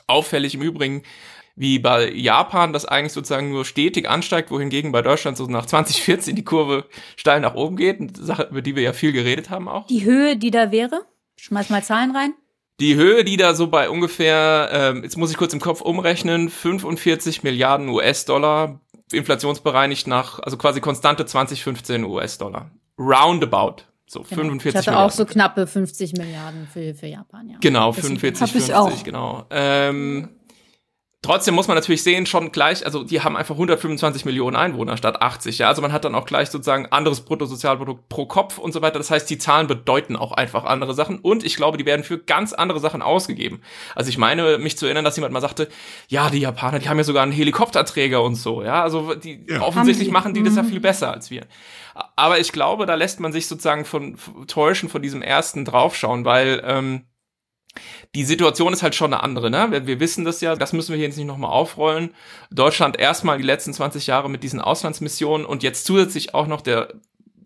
Auffällig 0.06 0.56
im 0.56 0.62
Übrigen 0.62 1.04
wie 1.60 1.80
bei 1.80 2.10
Japan 2.14 2.72
das 2.72 2.86
eigentlich 2.86 3.14
sozusagen 3.14 3.50
nur 3.50 3.66
stetig 3.66 4.08
ansteigt, 4.08 4.52
wohingegen 4.52 4.92
bei 4.92 5.02
Deutschland 5.02 5.38
so 5.38 5.46
nach 5.48 5.66
2014 5.66 6.36
die 6.36 6.44
Kurve 6.46 6.86
steil 7.16 7.40
nach 7.42 7.56
oben 7.56 7.76
geht, 7.78 8.00
eine 8.00 8.12
Sache, 8.16 8.48
über 8.52 8.62
die 8.62 8.76
wir 8.76 8.84
ja 8.84 8.94
viel 8.94 9.12
geredet 9.12 9.50
haben 9.50 9.68
auch. 9.68 9.88
Die 9.88 10.06
Höhe, 10.06 10.38
die 10.38 10.52
da 10.52 10.72
wäre? 10.72 11.02
Schmeiß 11.36 11.70
mal 11.70 11.84
Zahlen 11.84 12.16
rein. 12.16 12.34
Die 12.80 12.94
Höhe, 12.96 13.24
die 13.24 13.38
da 13.38 13.56
so 13.56 13.68
bei 13.68 13.90
ungefähr, 13.90 14.70
ähm, 14.72 15.02
jetzt 15.04 15.18
muss 15.18 15.32
ich 15.32 15.38
kurz 15.38 15.52
im 15.52 15.60
Kopf 15.60 15.82
umrechnen, 15.82 16.50
45 16.50 17.42
Milliarden 17.42 17.90
US-Dollar, 17.90 18.80
inflationsbereinigt 19.12 20.06
nach, 20.08 20.40
also 20.40 20.58
quasi 20.58 20.80
konstante 20.80 21.26
2015 21.26 22.04
US-Dollar. 22.04 22.70
Roundabout. 23.00 23.84
So, 24.06 24.22
genau. 24.22 24.36
45 24.42 24.70
Ich 24.70 24.76
hatte 24.78 24.90
Milliarden. 24.92 25.10
auch 25.12 25.16
so 25.16 25.26
knappe 25.26 25.68
50 25.68 26.14
Milliarden 26.14 26.68
für, 26.72 26.94
für 26.94 27.08
Japan, 27.08 27.50
ja. 27.50 27.58
Genau, 27.60 27.92
Das 27.92 28.06
45, 28.06 28.42
hab 28.42 28.48
ich 28.56 28.64
50, 28.66 28.76
auch. 28.76 29.04
genau. 29.04 29.46
Ähm, 29.50 30.30
trotzdem 31.22 31.56
muss 31.56 31.68
man 31.68 31.76
natürlich 31.76 32.04
sehen, 32.04 32.26
schon 32.26 32.52
gleich, 32.52 32.86
also 32.86 33.04
die 33.04 33.22
haben 33.22 33.36
einfach 33.36 33.56
125 33.56 34.24
Millionen 34.26 34.56
Einwohner 34.56 34.98
statt 34.98 35.22
80, 35.22 35.58
ja. 35.58 35.68
Also 35.68 35.82
man 35.82 35.92
hat 35.92 36.06
dann 36.06 36.16
auch 36.16 36.26
gleich 36.26 36.50
sozusagen 36.50 36.86
anderes 36.88 37.22
Bruttosozialprodukt 37.22 38.08
pro 38.08 38.26
Kopf 38.28 38.58
und 38.58 38.72
so 38.72 38.82
weiter. 38.82 38.98
Das 39.00 39.12
heißt, 39.12 39.30
die 39.30 39.38
Zahlen 39.38 39.68
bedeuten 39.68 40.16
auch 40.16 40.32
einfach 40.32 40.64
andere 40.64 40.94
Sachen 40.94 41.20
und 41.20 41.44
ich 41.44 41.56
glaube, 41.56 41.78
die 41.78 41.86
werden 41.86 42.04
für 42.04 42.18
ganz 42.20 42.54
andere 42.54 42.80
Sachen 42.80 43.02
ausgegeben. 43.02 43.62
Also 43.96 44.10
ich 44.10 44.18
meine, 44.18 44.58
mich 44.58 44.78
zu 44.78 44.86
erinnern, 44.86 45.04
dass 45.06 45.16
jemand 45.18 45.34
mal 45.34 45.42
sagte, 45.42 45.68
ja, 46.08 46.30
die 46.30 46.40
Japaner, 46.40 46.80
die 46.80 46.88
haben 46.88 46.98
ja 46.98 47.04
sogar 47.04 47.24
einen 47.24 47.32
Helikopterträger 47.32 48.22
und 48.24 48.36
so, 48.36 48.64
ja. 48.64 48.84
Also 48.84 49.16
die 49.16 49.46
Ja. 49.50 49.62
offensichtlich 49.62 50.12
machen 50.12 50.34
die 50.34 50.44
das 50.44 50.56
ja 50.56 50.64
Mhm. 50.64 50.68
viel 50.70 50.80
besser 50.80 51.12
als 51.12 51.32
wir. 51.32 51.46
Aber 52.16 52.40
ich 52.40 52.52
glaube, 52.52 52.86
da 52.86 52.94
lässt 52.94 53.20
man 53.20 53.32
sich 53.34 53.48
sozusagen 53.48 53.84
von, 53.86 54.18
von 54.18 54.46
täuschen 54.48 54.88
von 54.88 55.02
diesem 55.02 55.24
ersten 55.24 55.66
draufschauen, 55.66 56.26
weil 56.26 56.62
ähm, 56.64 57.06
die 58.18 58.24
Situation 58.24 58.74
ist 58.74 58.82
halt 58.82 58.96
schon 58.96 59.14
eine 59.14 59.22
andere, 59.22 59.52
ne? 59.52 59.68
Wir, 59.70 59.86
wir 59.86 60.00
wissen 60.00 60.26
das 60.26 60.42
ja, 60.42 60.56
das 60.56 60.74
müssen 60.74 60.90
wir 60.90 60.98
hier 60.98 61.06
jetzt 61.06 61.18
nicht 61.18 61.28
nochmal 61.28 61.52
aufrollen. 61.52 62.16
Deutschland 62.50 62.98
erstmal 62.98 63.38
die 63.38 63.44
letzten 63.44 63.74
20 63.74 64.08
Jahre 64.08 64.28
mit 64.28 64.42
diesen 64.42 64.60
Auslandsmissionen 64.60 65.46
und 65.46 65.62
jetzt 65.62 65.86
zusätzlich 65.86 66.34
auch 66.34 66.48
noch 66.48 66.62
der 66.62 66.96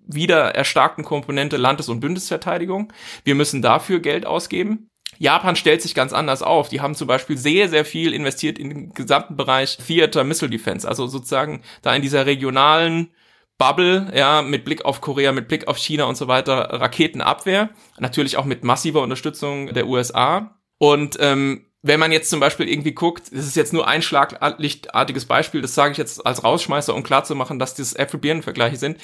wieder 0.08 0.56
erstarkten 0.56 1.04
Komponente 1.04 1.58
Landes- 1.58 1.90
und 1.90 2.00
Bündnisverteidigung. 2.00 2.94
Wir 3.26 3.36
müssen 3.36 3.62
dafür 3.62 4.00
Geld 4.00 4.26
ausgeben. 4.26 4.88
Japan 5.20 5.58
stellt 5.58 5.82
sich 5.82 5.94
ganz 5.94 6.14
anders 6.14 6.42
auf. 6.42 6.70
Die 6.70 6.80
haben 6.80 6.96
zum 6.96 7.08
Beispiel 7.08 7.38
sehr, 7.38 7.68
sehr 7.68 7.84
viel 7.84 8.14
investiert 8.14 8.58
in 8.58 8.70
den 8.70 8.94
gesamten 8.94 9.36
Bereich 9.36 9.76
Theater 9.76 10.24
Missile 10.24 10.52
Defense, 10.52 10.88
also 10.88 11.06
sozusagen 11.06 11.64
da 11.82 11.94
in 11.94 12.02
dieser 12.02 12.26
regionalen 12.26 13.12
Bubble, 13.58 14.10
ja, 14.16 14.42
mit 14.42 14.64
Blick 14.64 14.86
auf 14.86 15.02
Korea, 15.02 15.34
mit 15.34 15.50
Blick 15.50 15.68
auf 15.68 15.78
China 15.78 16.06
und 16.06 16.16
so 16.16 16.30
weiter, 16.30 16.56
Raketenabwehr, 16.80 17.72
natürlich 18.00 18.38
auch 18.38 18.46
mit 18.46 18.64
massiver 18.64 19.02
Unterstützung 19.02 19.74
der 19.74 19.86
USA. 19.86 20.61
Und 20.82 21.18
ähm, 21.20 21.68
wenn 21.84 22.00
man 22.00 22.12
jetzt 22.12 22.32
zum 22.32 22.40
Beispiel 22.40 22.68
irgendwie 22.68 22.94
guckt, 22.94 23.32
das 23.32 23.46
ist 23.46 23.56
jetzt 23.56 23.72
nur 23.72 23.88
ein 23.88 24.02
schlaglichtartiges 24.02 25.26
Beispiel, 25.26 25.62
das 25.62 25.76
sage 25.76 25.92
ich 25.92 26.00
jetzt 26.00 26.26
als 26.26 26.44
Rausschmeißer, 26.44 26.96
um 26.96 27.04
klarzumachen, 27.04 27.60
dass 27.60 27.76
das 27.76 27.94
Äpfel-Birnen-Vergleiche 27.94 28.78
sind. 28.78 28.98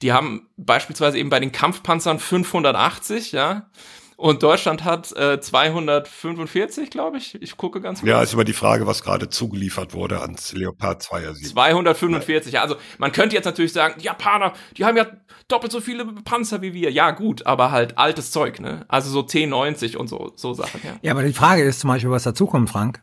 Die 0.00 0.12
haben 0.12 0.46
beispielsweise 0.56 1.18
eben 1.18 1.30
bei 1.30 1.40
den 1.40 1.50
Kampfpanzern 1.50 2.20
580, 2.20 3.32
ja, 3.32 3.68
und 4.16 4.42
Deutschland 4.42 4.84
hat 4.84 5.10
äh, 5.16 5.40
245, 5.40 6.90
glaube 6.90 7.18
ich. 7.18 7.40
Ich 7.42 7.56
gucke 7.56 7.80
ganz 7.80 8.02
Ja, 8.02 8.16
kurz. 8.18 8.28
ist 8.28 8.34
immer 8.34 8.44
die 8.44 8.52
Frage, 8.52 8.86
was 8.86 9.02
gerade 9.02 9.28
zugeliefert 9.28 9.94
wurde 9.94 10.20
ans 10.20 10.52
Leopard 10.52 11.02
2er 11.02 11.32
7. 11.34 11.48
245. 11.50 12.52
Ja, 12.52 12.62
also 12.62 12.76
man 12.98 13.12
könnte 13.12 13.34
jetzt 13.36 13.44
natürlich 13.44 13.72
sagen, 13.72 13.94
die 14.00 14.04
Japaner, 14.04 14.52
die 14.76 14.84
haben 14.84 14.96
ja 14.96 15.06
doppelt 15.48 15.72
so 15.72 15.80
viele 15.80 16.04
Panzer 16.06 16.62
wie 16.62 16.74
wir. 16.74 16.90
Ja, 16.90 17.10
gut, 17.10 17.46
aber 17.46 17.70
halt 17.70 17.98
altes 17.98 18.30
Zeug, 18.30 18.60
ne? 18.60 18.84
Also 18.88 19.10
so 19.10 19.20
T90 19.20 19.96
und 19.96 20.08
so, 20.08 20.32
so 20.36 20.54
Sachen, 20.54 20.80
ja. 20.84 20.90
Ja, 21.02 21.12
aber 21.12 21.22
die 21.22 21.32
Frage 21.32 21.62
ist 21.62 21.80
zum 21.80 21.88
Beispiel, 21.88 22.10
was 22.10 22.22
dazukommt, 22.24 22.70
Frank. 22.70 23.02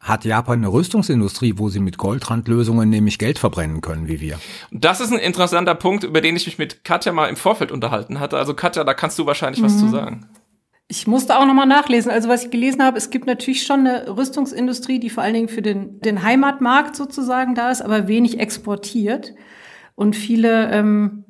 Hat 0.00 0.24
Japan 0.24 0.58
eine 0.60 0.68
Rüstungsindustrie, 0.72 1.54
wo 1.56 1.70
sie 1.70 1.80
mit 1.80 1.98
Goldrandlösungen 1.98 2.88
nämlich 2.88 3.18
Geld 3.18 3.36
verbrennen 3.40 3.80
können, 3.80 4.06
wie 4.06 4.20
wir? 4.20 4.38
Das 4.70 5.00
ist 5.00 5.12
ein 5.12 5.18
interessanter 5.18 5.74
Punkt, 5.74 6.04
über 6.04 6.20
den 6.20 6.36
ich 6.36 6.46
mich 6.46 6.56
mit 6.56 6.84
Katja 6.84 7.10
mal 7.10 7.26
im 7.26 7.34
Vorfeld 7.34 7.72
unterhalten 7.72 8.20
hatte. 8.20 8.36
Also 8.38 8.54
Katja, 8.54 8.84
da 8.84 8.94
kannst 8.94 9.18
du 9.18 9.26
wahrscheinlich 9.26 9.60
was 9.60 9.76
zu 9.76 9.88
sagen. 9.88 10.28
Ich 10.90 11.06
musste 11.06 11.38
auch 11.38 11.44
nochmal 11.44 11.66
nachlesen. 11.66 12.10
Also 12.10 12.30
was 12.30 12.44
ich 12.44 12.50
gelesen 12.50 12.82
habe, 12.82 12.96
es 12.96 13.10
gibt 13.10 13.26
natürlich 13.26 13.66
schon 13.66 13.80
eine 13.80 14.16
Rüstungsindustrie, 14.16 14.98
die 14.98 15.10
vor 15.10 15.22
allen 15.22 15.34
Dingen 15.34 15.48
für 15.48 15.60
den, 15.60 16.00
den 16.00 16.22
Heimatmarkt 16.22 16.96
sozusagen 16.96 17.54
da 17.54 17.70
ist, 17.70 17.82
aber 17.82 18.08
wenig 18.08 18.40
exportiert. 18.40 19.34
Und 19.94 20.16
viele 20.16 20.70
ähm, 20.70 21.24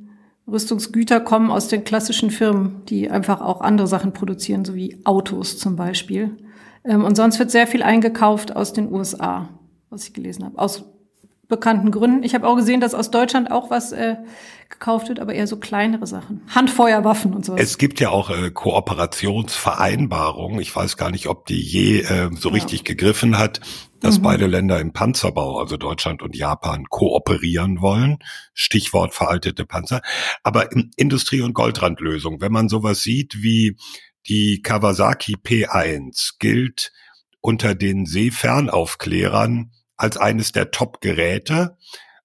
Rüstungsgüter 0.46 1.20
kommen 1.20 1.50
aus 1.50 1.66
den 1.66 1.82
klassischen 1.82 2.30
Firmen, 2.30 2.82
die 2.88 3.10
einfach 3.10 3.40
auch 3.40 3.60
andere 3.60 3.88
Sachen 3.88 4.12
produzieren, 4.12 4.64
so 4.64 4.76
wie 4.76 5.00
Autos 5.04 5.58
zum 5.58 5.74
Beispiel. 5.74 6.36
Ähm, 6.84 7.02
und 7.02 7.16
sonst 7.16 7.40
wird 7.40 7.50
sehr 7.50 7.66
viel 7.66 7.82
eingekauft 7.82 8.54
aus 8.54 8.72
den 8.72 8.92
USA, 8.92 9.48
was 9.90 10.04
ich 10.04 10.14
gelesen 10.14 10.44
habe. 10.44 10.58
Aus 10.58 10.84
bekannten 11.48 11.90
Gründen. 11.90 12.22
Ich 12.22 12.34
habe 12.34 12.46
auch 12.46 12.56
gesehen, 12.56 12.80
dass 12.80 12.94
aus 12.94 13.10
Deutschland 13.10 13.50
auch 13.50 13.70
was 13.70 13.92
äh, 13.92 14.16
gekauft 14.68 15.08
wird, 15.08 15.18
aber 15.18 15.34
eher 15.34 15.46
so 15.46 15.56
kleinere 15.56 16.06
Sachen. 16.06 16.42
Handfeuerwaffen 16.54 17.32
und 17.32 17.44
sowas. 17.44 17.60
Es 17.60 17.78
gibt 17.78 18.00
ja 18.00 18.10
auch 18.10 18.30
äh, 18.30 18.50
Kooperationsvereinbarungen. 18.50 20.60
Ich 20.60 20.74
weiß 20.74 20.96
gar 20.96 21.10
nicht, 21.10 21.26
ob 21.28 21.46
die 21.46 21.60
je 21.60 22.00
äh, 22.02 22.30
so 22.34 22.48
Ja. 22.50 22.54
richtig 22.54 22.84
gegriffen 22.84 23.38
hat, 23.38 23.60
dass 24.00 24.18
Mhm. 24.18 24.22
beide 24.22 24.46
Länder 24.46 24.80
im 24.80 24.92
Panzerbau, 24.92 25.58
also 25.58 25.76
Deutschland 25.76 26.22
und 26.22 26.36
Japan, 26.36 26.84
kooperieren 26.88 27.80
wollen. 27.80 28.18
Stichwort 28.52 29.14
veraltete 29.14 29.64
Panzer. 29.64 30.02
Aber 30.42 30.70
in 30.72 30.90
Industrie- 30.96 31.40
und 31.40 31.54
Goldrandlösung, 31.54 32.40
wenn 32.40 32.52
man 32.52 32.68
sowas 32.68 33.02
sieht 33.02 33.42
wie 33.42 33.76
die 34.28 34.60
Kawasaki 34.62 35.36
P1, 35.42 36.34
gilt 36.38 36.92
unter 37.40 37.74
den 37.74 38.04
Seefernaufklärern 38.04 39.70
als 39.98 40.16
eines 40.16 40.52
der 40.52 40.70
Top-Geräte, 40.70 41.76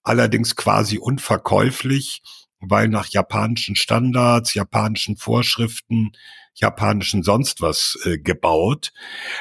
allerdings 0.03 0.55
quasi 0.55 0.97
unverkäuflich, 0.97 2.21
weil 2.59 2.87
nach 2.87 3.07
japanischen 3.07 3.75
Standards, 3.75 4.53
japanischen 4.53 5.17
Vorschriften, 5.17 6.13
japanischen 6.53 7.23
sonst 7.23 7.61
was 7.61 7.97
äh, 8.05 8.17
gebaut. 8.17 8.93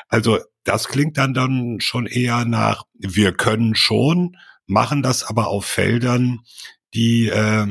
Also 0.09 0.41
das 0.65 0.89
klingt 0.89 1.19
dann 1.19 1.35
dann 1.35 1.81
schon 1.81 2.07
eher 2.07 2.45
nach, 2.45 2.85
wir 2.99 3.33
können 3.33 3.75
schon, 3.75 4.37
machen 4.67 5.03
das 5.03 5.25
aber 5.25 5.49
auf 5.49 5.67
Feldern, 5.67 6.41
die 6.95 7.29
äh, 7.29 7.67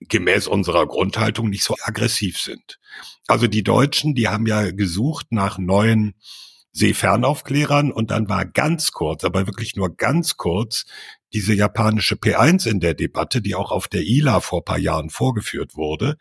gemäß 0.00 0.46
unserer 0.46 0.86
Grundhaltung 0.86 1.50
nicht 1.50 1.64
so 1.64 1.76
aggressiv 1.82 2.38
sind. 2.38 2.78
Also 3.26 3.46
die 3.46 3.64
Deutschen, 3.64 4.14
die 4.14 4.28
haben 4.28 4.46
ja 4.46 4.70
gesucht 4.70 5.26
nach 5.30 5.58
neuen 5.58 6.14
Seefernaufklärern 6.78 7.92
und 7.92 8.10
dann 8.10 8.28
war 8.28 8.46
ganz 8.46 8.92
kurz, 8.92 9.24
aber 9.24 9.46
wirklich 9.46 9.76
nur 9.76 9.94
ganz 9.94 10.36
kurz, 10.36 10.86
diese 11.32 11.52
japanische 11.52 12.14
P1 12.14 12.68
in 12.68 12.80
der 12.80 12.94
Debatte, 12.94 13.42
die 13.42 13.54
auch 13.54 13.70
auf 13.70 13.88
der 13.88 14.02
ILA 14.02 14.40
vor 14.40 14.64
paar 14.64 14.78
Jahren 14.78 15.10
vorgeführt 15.10 15.76
wurde. 15.76 16.16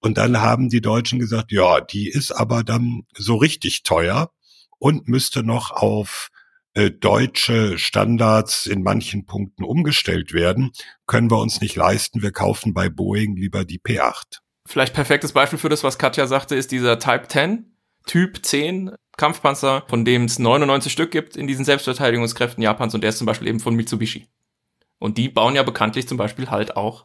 Und 0.00 0.18
dann 0.18 0.40
haben 0.40 0.68
die 0.68 0.82
Deutschen 0.82 1.18
gesagt, 1.18 1.52
ja, 1.52 1.80
die 1.80 2.08
ist 2.08 2.32
aber 2.32 2.62
dann 2.62 3.06
so 3.16 3.36
richtig 3.36 3.82
teuer 3.82 4.30
und 4.78 5.08
müsste 5.08 5.42
noch 5.42 5.70
auf 5.70 6.28
äh, 6.74 6.90
deutsche 6.90 7.78
Standards 7.78 8.66
in 8.66 8.82
manchen 8.82 9.24
Punkten 9.24 9.64
umgestellt 9.64 10.34
werden. 10.34 10.72
Können 11.06 11.30
wir 11.30 11.38
uns 11.38 11.60
nicht 11.62 11.76
leisten, 11.76 12.20
wir 12.20 12.32
kaufen 12.32 12.74
bei 12.74 12.90
Boeing 12.90 13.36
lieber 13.36 13.64
die 13.64 13.80
P8. 13.80 14.40
Vielleicht 14.66 14.94
perfektes 14.94 15.32
Beispiel 15.32 15.58
für 15.58 15.68
das, 15.68 15.84
was 15.84 15.96
Katja 15.96 16.26
sagte, 16.26 16.56
ist 16.56 16.72
dieser 16.72 16.98
Type 16.98 17.28
10, 17.28 17.76
Typ 18.06 18.44
10 18.44 18.92
Kampfpanzer, 19.16 19.84
von 19.88 20.04
dem 20.04 20.24
es 20.24 20.38
99 20.38 20.92
Stück 20.92 21.10
gibt 21.10 21.36
in 21.36 21.46
diesen 21.46 21.64
Selbstverteidigungskräften 21.64 22.62
Japans 22.62 22.94
und 22.94 23.02
der 23.02 23.10
ist 23.10 23.18
zum 23.18 23.26
Beispiel 23.26 23.48
eben 23.48 23.60
von 23.60 23.74
Mitsubishi. 23.74 24.26
Und 24.98 25.18
die 25.18 25.28
bauen 25.28 25.54
ja 25.54 25.62
bekanntlich 25.62 26.08
zum 26.08 26.16
Beispiel 26.18 26.50
halt 26.50 26.76
auch 26.76 27.04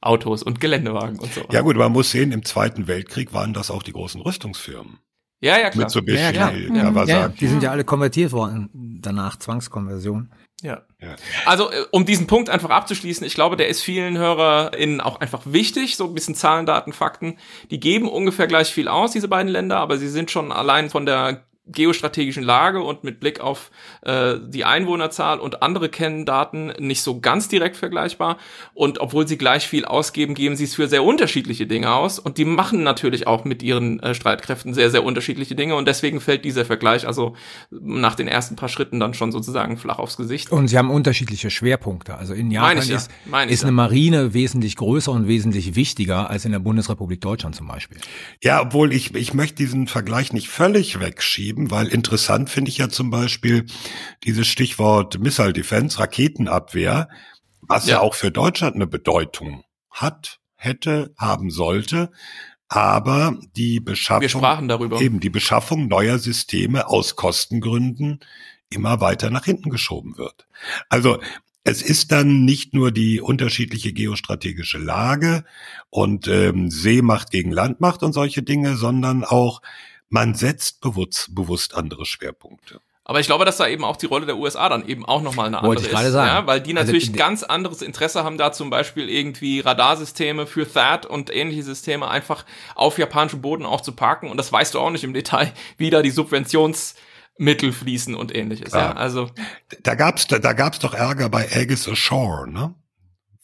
Autos 0.00 0.42
und 0.42 0.60
Geländewagen 0.60 1.18
und 1.18 1.32
so. 1.32 1.42
Ja 1.50 1.62
gut, 1.62 1.76
man 1.76 1.92
muss 1.92 2.10
sehen, 2.10 2.32
im 2.32 2.44
Zweiten 2.44 2.86
Weltkrieg 2.86 3.32
waren 3.32 3.52
das 3.52 3.70
auch 3.70 3.82
die 3.82 3.92
großen 3.92 4.20
Rüstungsfirmen. 4.20 4.98
ja, 5.40 5.58
ja 5.58 5.70
klar. 5.70 5.86
Mitsubishi, 5.86 6.18
Ja, 6.18 6.32
klar. 6.32 6.52
Kawasaki. 6.52 7.10
Ja, 7.10 7.28
die 7.28 7.46
sind 7.48 7.62
ja 7.62 7.70
alle 7.70 7.84
konvertiert 7.84 8.32
worden, 8.32 8.70
danach 9.02 9.36
Zwangskonversion. 9.36 10.30
Ja. 10.62 10.82
Ja. 11.00 11.14
Also, 11.46 11.70
äh, 11.70 11.84
um 11.92 12.04
diesen 12.04 12.26
Punkt 12.26 12.50
einfach 12.50 12.70
abzuschließen, 12.70 13.24
ich 13.26 13.34
glaube, 13.34 13.56
der 13.56 13.68
ist 13.68 13.80
vielen 13.80 14.18
HörerInnen 14.18 15.00
auch 15.00 15.20
einfach 15.20 15.42
wichtig, 15.44 15.96
so 15.96 16.06
ein 16.06 16.14
bisschen 16.14 16.34
Zahlen, 16.34 16.66
Daten, 16.66 16.92
Fakten. 16.92 17.38
Die 17.70 17.78
geben 17.78 18.08
ungefähr 18.08 18.48
gleich 18.48 18.68
viel 18.68 18.88
aus, 18.88 19.12
diese 19.12 19.28
beiden 19.28 19.52
Länder, 19.52 19.78
aber 19.78 19.98
sie 19.98 20.08
sind 20.08 20.30
schon 20.30 20.50
allein 20.50 20.90
von 20.90 21.06
der 21.06 21.44
geostrategischen 21.70 22.42
Lage 22.42 22.82
und 22.82 23.04
mit 23.04 23.20
Blick 23.20 23.40
auf 23.40 23.70
äh, 24.02 24.36
die 24.46 24.64
Einwohnerzahl 24.64 25.38
und 25.38 25.62
andere 25.62 25.88
Kenndaten 25.88 26.72
nicht 26.78 27.02
so 27.02 27.20
ganz 27.20 27.48
direkt 27.48 27.76
vergleichbar. 27.76 28.38
Und 28.74 29.00
obwohl 29.00 29.28
sie 29.28 29.38
gleich 29.38 29.66
viel 29.66 29.84
ausgeben, 29.84 30.34
geben 30.34 30.56
sie 30.56 30.64
es 30.64 30.74
für 30.74 30.88
sehr 30.88 31.04
unterschiedliche 31.04 31.66
Dinge 31.66 31.92
aus. 31.92 32.18
Und 32.18 32.38
die 32.38 32.44
machen 32.44 32.82
natürlich 32.82 33.26
auch 33.26 33.44
mit 33.44 33.62
ihren 33.62 34.00
äh, 34.00 34.14
Streitkräften 34.14 34.74
sehr, 34.74 34.90
sehr 34.90 35.04
unterschiedliche 35.04 35.54
Dinge. 35.54 35.76
Und 35.76 35.86
deswegen 35.86 36.20
fällt 36.20 36.44
dieser 36.44 36.64
Vergleich 36.64 37.06
also 37.06 37.34
nach 37.70 38.14
den 38.14 38.28
ersten 38.28 38.56
paar 38.56 38.68
Schritten 38.68 39.00
dann 39.00 39.14
schon 39.14 39.32
sozusagen 39.32 39.76
flach 39.76 39.98
aufs 39.98 40.16
Gesicht. 40.16 40.50
Und 40.50 40.68
sie 40.68 40.78
haben 40.78 40.90
unterschiedliche 40.90 41.50
Schwerpunkte. 41.50 42.16
Also 42.16 42.34
in 42.34 42.50
Japan 42.50 42.68
Meine 42.68 42.80
ich 42.80 42.88
ja, 42.88 42.96
ist, 42.96 43.10
meine 43.26 43.50
ich 43.50 43.54
ist 43.54 43.62
ja. 43.62 43.68
eine 43.68 43.72
Marine 43.72 44.34
wesentlich 44.34 44.76
größer 44.76 45.12
und 45.12 45.28
wesentlich 45.28 45.74
wichtiger 45.74 46.30
als 46.30 46.44
in 46.44 46.52
der 46.52 46.58
Bundesrepublik 46.58 47.20
Deutschland 47.20 47.54
zum 47.54 47.66
Beispiel. 47.66 47.98
Ja, 48.42 48.62
obwohl 48.62 48.92
ich, 48.92 49.14
ich 49.14 49.34
möchte 49.34 49.56
diesen 49.56 49.86
Vergleich 49.86 50.32
nicht 50.32 50.48
völlig 50.48 51.00
wegschieben, 51.00 51.57
weil 51.70 51.88
interessant 51.88 52.50
finde 52.50 52.70
ich 52.70 52.78
ja 52.78 52.88
zum 52.88 53.10
Beispiel 53.10 53.66
dieses 54.24 54.46
Stichwort 54.46 55.18
Missile 55.18 55.52
Defense, 55.52 55.98
Raketenabwehr, 55.98 57.08
was 57.60 57.86
ja. 57.86 57.96
Ja. 57.96 58.00
auch 58.00 58.14
für 58.14 58.30
Deutschland 58.30 58.76
eine 58.76 58.86
Bedeutung 58.86 59.64
hat, 59.90 60.38
hätte, 60.54 61.12
haben 61.18 61.50
sollte. 61.50 62.10
aber 62.68 63.38
die 63.56 63.80
Beschaffung, 63.80 64.22
Wir 64.22 64.28
sprachen 64.28 64.68
darüber. 64.68 65.00
eben 65.00 65.20
die 65.20 65.30
Beschaffung 65.30 65.88
neuer 65.88 66.18
Systeme 66.18 66.86
aus 66.88 67.16
Kostengründen 67.16 68.20
immer 68.70 69.00
weiter 69.00 69.30
nach 69.30 69.44
hinten 69.46 69.70
geschoben 69.70 70.18
wird. 70.18 70.46
Also 70.90 71.18
es 71.64 71.82
ist 71.82 72.12
dann 72.12 72.44
nicht 72.44 72.74
nur 72.74 72.92
die 72.92 73.20
unterschiedliche 73.20 73.92
geostrategische 73.92 74.78
Lage 74.78 75.44
und 75.90 76.28
ähm, 76.28 76.70
Seemacht 76.70 77.30
gegen 77.30 77.50
Landmacht 77.50 78.02
und 78.02 78.12
solche 78.12 78.42
Dinge, 78.42 78.76
sondern 78.76 79.24
auch 79.24 79.60
man 80.08 80.34
setzt 80.34 80.80
bewusst, 80.80 81.34
bewusst 81.34 81.74
andere 81.74 82.06
Schwerpunkte. 82.06 82.80
Aber 83.04 83.20
ich 83.20 83.26
glaube, 83.26 83.46
dass 83.46 83.56
da 83.56 83.66
eben 83.66 83.84
auch 83.84 83.96
die 83.96 84.04
Rolle 84.04 84.26
der 84.26 84.36
USA 84.36 84.68
dann 84.68 84.86
eben 84.86 85.06
auch 85.06 85.22
nochmal 85.22 85.46
eine 85.46 85.62
Wollte 85.62 85.84
andere 85.86 86.02
ich 86.02 86.06
ist. 86.08 86.12
sagen. 86.12 86.28
Ja, 86.28 86.46
weil 86.46 86.60
die 86.60 86.76
Also 86.76 86.86
natürlich 86.86 87.10
die- 87.12 87.16
ganz 87.18 87.42
anderes 87.42 87.80
Interesse 87.80 88.22
haben, 88.22 88.36
da 88.36 88.52
zum 88.52 88.68
Beispiel 88.68 89.08
irgendwie 89.08 89.60
Radarsysteme 89.60 90.46
für 90.46 90.70
THAAD 90.70 91.06
und 91.06 91.34
ähnliche 91.34 91.62
Systeme 91.62 92.08
einfach 92.08 92.44
auf 92.74 92.98
japanischem 92.98 93.40
Boden 93.40 93.64
auch 93.64 93.80
zu 93.80 93.92
parken. 93.92 94.30
Und 94.30 94.36
das 94.36 94.52
weißt 94.52 94.74
du 94.74 94.80
auch 94.80 94.90
nicht 94.90 95.04
im 95.04 95.14
Detail, 95.14 95.52
wie 95.78 95.88
da 95.88 96.02
die 96.02 96.10
Subventionsmittel 96.10 97.72
fließen 97.72 98.14
und 98.14 98.34
ähnliches. 98.34 98.72
Ja, 98.74 98.78
Ja. 98.78 98.92
also 98.92 99.30
Da 99.82 99.94
gab's, 99.94 100.26
da, 100.26 100.38
da 100.38 100.52
gab's 100.52 100.78
doch 100.78 100.92
Ärger 100.94 101.28
bei 101.30 101.48
Aegis 101.50 101.86
Ashore, 101.88 102.46
ne? 102.50 102.74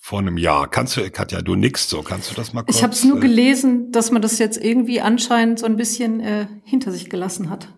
Vor 0.07 0.19
einem 0.19 0.37
Jahr. 0.37 0.69
Kannst 0.69 0.99
du, 0.99 1.11
Katja, 1.11 1.41
du 1.41 1.55
nix 1.55 1.89
so. 1.89 2.03
Kannst 2.03 2.31
du 2.31 2.35
das 2.35 2.53
mal 2.53 2.63
kurz? 2.63 2.77
Ich 2.77 2.83
habe 2.83 2.93
es 2.93 3.05
nur 3.05 3.17
äh, 3.17 3.21
gelesen, 3.21 3.91
dass 3.91 4.11
man 4.11 4.21
das 4.21 4.39
jetzt 4.39 4.63
irgendwie 4.63 5.01
anscheinend 5.01 5.61
so 5.61 5.65
ein 5.65 5.77
bisschen 5.77 6.21
äh, 6.21 6.47
hinter 6.63 6.93
sich 6.93 7.09
gelassen 7.09 7.49
hat 7.49 7.69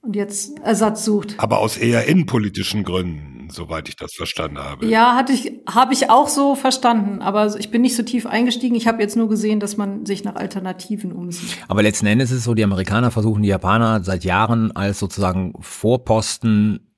und 0.00 0.16
jetzt 0.16 0.58
Ersatz 0.60 1.04
sucht. 1.04 1.34
Aber 1.36 1.58
aus 1.58 1.76
eher 1.76 2.06
innenpolitischen 2.06 2.84
Gründen, 2.84 3.50
soweit 3.50 3.90
ich 3.90 3.96
das 3.96 4.14
verstanden 4.14 4.60
habe. 4.60 4.86
Ja, 4.86 5.14
hatte 5.14 5.34
ich, 5.34 5.52
habe 5.68 5.92
ich 5.92 6.08
auch 6.08 6.28
so 6.28 6.54
verstanden, 6.54 7.20
aber 7.20 7.54
ich 7.58 7.70
bin 7.70 7.82
nicht 7.82 7.96
so 7.96 8.02
tief 8.02 8.24
eingestiegen. 8.24 8.74
Ich 8.74 8.86
habe 8.86 9.02
jetzt 9.02 9.18
nur 9.18 9.28
gesehen, 9.28 9.60
dass 9.60 9.76
man 9.76 10.06
sich 10.06 10.24
nach 10.24 10.36
Alternativen 10.36 11.12
umsieht. 11.12 11.58
Aber 11.68 11.82
letzten 11.82 12.06
Endes 12.06 12.30
ist 12.30 12.38
es 12.38 12.44
so, 12.44 12.54
die 12.54 12.64
Amerikaner 12.64 13.10
versuchen 13.10 13.42
die 13.42 13.50
Japaner 13.50 14.02
seit 14.02 14.24
Jahren 14.24 14.72
als 14.74 14.98
sozusagen 14.98 15.52
Vorposten 15.60 16.94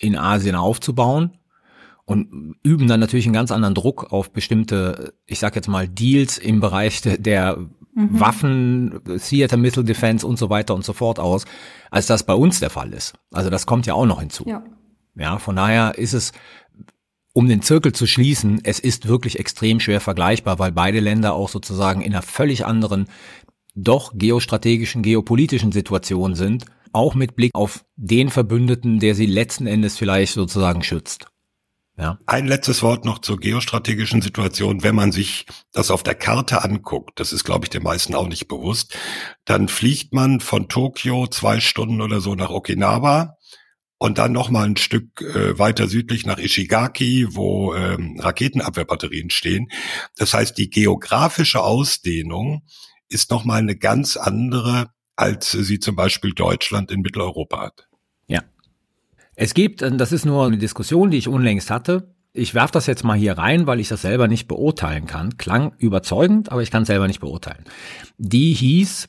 in 0.00 0.16
Asien 0.16 0.54
aufzubauen 0.54 1.38
und 2.08 2.56
üben 2.62 2.88
dann 2.88 3.00
natürlich 3.00 3.26
einen 3.26 3.34
ganz 3.34 3.50
anderen 3.50 3.74
Druck 3.74 4.12
auf 4.12 4.32
bestimmte, 4.32 5.12
ich 5.26 5.38
sag 5.38 5.54
jetzt 5.56 5.68
mal, 5.68 5.86
Deals 5.86 6.38
im 6.38 6.58
Bereich 6.60 7.02
de- 7.02 7.18
der 7.18 7.58
Waffen, 7.94 9.00
Theater 9.28 9.56
Missile 9.56 9.84
Defense 9.84 10.26
und 10.26 10.38
so 10.38 10.48
weiter 10.48 10.74
und 10.74 10.84
so 10.84 10.92
fort 10.94 11.18
aus, 11.18 11.44
als 11.90 12.06
das 12.06 12.22
bei 12.24 12.32
uns 12.32 12.60
der 12.60 12.70
Fall 12.70 12.92
ist. 12.92 13.14
Also 13.30 13.50
das 13.50 13.66
kommt 13.66 13.86
ja 13.86 13.94
auch 13.94 14.06
noch 14.06 14.20
hinzu. 14.20 14.44
Ja. 14.46 14.64
Ja, 15.16 15.38
von 15.38 15.56
daher 15.56 15.98
ist 15.98 16.14
es, 16.14 16.32
um 17.34 17.46
den 17.48 17.60
Zirkel 17.60 17.92
zu 17.92 18.06
schließen, 18.06 18.60
es 18.62 18.78
ist 18.78 19.06
wirklich 19.08 19.38
extrem 19.38 19.78
schwer 19.80 20.00
vergleichbar, 20.00 20.58
weil 20.58 20.72
beide 20.72 21.00
Länder 21.00 21.34
auch 21.34 21.48
sozusagen 21.48 22.00
in 22.00 22.12
einer 22.12 22.22
völlig 22.22 22.64
anderen, 22.64 23.06
doch 23.74 24.12
geostrategischen, 24.14 25.02
geopolitischen 25.02 25.72
Situation 25.72 26.34
sind, 26.36 26.64
auch 26.92 27.14
mit 27.14 27.36
Blick 27.36 27.50
auf 27.54 27.84
den 27.96 28.30
Verbündeten, 28.30 28.98
der 28.98 29.14
sie 29.14 29.26
letzten 29.26 29.66
Endes 29.66 29.98
vielleicht 29.98 30.34
sozusagen 30.34 30.82
schützt. 30.82 31.26
Ja. 31.98 32.18
Ein 32.26 32.46
letztes 32.46 32.82
Wort 32.84 33.04
noch 33.04 33.18
zur 33.18 33.40
geostrategischen 33.40 34.22
Situation. 34.22 34.84
Wenn 34.84 34.94
man 34.94 35.10
sich 35.10 35.46
das 35.72 35.90
auf 35.90 36.04
der 36.04 36.14
Karte 36.14 36.62
anguckt, 36.62 37.18
das 37.18 37.32
ist, 37.32 37.42
glaube 37.42 37.64
ich, 37.64 37.70
den 37.70 37.82
meisten 37.82 38.14
auch 38.14 38.28
nicht 38.28 38.46
bewusst, 38.46 38.96
dann 39.44 39.66
fliegt 39.66 40.14
man 40.14 40.38
von 40.38 40.68
Tokio 40.68 41.26
zwei 41.26 41.58
Stunden 41.58 42.00
oder 42.00 42.20
so 42.20 42.36
nach 42.36 42.50
Okinawa 42.50 43.36
und 43.98 44.18
dann 44.18 44.30
noch 44.30 44.48
mal 44.48 44.64
ein 44.64 44.76
Stück 44.76 45.20
äh, 45.22 45.58
weiter 45.58 45.88
südlich 45.88 46.24
nach 46.24 46.38
Ishigaki, 46.38 47.26
wo 47.30 47.74
ähm, 47.74 48.16
Raketenabwehrbatterien 48.20 49.30
stehen. 49.30 49.66
Das 50.16 50.34
heißt, 50.34 50.56
die 50.56 50.70
geografische 50.70 51.62
Ausdehnung 51.62 52.62
ist 53.08 53.32
noch 53.32 53.44
mal 53.44 53.56
eine 53.56 53.76
ganz 53.76 54.16
andere, 54.16 54.90
als 55.16 55.50
sie 55.50 55.80
zum 55.80 55.96
Beispiel 55.96 56.32
Deutschland 56.32 56.92
in 56.92 57.00
Mitteleuropa 57.00 57.60
hat. 57.60 57.87
Es 59.40 59.54
gibt, 59.54 59.82
äh, 59.82 59.96
das 59.96 60.10
ist 60.10 60.26
nur 60.26 60.44
eine 60.44 60.58
Diskussion, 60.58 61.10
die 61.10 61.16
ich 61.16 61.28
unlängst 61.28 61.70
hatte. 61.70 62.12
Ich 62.32 62.54
werfe 62.54 62.72
das 62.72 62.86
jetzt 62.86 63.04
mal 63.04 63.16
hier 63.16 63.38
rein, 63.38 63.66
weil 63.66 63.78
ich 63.78 63.88
das 63.88 64.02
selber 64.02 64.26
nicht 64.26 64.48
beurteilen 64.48 65.06
kann. 65.06 65.36
Klang 65.38 65.74
überzeugend, 65.78 66.50
aber 66.50 66.62
ich 66.62 66.72
kann 66.72 66.82
es 66.82 66.88
selber 66.88 67.06
nicht 67.06 67.20
beurteilen. 67.20 67.64
Die 68.18 68.52
hieß, 68.52 69.08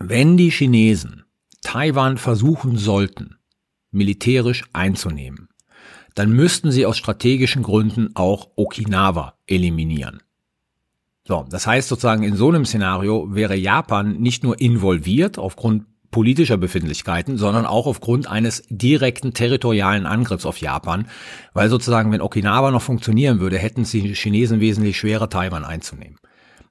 wenn 0.00 0.36
die 0.36 0.50
Chinesen 0.50 1.24
Taiwan 1.62 2.18
versuchen 2.18 2.76
sollten, 2.76 3.36
militärisch 3.92 4.64
einzunehmen, 4.72 5.48
dann 6.16 6.32
müssten 6.32 6.72
sie 6.72 6.84
aus 6.84 6.98
strategischen 6.98 7.62
Gründen 7.62 8.10
auch 8.14 8.50
Okinawa 8.56 9.34
eliminieren. 9.46 10.22
So, 11.26 11.46
das 11.48 11.68
heißt 11.68 11.88
sozusagen, 11.88 12.24
in 12.24 12.34
so 12.34 12.48
einem 12.48 12.64
Szenario 12.64 13.32
wäre 13.32 13.54
Japan 13.54 14.18
nicht 14.18 14.42
nur 14.42 14.60
involviert 14.60 15.38
aufgrund 15.38 15.84
politischer 16.10 16.56
Befindlichkeiten, 16.56 17.36
sondern 17.36 17.66
auch 17.66 17.86
aufgrund 17.86 18.28
eines 18.28 18.62
direkten 18.68 19.32
territorialen 19.32 20.06
Angriffs 20.06 20.46
auf 20.46 20.58
Japan, 20.58 21.06
weil 21.54 21.68
sozusagen, 21.68 22.10
wenn 22.12 22.20
Okinawa 22.20 22.70
noch 22.70 22.82
funktionieren 22.82 23.40
würde, 23.40 23.58
hätten 23.58 23.82
es 23.82 23.90
die 23.90 24.14
Chinesen 24.14 24.60
wesentlich 24.60 24.98
schwerer, 24.98 25.28
Taiwan 25.28 25.64
einzunehmen. 25.64 26.18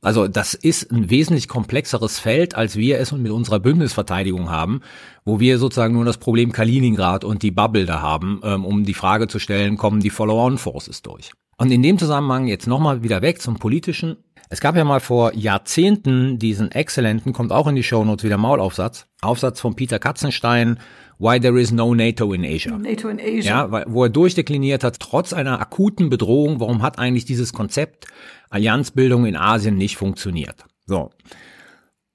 Also 0.01 0.29
das 0.29 0.53
ist 0.53 0.91
ein 0.91 1.09
wesentlich 1.09 1.49
komplexeres 1.49 2.19
Feld, 2.19 2.55
als 2.55 2.77
wir 2.77 2.99
es 2.99 3.11
mit 3.11 3.31
unserer 3.31 3.59
Bündnisverteidigung 3.59 4.49
haben, 4.49 4.79
wo 5.25 5.41
wir 5.41 5.57
sozusagen 5.57 5.93
nur 5.93 6.05
das 6.05 6.17
Problem 6.17 6.53
Kaliningrad 6.53 7.25
und 7.25 7.43
die 7.43 7.51
Bubble 7.51 7.85
da 7.85 8.01
haben, 8.01 8.39
ähm, 8.43 8.63
um 8.63 8.85
die 8.85 8.93
Frage 8.93 9.27
zu 9.27 9.39
stellen, 9.39 9.75
kommen 9.75 9.99
die 9.99 10.09
Follow-on-Forces 10.09 11.01
durch. 11.01 11.31
Und 11.57 11.71
in 11.71 11.83
dem 11.83 11.97
Zusammenhang 11.97 12.47
jetzt 12.47 12.67
nochmal 12.67 13.03
wieder 13.03 13.21
weg 13.21 13.41
zum 13.41 13.59
Politischen. 13.59 14.15
Es 14.51 14.61
gab 14.61 14.75
ja 14.75 14.83
mal 14.83 14.99
vor 14.99 15.35
Jahrzehnten 15.35 16.39
diesen 16.39 16.71
exzellenten, 16.71 17.33
kommt 17.33 17.51
auch 17.51 17.67
in 17.67 17.75
die 17.75 17.83
Shownotes 17.83 18.25
wieder 18.25 18.37
Maulaufsatz, 18.37 19.05
Aufsatz 19.21 19.59
von 19.59 19.75
Peter 19.75 19.99
Katzenstein, 19.99 20.79
Why 21.19 21.39
There 21.39 21.61
Is 21.61 21.71
No 21.71 21.93
NATO 21.93 22.33
in 22.33 22.43
Asia. 22.43 22.75
NATO 22.75 23.09
in 23.09 23.19
Asia. 23.19 23.69
Ja, 23.69 23.85
wo 23.87 24.05
er 24.05 24.09
durchdekliniert 24.09 24.83
hat, 24.83 24.99
trotz 24.99 25.33
einer 25.33 25.61
akuten 25.61 26.09
Bedrohung, 26.09 26.59
warum 26.59 26.81
hat 26.81 26.97
eigentlich 26.97 27.25
dieses 27.25 27.53
Konzept 27.53 28.07
Allianzbildung 28.49 29.27
in 29.27 29.35
Asien 29.35 29.77
nicht 29.77 29.97
funktioniert? 29.97 30.65
So. 30.87 31.11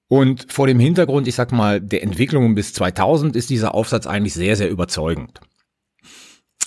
Und 0.09 0.51
vor 0.53 0.66
dem 0.66 0.80
Hintergrund, 0.80 1.28
ich 1.28 1.37
sag 1.37 1.53
mal, 1.53 1.80
der 1.80 2.03
Entwicklungen 2.03 2.57
bis 2.57 2.72
2000 2.74 3.37
ist 3.37 3.49
dieser 3.49 3.76
Aufsatz 3.76 4.09
eigentlich 4.09 4.35
sehr, 4.35 4.57
sehr 4.57 4.70
überzeugend. 4.70 5.41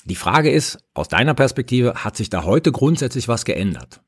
Die 0.05 0.15
Frage 0.15 0.49
ist, 0.49 0.77
aus 0.93 1.09
deiner 1.09 1.33
Perspektive, 1.33 2.05
hat 2.05 2.15
sich 2.15 2.29
da 2.29 2.45
heute 2.45 2.71
grundsätzlich 2.71 3.27
was 3.27 3.43
geändert? 3.43 3.99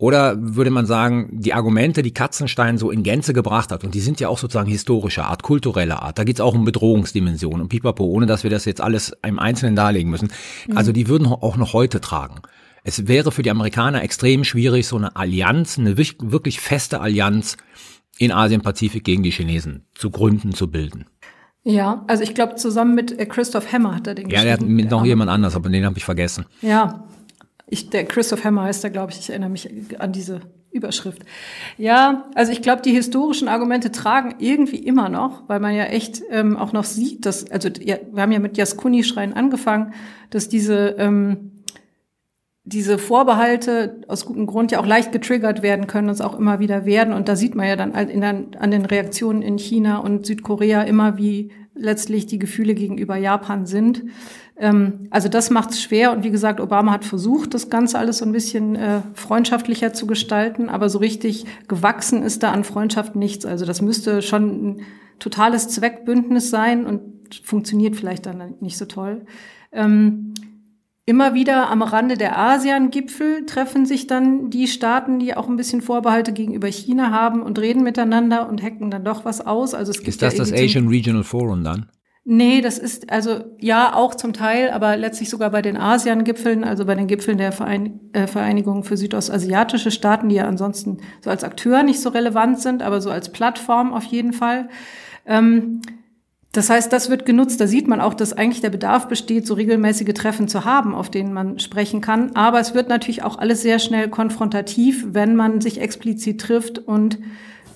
Oder 0.00 0.38
würde 0.40 0.70
man 0.70 0.86
sagen, 0.86 1.28
die 1.30 1.52
Argumente, 1.52 2.00
die 2.00 2.14
Katzenstein 2.14 2.78
so 2.78 2.90
in 2.90 3.02
Gänze 3.02 3.34
gebracht 3.34 3.70
hat, 3.70 3.84
und 3.84 3.94
die 3.94 4.00
sind 4.00 4.18
ja 4.18 4.30
auch 4.30 4.38
sozusagen 4.38 4.70
historischer 4.70 5.26
Art, 5.26 5.42
kultureller 5.42 6.00
Art, 6.00 6.18
da 6.18 6.24
geht's 6.24 6.40
auch 6.40 6.54
um 6.54 6.64
Bedrohungsdimensionen 6.64 7.60
und 7.60 7.68
pipapo, 7.68 8.04
ohne 8.04 8.24
dass 8.24 8.42
wir 8.42 8.48
das 8.48 8.64
jetzt 8.64 8.80
alles 8.80 9.14
im 9.22 9.38
Einzelnen 9.38 9.76
darlegen 9.76 10.10
müssen. 10.10 10.30
Also 10.74 10.92
die 10.92 11.06
würden 11.06 11.26
auch 11.26 11.58
noch 11.58 11.74
heute 11.74 12.00
tragen. 12.00 12.36
Es 12.82 13.08
wäre 13.08 13.30
für 13.30 13.42
die 13.42 13.50
Amerikaner 13.50 14.02
extrem 14.02 14.42
schwierig, 14.42 14.86
so 14.86 14.96
eine 14.96 15.16
Allianz, 15.16 15.78
eine 15.78 15.98
wirklich 15.98 16.60
feste 16.60 17.02
Allianz 17.02 17.58
in 18.16 18.32
Asien-Pazifik 18.32 19.04
gegen 19.04 19.22
die 19.22 19.32
Chinesen 19.32 19.84
zu 19.94 20.08
gründen, 20.08 20.52
zu 20.52 20.70
bilden. 20.70 21.04
Ja, 21.62 22.04
also 22.06 22.22
ich 22.22 22.34
glaube, 22.34 22.54
zusammen 22.54 22.94
mit 22.94 23.18
äh, 23.18 23.26
Christoph 23.26 23.70
Hammer 23.70 23.96
hat 23.96 24.06
er 24.06 24.14
den 24.14 24.30
Ja, 24.30 24.44
der 24.44 24.54
hat 24.54 24.62
mit 24.62 24.90
noch 24.90 25.04
jemand 25.04 25.30
anders, 25.30 25.54
aber 25.54 25.68
den 25.68 25.84
habe 25.84 25.98
ich 25.98 26.06
vergessen. 26.06 26.46
Ja, 26.62 27.04
ich, 27.70 27.90
der 27.90 28.04
Christoph 28.04 28.44
Hammer 28.44 28.64
heißt 28.64 28.84
er, 28.84 28.90
glaube 28.90 29.12
ich. 29.12 29.18
Ich 29.18 29.30
erinnere 29.30 29.50
mich 29.50 29.68
an 29.98 30.12
diese 30.12 30.40
Überschrift. 30.72 31.22
Ja, 31.78 32.28
also 32.34 32.52
ich 32.52 32.62
glaube, 32.62 32.82
die 32.82 32.92
historischen 32.92 33.48
Argumente 33.48 33.90
tragen 33.90 34.36
irgendwie 34.38 34.78
immer 34.78 35.08
noch, 35.08 35.48
weil 35.48 35.60
man 35.60 35.74
ja 35.74 35.84
echt 35.84 36.22
ähm, 36.30 36.56
auch 36.56 36.72
noch 36.72 36.84
sieht, 36.84 37.26
dass, 37.26 37.50
also 37.50 37.68
ja, 37.80 37.96
wir 38.12 38.22
haben 38.22 38.32
ja 38.32 38.38
mit 38.38 38.56
Jaskuni-Schreien 38.56 39.32
angefangen, 39.32 39.94
dass 40.30 40.48
diese, 40.48 40.94
ähm, 40.98 41.64
diese 42.62 42.98
Vorbehalte 42.98 44.02
aus 44.06 44.26
gutem 44.26 44.46
Grund 44.46 44.70
ja 44.70 44.78
auch 44.78 44.86
leicht 44.86 45.10
getriggert 45.10 45.62
werden 45.62 45.88
können 45.88 46.08
und 46.08 46.14
es 46.14 46.20
auch 46.20 46.38
immer 46.38 46.60
wieder 46.60 46.84
werden. 46.84 47.14
Und 47.14 47.28
da 47.28 47.34
sieht 47.34 47.56
man 47.56 47.66
ja 47.66 47.74
dann 47.74 47.92
in 47.94 48.22
an 48.22 48.70
den 48.70 48.84
Reaktionen 48.84 49.42
in 49.42 49.58
China 49.58 49.98
und 49.98 50.26
Südkorea 50.26 50.82
immer, 50.82 51.18
wie 51.18 51.50
letztlich 51.74 52.26
die 52.26 52.38
Gefühle 52.38 52.74
gegenüber 52.74 53.16
Japan 53.16 53.66
sind. 53.66 54.04
Ähm, 54.60 55.08
also 55.10 55.28
das 55.28 55.50
macht 55.50 55.70
es 55.70 55.82
schwer. 55.82 56.12
Und 56.12 56.22
wie 56.22 56.30
gesagt, 56.30 56.60
Obama 56.60 56.92
hat 56.92 57.04
versucht, 57.04 57.54
das 57.54 57.70
Ganze 57.70 57.98
alles 57.98 58.18
so 58.18 58.26
ein 58.26 58.32
bisschen 58.32 58.76
äh, 58.76 59.00
freundschaftlicher 59.14 59.92
zu 59.92 60.06
gestalten. 60.06 60.68
Aber 60.68 60.88
so 60.88 60.98
richtig 60.98 61.46
gewachsen 61.66 62.22
ist 62.22 62.42
da 62.42 62.52
an 62.52 62.62
Freundschaft 62.62 63.16
nichts. 63.16 63.46
Also 63.46 63.64
das 63.64 63.82
müsste 63.82 64.22
schon 64.22 64.42
ein 64.48 64.80
totales 65.18 65.68
Zweckbündnis 65.68 66.50
sein 66.50 66.86
und 66.86 67.00
funktioniert 67.42 67.96
vielleicht 67.96 68.26
dann 68.26 68.54
nicht 68.60 68.76
so 68.76 68.84
toll. 68.84 69.24
Ähm, 69.72 70.34
Immer 71.10 71.34
wieder 71.34 71.70
am 71.70 71.82
Rande 71.82 72.16
der 72.16 72.38
ASEAN-Gipfel 72.38 73.44
treffen 73.44 73.84
sich 73.84 74.06
dann 74.06 74.48
die 74.50 74.68
Staaten, 74.68 75.18
die 75.18 75.36
auch 75.36 75.48
ein 75.48 75.56
bisschen 75.56 75.80
Vorbehalte 75.80 76.32
gegenüber 76.32 76.68
China 76.68 77.10
haben 77.10 77.42
und 77.42 77.58
reden 77.58 77.82
miteinander 77.82 78.48
und 78.48 78.62
hacken 78.62 78.92
dann 78.92 79.04
doch 79.04 79.24
was 79.24 79.44
aus. 79.44 79.74
Also 79.74 79.90
es 79.90 79.96
gibt 79.96 80.08
Ist 80.08 80.22
das 80.22 80.34
ja 80.34 80.38
das 80.38 80.52
Asian 80.52 80.86
Regional 80.86 81.24
Forum 81.24 81.64
dann? 81.64 81.86
Nee, 82.24 82.60
das 82.60 82.78
ist 82.78 83.10
also 83.10 83.44
ja 83.58 83.94
auch 83.94 84.14
zum 84.14 84.32
Teil, 84.32 84.70
aber 84.70 84.96
letztlich 84.96 85.30
sogar 85.30 85.50
bei 85.50 85.62
den 85.62 85.76
ASEAN-Gipfeln, 85.76 86.64
also 86.64 86.84
bei 86.84 86.94
den 86.94 87.06
Gipfeln 87.06 87.38
der 87.38 87.48
äh, 88.12 88.26
Vereinigung 88.26 88.84
für 88.84 88.96
südostasiatische 88.96 89.90
Staaten, 89.90 90.28
die 90.28 90.36
ja 90.36 90.46
ansonsten 90.46 90.98
so 91.22 91.30
als 91.30 91.44
Akteur 91.44 91.82
nicht 91.82 92.00
so 92.00 92.10
relevant 92.10 92.60
sind, 92.60 92.82
aber 92.82 93.00
so 93.00 93.10
als 93.10 93.32
Plattform 93.32 93.94
auf 93.94 94.04
jeden 94.04 94.34
Fall. 94.34 94.68
Ähm, 95.24 95.80
das 96.52 96.68
heißt, 96.68 96.92
das 96.92 97.08
wird 97.10 97.26
genutzt. 97.26 97.60
Da 97.60 97.66
sieht 97.66 97.86
man 97.86 98.00
auch, 98.00 98.12
dass 98.12 98.32
eigentlich 98.32 98.60
der 98.60 98.70
Bedarf 98.70 99.06
besteht, 99.06 99.46
so 99.46 99.54
regelmäßige 99.54 100.12
Treffen 100.14 100.48
zu 100.48 100.64
haben, 100.64 100.94
auf 100.94 101.08
denen 101.08 101.32
man 101.32 101.58
sprechen 101.60 102.00
kann. 102.00 102.34
Aber 102.34 102.58
es 102.60 102.74
wird 102.74 102.88
natürlich 102.88 103.22
auch 103.22 103.38
alles 103.38 103.62
sehr 103.62 103.78
schnell 103.78 104.08
konfrontativ, 104.08 105.06
wenn 105.12 105.36
man 105.36 105.60
sich 105.60 105.80
explizit 105.80 106.40
trifft 106.40 106.78
und 106.78 107.18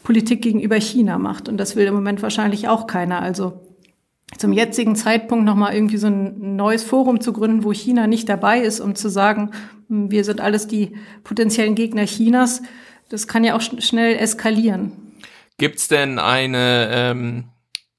Politik 0.03 0.43
gegenüber 0.43 0.77
China 0.77 1.19
macht. 1.19 1.49
Und 1.49 1.57
das 1.57 1.77
will 1.77 1.87
im 1.87 1.95
Moment 1.95 2.21
wahrscheinlich 2.21 2.69
auch 2.69 2.89
keiner. 2.89 3.23
Also 3.23 3.64
zum 4.39 4.53
jetzigen 4.53 4.97
Zeitpunkt 4.97 5.45
nochmal 5.45 5.75
irgendwie 5.75 5.97
so 5.97 6.07
ein 6.07 6.57
neues 6.57 6.83
Forum 6.83 7.21
zu 7.21 7.33
gründen, 7.33 7.65
wo 7.65 7.73
China 7.73 8.07
nicht 8.07 8.29
dabei 8.29 8.61
ist, 8.61 8.81
um 8.81 8.95
zu 8.95 9.09
sagen, 9.09 9.51
hm, 9.89 10.11
wir 10.11 10.25
sind 10.25 10.41
alles 10.41 10.67
die 10.67 10.93
potenziellen 11.23 11.75
Gegner 11.75 12.05
Chinas, 12.07 12.63
das 13.09 13.29
kann 13.29 13.45
ja 13.45 13.57
auch 13.57 13.61
schnell 13.61 14.17
eskalieren. 14.17 14.93
Gibt's 15.59 15.89
denn 15.89 16.19
eine 16.19 16.89
ähm, 16.91 17.45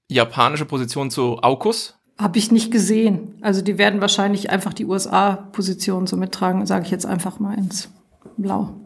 japanische 0.10 0.66
Position 0.66 1.10
zu 1.10 1.42
AUKUS? 1.42 1.96
Habe 2.18 2.38
ich 2.38 2.52
nicht 2.52 2.72
gesehen. 2.72 3.38
Also 3.42 3.62
die 3.62 3.78
werden 3.78 4.02
wahrscheinlich 4.02 4.50
einfach 4.50 4.74
die 4.74 4.86
USA-Position 4.86 6.08
so 6.08 6.18
mittragen, 6.18 6.66
sage 6.66 6.86
ich 6.86 6.92
jetzt 6.92 7.06
einfach 7.06 7.40
mal 7.40 7.58
ins 7.58 7.90
Blau. 8.38 8.85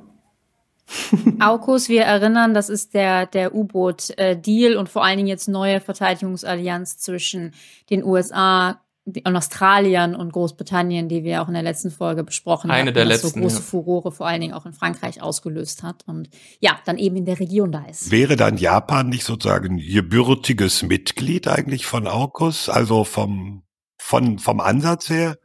AUKUS, 1.40 1.90
wir 1.90 2.04
erinnern, 2.04 2.54
das 2.54 2.70
ist 2.70 2.94
der, 2.94 3.26
der 3.26 3.54
U-Boot-Deal 3.54 4.76
und 4.76 4.90
vor 4.90 5.04
allen 5.04 5.18
Dingen 5.18 5.28
jetzt 5.28 5.48
neue 5.48 5.82
Verteidigungsallianz 5.82 6.98
zwischen 6.98 7.54
den 7.90 8.04
USA 8.04 8.82
und 9.06 9.36
Australien 9.36 10.16
und 10.16 10.34
Großbritannien, 10.34 11.10
die 11.10 11.24
wir 11.24 11.42
auch 11.42 11.48
in 11.48 11.54
der 11.54 11.64
letzten 11.64 11.92
Folge 11.92 12.24
besprochen 12.24 12.70
haben. 12.70 12.80
Eine 12.80 12.94
der 12.94 13.06
letzten. 13.06 13.30
so 13.30 13.40
große 13.40 13.58
ja. 13.58 13.62
Furore 13.62 14.12
vor 14.12 14.28
allen 14.28 14.42
Dingen 14.42 14.54
auch 14.54 14.66
in 14.66 14.74
Frankreich 14.74 15.22
ausgelöst 15.22 15.84
hat 15.84 16.04
und 16.06 16.30
ja, 16.60 16.80
dann 16.86 16.98
eben 16.98 17.16
in 17.16 17.26
der 17.26 17.40
Region 17.40 17.72
da 17.72 17.86
ist. 17.86 18.12
Wäre 18.12 18.36
dann 18.36 18.58
Japan 18.58 19.10
nicht 19.10 19.24
sozusagen 19.24 19.78
gebürtiges 19.78 20.84
Mitglied 20.84 21.48
eigentlich 21.48 21.86
von 21.86 22.08
AUKUS, 22.08 22.70
also 22.70 23.04
vom, 23.04 23.64
von, 23.98 24.38
vom 24.40 24.60
Ansatz 24.60 25.10
her? 25.10 25.38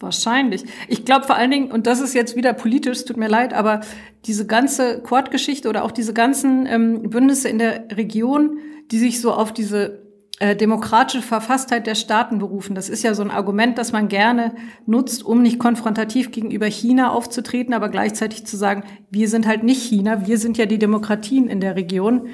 Wahrscheinlich. 0.00 0.64
Ich 0.86 1.04
glaube 1.04 1.26
vor 1.26 1.34
allen 1.34 1.50
Dingen, 1.50 1.72
und 1.72 1.88
das 1.88 2.00
ist 2.00 2.14
jetzt 2.14 2.36
wieder 2.36 2.52
politisch, 2.52 3.04
tut 3.04 3.16
mir 3.16 3.28
leid, 3.28 3.52
aber 3.52 3.80
diese 4.26 4.46
ganze 4.46 5.02
Quad-Geschichte 5.02 5.68
oder 5.68 5.84
auch 5.84 5.90
diese 5.90 6.14
ganzen 6.14 6.66
ähm, 6.66 7.10
Bündnisse 7.10 7.48
in 7.48 7.58
der 7.58 7.84
Region, 7.90 8.58
die 8.92 8.98
sich 8.98 9.20
so 9.20 9.32
auf 9.32 9.52
diese 9.52 10.08
äh, 10.38 10.54
demokratische 10.54 11.20
Verfasstheit 11.20 11.88
der 11.88 11.96
Staaten 11.96 12.38
berufen. 12.38 12.76
Das 12.76 12.88
ist 12.88 13.02
ja 13.02 13.12
so 13.12 13.24
ein 13.24 13.32
Argument, 13.32 13.76
das 13.76 13.90
man 13.90 14.06
gerne 14.06 14.54
nutzt, 14.86 15.24
um 15.24 15.42
nicht 15.42 15.58
konfrontativ 15.58 16.30
gegenüber 16.30 16.66
China 16.66 17.10
aufzutreten, 17.10 17.74
aber 17.74 17.88
gleichzeitig 17.88 18.46
zu 18.46 18.56
sagen, 18.56 18.84
wir 19.10 19.28
sind 19.28 19.48
halt 19.48 19.64
nicht 19.64 19.82
China, 19.82 20.28
wir 20.28 20.38
sind 20.38 20.56
ja 20.56 20.66
die 20.66 20.78
Demokratien 20.78 21.48
in 21.48 21.60
der 21.60 21.74
Region. 21.74 22.28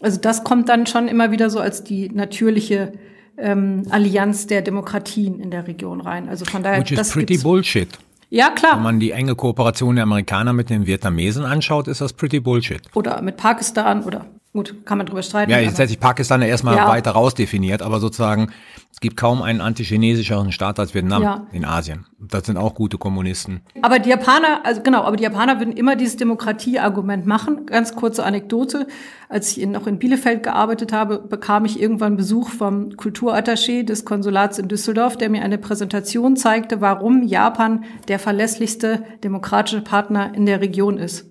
Also 0.00 0.20
das 0.20 0.44
kommt 0.44 0.68
dann 0.68 0.86
schon 0.86 1.08
immer 1.08 1.32
wieder 1.32 1.50
so 1.50 1.58
als 1.58 1.82
die 1.82 2.10
natürliche 2.10 2.92
ähm, 3.38 3.86
Allianz 3.90 4.46
der 4.46 4.62
Demokratien 4.62 5.40
in 5.40 5.50
der 5.50 5.66
Region 5.66 6.00
rein. 6.00 6.28
Also 6.28 6.44
von 6.44 6.62
daher, 6.62 6.80
Which 6.80 6.92
is 6.92 6.98
das 6.98 7.10
pretty 7.10 7.38
bullshit. 7.38 7.88
Ja, 8.30 8.50
klar. 8.50 8.76
Wenn 8.76 8.82
man 8.82 9.00
die 9.00 9.12
enge 9.12 9.34
Kooperation 9.34 9.96
der 9.96 10.02
Amerikaner 10.02 10.52
mit 10.52 10.68
den 10.68 10.86
Vietnamesen 10.86 11.44
anschaut, 11.44 11.88
ist 11.88 12.00
das 12.00 12.12
pretty 12.12 12.40
bullshit. 12.40 12.82
Oder 12.94 13.22
mit 13.22 13.36
Pakistan 13.38 14.04
oder 14.04 14.26
gut, 14.52 14.84
kann 14.86 14.98
man 14.98 15.06
drüber 15.06 15.22
streiten. 15.22 15.50
Ja, 15.50 15.58
jetzt 15.58 15.78
hätte 15.78 15.88
sich 15.88 16.00
Pakistan 16.00 16.40
ja 16.42 16.48
erstmal 16.48 16.76
Ja. 16.76 16.88
weiter 16.88 17.12
rausdefiniert, 17.12 17.82
aber 17.82 18.00
sozusagen, 18.00 18.50
es 18.92 19.00
gibt 19.00 19.16
kaum 19.16 19.42
einen 19.42 19.60
antichinesischeren 19.60 20.50
Staat 20.52 20.80
als 20.80 20.94
Vietnam 20.94 21.22
Ja. 21.22 21.46
in 21.52 21.64
Asien. 21.64 22.06
Das 22.18 22.46
sind 22.46 22.56
auch 22.56 22.74
gute 22.74 22.98
Kommunisten. 22.98 23.60
Aber 23.82 23.98
die 24.00 24.10
Japaner, 24.10 24.60
also 24.64 24.82
genau, 24.82 25.02
aber 25.02 25.16
die 25.16 25.22
Japaner 25.22 25.60
würden 25.60 25.72
immer 25.72 25.94
dieses 25.94 26.16
Demokratieargument 26.16 27.26
machen. 27.26 27.66
Ganz 27.66 27.94
kurze 27.94 28.24
Anekdote. 28.24 28.88
Als 29.28 29.52
ich 29.52 29.60
in, 29.60 29.70
noch 29.70 29.86
in 29.86 29.98
Bielefeld 29.98 30.42
gearbeitet 30.42 30.92
habe, 30.92 31.18
bekam 31.18 31.64
ich 31.64 31.80
irgendwann 31.80 32.16
Besuch 32.16 32.48
vom 32.48 32.90
Kulturattaché 32.90 33.84
des 33.84 34.04
Konsulats 34.04 34.58
in 34.58 34.68
Düsseldorf, 34.68 35.16
der 35.16 35.28
mir 35.30 35.42
eine 35.42 35.58
Präsentation 35.58 36.36
zeigte, 36.36 36.80
warum 36.80 37.22
Japan 37.22 37.84
der 38.08 38.18
verlässlichste 38.18 39.04
demokratische 39.22 39.82
Partner 39.82 40.34
in 40.34 40.46
der 40.46 40.60
Region 40.60 40.96
ist. 40.98 41.27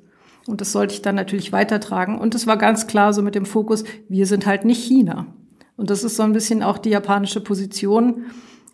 Und 0.48 0.62
das 0.62 0.72
sollte 0.72 0.94
ich 0.94 1.02
dann 1.02 1.16
natürlich 1.16 1.52
weitertragen. 1.52 2.18
Und 2.18 2.34
es 2.34 2.48
war 2.48 2.58
ganz 2.58 2.88
klar 2.88 3.14
so 3.14 3.22
mit 3.22 3.36
dem 3.36 3.46
Fokus, 3.46 3.84
wir 4.08 4.26
sind 4.26 4.46
halt 4.46 4.66
nicht 4.66 4.84
China. 4.84 5.28
Und 5.76 5.90
das 5.90 6.04
ist 6.04 6.16
so 6.16 6.24
ein 6.24 6.34
bisschen 6.34 6.64
auch 6.64 6.78
die 6.78 6.90
japanische 6.90 7.42
Position, 7.42 8.26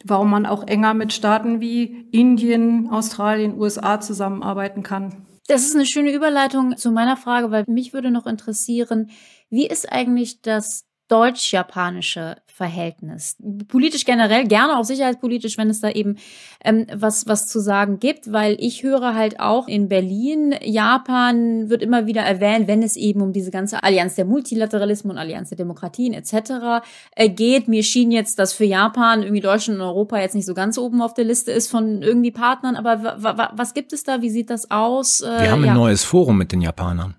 warum 0.06 0.30
man 0.30 0.46
auch 0.46 0.68
enger 0.68 0.94
mit 0.94 1.14
Staaten 1.14 1.60
wie 1.60 2.08
Indien, 2.12 2.90
Australien, 2.90 3.60
USA 3.60 4.00
zusammenarbeiten 4.00 4.84
kann. 4.84 5.26
Das 5.48 5.66
ist 5.66 5.76
eine 5.76 5.86
schöne 5.86 6.14
Überleitung 6.14 6.78
zu 6.78 6.92
meiner 6.92 7.18
Frage, 7.18 7.52
weil 7.52 7.66
mich 7.68 7.94
würde 7.94 8.12
noch 8.12 8.26
interessieren, 8.26 9.10
wie 9.50 9.68
ist 9.68 9.92
eigentlich 9.92 10.42
das 10.42 10.86
deutsch-japanische 11.14 12.38
Verhältnis? 12.48 13.36
Politisch 13.68 14.06
generell, 14.06 14.48
gerne 14.48 14.78
auch 14.78 14.84
sicherheitspolitisch, 14.84 15.58
wenn 15.58 15.70
es 15.70 15.82
da 15.82 15.90
eben 15.90 16.18
ähm, 16.64 16.86
was, 16.94 17.28
was 17.28 17.48
zu 17.48 17.60
sagen 17.60 18.00
gibt, 18.00 18.32
weil 18.32 18.56
ich 18.60 18.84
höre 18.84 19.14
halt 19.16 19.40
auch 19.40 19.68
in 19.68 19.90
Berlin, 19.90 20.54
Japan 20.64 21.70
wird 21.70 21.82
immer 21.82 22.06
wieder 22.06 22.22
erwähnt, 22.22 22.68
wenn 22.68 22.84
es 22.84 22.96
eben 22.96 23.22
um 23.22 23.34
diese 23.34 23.52
ganze 23.52 23.84
Allianz 23.84 24.16
der 24.16 24.26
Multilateralismen 24.26 25.12
und 25.12 25.18
Allianz 25.18 25.50
der 25.50 25.58
Demokratien 25.58 26.14
etc. 26.14 26.84
Äh, 27.16 27.30
geht. 27.30 27.68
Mir 27.68 27.84
schien 27.84 28.12
jetzt, 28.12 28.40
dass 28.40 28.54
für 28.54 28.66
Japan 28.66 29.24
irgendwie 29.24 29.42
Deutschland 29.42 29.80
und 29.80 29.86
Europa 29.86 30.20
jetzt 30.20 30.36
nicht 30.36 30.46
so 30.46 30.54
ganz 30.54 30.78
oben 30.78 31.02
auf 31.02 31.14
der 31.14 31.26
Liste 31.26 31.52
ist 31.52 31.70
von 31.70 32.02
irgendwie 32.02 32.32
Partnern, 32.32 32.76
aber 32.76 33.04
wa- 33.04 33.38
wa- 33.38 33.52
was 33.56 33.74
gibt 33.74 33.94
es 33.94 34.04
da? 34.04 34.22
Wie 34.22 34.30
sieht 34.30 34.50
das 34.50 34.70
aus? 34.72 35.22
Äh, 35.22 35.42
Wir 35.44 35.52
haben 35.52 35.64
ja. 35.66 35.72
ein 35.72 35.78
neues 35.78 36.04
Forum 36.04 36.38
mit 36.38 36.52
den 36.52 36.62
Japanern. 36.62 37.16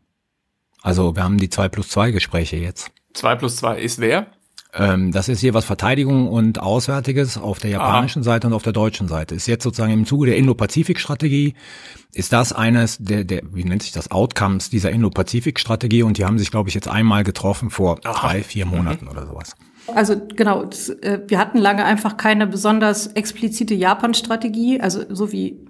Also 0.83 1.17
wir 1.17 1.25
haben 1.25 1.39
die 1.39 1.49
2 1.49 1.69
plus 1.71 1.89
2 1.89 2.11
Gespräche 2.11 2.57
jetzt. 2.57 2.91
2 3.15 3.37
plus 3.37 3.57
2 3.57 3.79
ist 3.79 3.99
wer? 4.01 4.27
Ähm, 4.77 5.13
das 5.13 5.29
ist 5.29 5.41
jeweils 5.41 5.65
Verteidigung 5.65 6.29
und 6.29 6.61
Auswärtiges 6.61 7.39
auf 7.39 7.59
der 7.61 7.71
japanischen 7.71 8.25
Seite 8.25 8.49
und 8.49 8.53
auf 8.53 8.65
der 8.65 8.73
deutschen 8.73 9.07
Seite. 9.07 9.35
Ist 9.35 9.47
jetzt 9.47 9.63
sozusagen 9.63 9.93
im 9.93 10.05
Zuge 10.05 10.27
der 10.27 10.37
Indo-Pazifik-Strategie, 10.37 11.55
ist 12.13 12.33
das 12.33 12.53
eines 12.53 12.99
der, 12.99 13.25
der, 13.25 13.43
wie 13.53 13.65
nennt 13.65 13.83
sich 13.83 13.93
das, 13.93 14.11
Outcomes 14.11 14.71
dieser 14.71 14.91
Indo-Pazifik-Strategie 14.91 16.03
und 16.03 16.19
die 16.19 16.25
haben 16.25 16.39
sich, 16.39 16.51
glaube 16.51 16.69
ich, 16.69 16.75
jetzt 16.75 16.89
einmal 16.89 17.23
getroffen 17.23 17.71
vor 17.71 18.01
drei, 18.01 18.43
vier 18.43 18.67
Monaten 18.67 19.07
oder 19.07 19.27
sowas. 19.27 19.55
Also 19.95 20.17
genau, 20.35 20.65
das, 20.65 20.89
äh, 20.89 21.21
wir 21.27 21.39
hatten 21.39 21.59
lange 21.59 21.85
einfach 21.85 22.17
keine 22.17 22.47
besonders 22.47 23.07
explizite 23.09 23.75
Japan-Strategie, 23.75 24.81
also 24.81 25.05
so 25.09 25.31
wie 25.31 25.67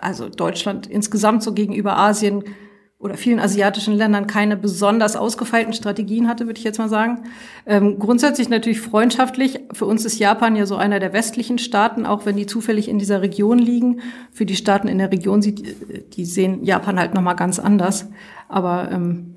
also 0.00 0.28
Deutschland 0.28 0.86
insgesamt 0.86 1.42
so 1.42 1.54
gegenüber 1.54 1.96
Asien 1.96 2.44
oder 2.98 3.16
vielen 3.16 3.40
asiatischen 3.40 3.94
Ländern 3.94 4.26
keine 4.26 4.56
besonders 4.56 5.16
ausgefeilten 5.16 5.74
Strategien 5.74 6.28
hatte, 6.28 6.46
würde 6.46 6.58
ich 6.58 6.64
jetzt 6.64 6.78
mal 6.78 6.88
sagen. 6.88 7.24
Ähm, 7.66 7.98
grundsätzlich 7.98 8.48
natürlich 8.48 8.80
freundschaftlich. 8.80 9.60
Für 9.72 9.84
uns 9.84 10.06
ist 10.06 10.18
Japan 10.18 10.56
ja 10.56 10.64
so 10.64 10.76
einer 10.76 10.98
der 10.98 11.12
westlichen 11.12 11.58
Staaten, 11.58 12.06
auch 12.06 12.24
wenn 12.24 12.36
die 12.36 12.46
zufällig 12.46 12.88
in 12.88 12.98
dieser 12.98 13.20
Region 13.20 13.58
liegen. 13.58 14.00
Für 14.32 14.46
die 14.46 14.56
Staaten 14.56 14.88
in 14.88 14.96
der 14.96 15.12
Region 15.12 15.42
sieht, 15.42 16.16
die 16.16 16.24
sehen 16.24 16.64
Japan 16.64 16.98
halt 16.98 17.12
noch 17.12 17.20
mal 17.20 17.34
ganz 17.34 17.58
anders. 17.58 18.08
Aber 18.48 18.90
ähm, 18.90 19.36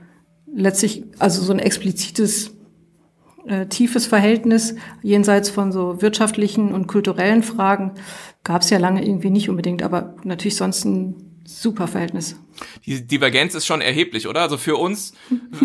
letztlich 0.53 1.03
also 1.19 1.41
so 1.41 1.51
ein 1.51 1.59
explizites 1.59 2.55
äh, 3.45 3.65
tiefes 3.65 4.05
Verhältnis 4.05 4.75
jenseits 5.01 5.49
von 5.49 5.73
so 5.73 6.01
wirtschaftlichen 6.01 6.73
und 6.73 6.87
kulturellen 6.87 7.43
Fragen 7.43 7.91
gab 8.45 8.61
es 8.61 8.69
ja 8.69 8.77
lange 8.77 9.05
irgendwie 9.05 9.31
nicht 9.31 9.49
unbedingt, 9.49 9.83
aber 9.83 10.15
natürlich 10.23 10.55
sonst 10.55 10.85
ein 10.85 11.28
super 11.49 11.87
Verhältnis. 11.87 12.39
Die 12.85 13.05
Divergenz 13.07 13.55
ist 13.55 13.65
schon 13.65 13.81
erheblich, 13.81 14.27
oder? 14.27 14.41
Also 14.41 14.57
für 14.57 14.75
uns, 14.75 15.13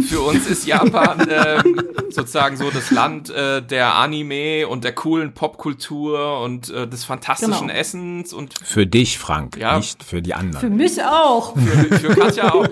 für 0.08 0.20
uns 0.20 0.46
ist 0.46 0.66
Japan 0.66 1.26
ähm, 1.30 1.80
sozusagen 2.10 2.56
so 2.56 2.70
das 2.70 2.90
Land 2.90 3.30
äh, 3.30 3.60
der 3.62 3.94
Anime 3.96 4.66
und 4.68 4.84
der 4.84 4.94
coolen 4.94 5.34
Popkultur 5.34 6.40
und 6.40 6.70
äh, 6.70 6.88
des 6.88 7.04
fantastischen 7.04 7.68
Genau. 7.68 7.72
Essens 7.78 8.32
und 8.32 8.54
Für 8.62 8.86
dich, 8.86 9.18
Frank, 9.18 9.56
Ja. 9.56 9.76
nicht 9.76 10.02
für 10.02 10.22
die 10.22 10.30
Für 10.30 10.36
anderen. 10.36 10.76
mich 10.76 11.02
auch. 11.02 11.56
für, 11.56 11.98
für 11.98 12.14
Katja 12.14 12.52
auch. 12.54 12.68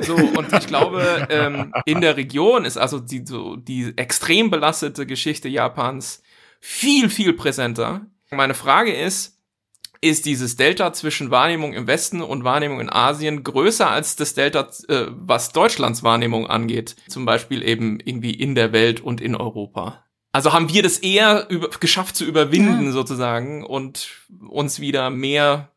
So, 0.00 0.14
und 0.14 0.52
ich 0.52 0.66
glaube, 0.66 1.26
ähm, 1.30 1.72
in 1.86 2.00
der 2.00 2.16
Region 2.16 2.64
ist 2.64 2.76
also 2.76 3.00
die, 3.00 3.24
so, 3.26 3.56
die 3.56 3.92
extrem 3.96 4.50
belastete 4.50 5.06
Geschichte 5.06 5.48
Japans 5.48 6.22
viel, 6.60 7.08
viel 7.10 7.32
präsenter. 7.32 8.02
Meine 8.30 8.54
Frage 8.54 8.92
ist, 8.92 9.33
ist 10.04 10.26
dieses 10.26 10.56
Delta 10.56 10.92
zwischen 10.92 11.30
Wahrnehmung 11.30 11.72
im 11.72 11.86
Westen 11.86 12.20
und 12.20 12.44
Wahrnehmung 12.44 12.80
in 12.80 12.90
Asien 12.90 13.42
größer 13.42 13.90
als 13.90 14.16
das 14.16 14.34
Delta, 14.34 14.68
äh, 14.88 15.06
was 15.08 15.52
Deutschlands 15.52 16.02
Wahrnehmung 16.02 16.46
angeht? 16.46 16.94
Zum 17.08 17.24
Beispiel 17.24 17.62
eben 17.62 17.98
irgendwie 18.00 18.34
in 18.34 18.54
der 18.54 18.72
Welt 18.72 19.00
und 19.00 19.20
in 19.20 19.34
Europa. 19.34 20.04
Also 20.30 20.52
haben 20.52 20.68
wir 20.68 20.82
das 20.82 20.98
eher 20.98 21.46
über, 21.48 21.68
geschafft 21.68 22.16
zu 22.16 22.24
überwinden 22.24 22.92
sozusagen 22.92 23.64
und 23.64 24.08
uns 24.46 24.80
wieder 24.80 25.08
mehr 25.08 25.70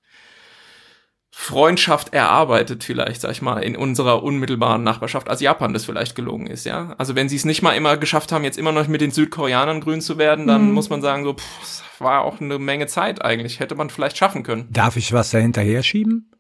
Freundschaft 1.40 2.16
erarbeitet, 2.16 2.84
vielleicht, 2.84 3.22
sag 3.22 3.32
ich 3.32 3.44
mal, 3.44 3.60
in 3.60 3.78
unserer 3.78 4.24
unmittelbaren 4.24 4.84
Nachbarschaft, 4.84 5.30
als 5.30 5.40
Japan 5.40 5.72
das 5.72 5.86
vielleicht 5.86 6.16
gelungen 6.16 6.48
ist, 6.48 6.66
ja. 6.66 6.96
Also 6.98 7.16
wenn 7.16 7.30
sie 7.30 7.36
es 7.36 7.46
nicht 7.46 7.62
mal 7.62 7.74
immer 7.74 7.96
geschafft 7.96 8.32
haben, 8.32 8.44
jetzt 8.44 8.58
immer 8.58 8.72
noch 8.72 8.88
mit 8.88 9.02
den 9.02 9.12
Südkoreanern 9.12 9.80
grün 9.80 10.02
zu 10.02 10.18
werden, 10.18 10.48
dann 10.48 10.70
mhm. 10.70 10.74
muss 10.74 10.90
man 10.90 11.04
sagen, 11.04 11.24
so, 11.24 11.36
pff, 11.36 12.02
war 12.02 12.22
auch 12.24 12.42
eine 12.42 12.58
Menge 12.58 12.88
Zeit 12.88 13.24
eigentlich. 13.24 13.60
Hätte 13.60 13.76
man 13.76 13.92
vielleicht 13.92 14.18
schaffen 14.18 14.42
können. 14.42 14.68
Darf 14.72 14.98
ich 14.98 15.14
was 15.14 15.30
dahinterher 15.30 15.84
schieben? 15.84 16.32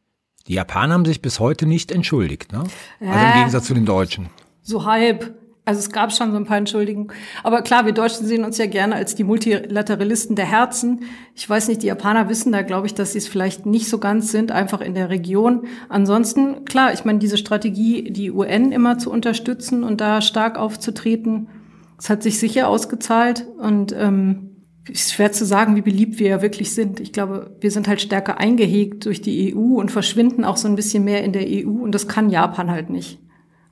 Die 0.47 0.55
Japaner 0.55 0.95
haben 0.95 1.05
sich 1.05 1.21
bis 1.21 1.39
heute 1.39 1.67
nicht 1.67 1.91
entschuldigt, 1.91 2.51
ne? 2.51 2.63
Ja, 2.99 3.11
also 3.11 3.25
im 3.27 3.33
Gegensatz 3.33 3.67
zu 3.67 3.75
den 3.75 3.85
Deutschen. 3.85 4.31
So 4.63 4.83
halb. 4.83 5.37
Also 5.67 5.79
es 5.79 5.91
gab 5.91 6.13
schon 6.13 6.31
so 6.31 6.37
ein 6.37 6.45
paar 6.45 6.55
Entschuldigungen. 6.55 7.11
Aber 7.43 7.61
klar, 7.61 7.85
wir 7.85 7.91
Deutschen 7.91 8.25
sehen 8.25 8.45
uns 8.45 8.57
ja 8.57 8.67
gerne 8.67 8.95
als 8.95 9.15
die 9.15 9.25
Multilateralisten 9.25 10.37
der 10.37 10.49
Herzen. 10.49 11.01
Ich 11.35 11.49
weiß 11.49 11.67
nicht, 11.67 11.83
die 11.83 11.87
Japaner 11.87 12.29
wissen 12.29 12.53
da, 12.53 12.61
glaube 12.61 12.87
ich, 12.87 12.93
dass 12.93 13.11
sie 13.11 13.17
es 13.17 13.27
vielleicht 13.27 13.65
nicht 13.65 13.89
so 13.89 13.97
ganz 13.97 14.31
sind, 14.31 14.53
einfach 14.53 14.79
in 14.79 14.93
der 14.93 15.09
Region. 15.09 15.67
Ansonsten, 15.89 16.63
klar, 16.63 16.93
ich 16.93 17.03
meine, 17.03 17.19
diese 17.19 17.35
Strategie, 17.35 18.09
die 18.11 18.31
UN 18.31 18.71
immer 18.71 18.97
zu 18.97 19.11
unterstützen 19.11 19.83
und 19.83 19.99
da 19.99 20.21
stark 20.21 20.57
aufzutreten, 20.57 21.49
das 21.97 22.09
hat 22.09 22.23
sich 22.23 22.39
sicher 22.39 22.69
ausgezahlt. 22.69 23.45
Und 23.57 23.91
ähm, 23.91 24.51
ist 24.87 25.11
schwer 25.11 25.33
zu 25.33 25.45
sagen, 25.45 25.75
wie 25.75 25.81
beliebt 25.81 26.17
wir 26.17 26.29
ja 26.29 26.41
wirklich 26.41 26.73
sind. 26.73 27.01
Ich 27.01 27.11
glaube, 27.11 27.57
wir 27.59 27.71
sind 27.71 27.89
halt 27.89 27.99
stärker 27.99 28.37
eingehegt 28.39 29.05
durch 29.05 29.21
die 29.21 29.53
EU 29.53 29.81
und 29.81 29.91
verschwinden 29.91 30.45
auch 30.45 30.55
so 30.55 30.69
ein 30.69 30.77
bisschen 30.77 31.03
mehr 31.03 31.25
in 31.25 31.33
der 31.33 31.45
EU 31.45 31.81
und 31.83 31.93
das 31.93 32.07
kann 32.07 32.29
Japan 32.29 32.71
halt 32.71 32.89
nicht. 32.89 33.19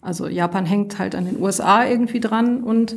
Also 0.06 0.28
Japan 0.28 0.66
hängt 0.66 1.00
halt 1.00 1.16
an 1.16 1.26
den 1.26 1.42
USA 1.42 1.86
irgendwie 1.86 2.20
dran 2.20 2.64
und 2.64 2.96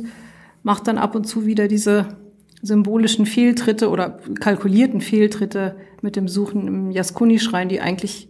macht 0.61 0.87
dann 0.87 0.99
ab 0.99 1.15
und 1.15 1.25
zu 1.25 1.45
wieder 1.45 1.67
diese 1.67 2.17
symbolischen 2.61 3.25
Fehltritte 3.25 3.89
oder 3.89 4.19
kalkulierten 4.39 5.01
Fehltritte 5.01 5.77
mit 6.01 6.15
dem 6.15 6.27
Suchen 6.27 6.67
im 6.67 6.91
Yasukuni-Schrein, 6.91 7.67
die 7.67 7.81
eigentlich 7.81 8.29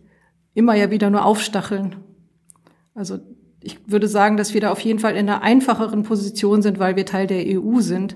immer 0.54 0.76
ja 0.76 0.92
wieder 0.92 1.10
nur 1.10 1.26
aufstacheln. 1.26 1.98
Also 2.94 3.20
ich 3.62 3.80
würde 3.86 4.08
sagen, 4.08 4.38
dass 4.38 4.54
wir 4.54 4.62
da 4.62 4.72
auf 4.72 4.80
jeden 4.80 5.00
Fall 5.00 5.14
in 5.14 5.30
einer 5.30 5.42
einfacheren 5.42 6.04
Position 6.04 6.62
sind, 6.62 6.80
weil 6.80 6.96
wir 6.96 7.06
Teil 7.06 7.28
der 7.28 7.44
EU 7.60 7.82
sind. 7.82 8.16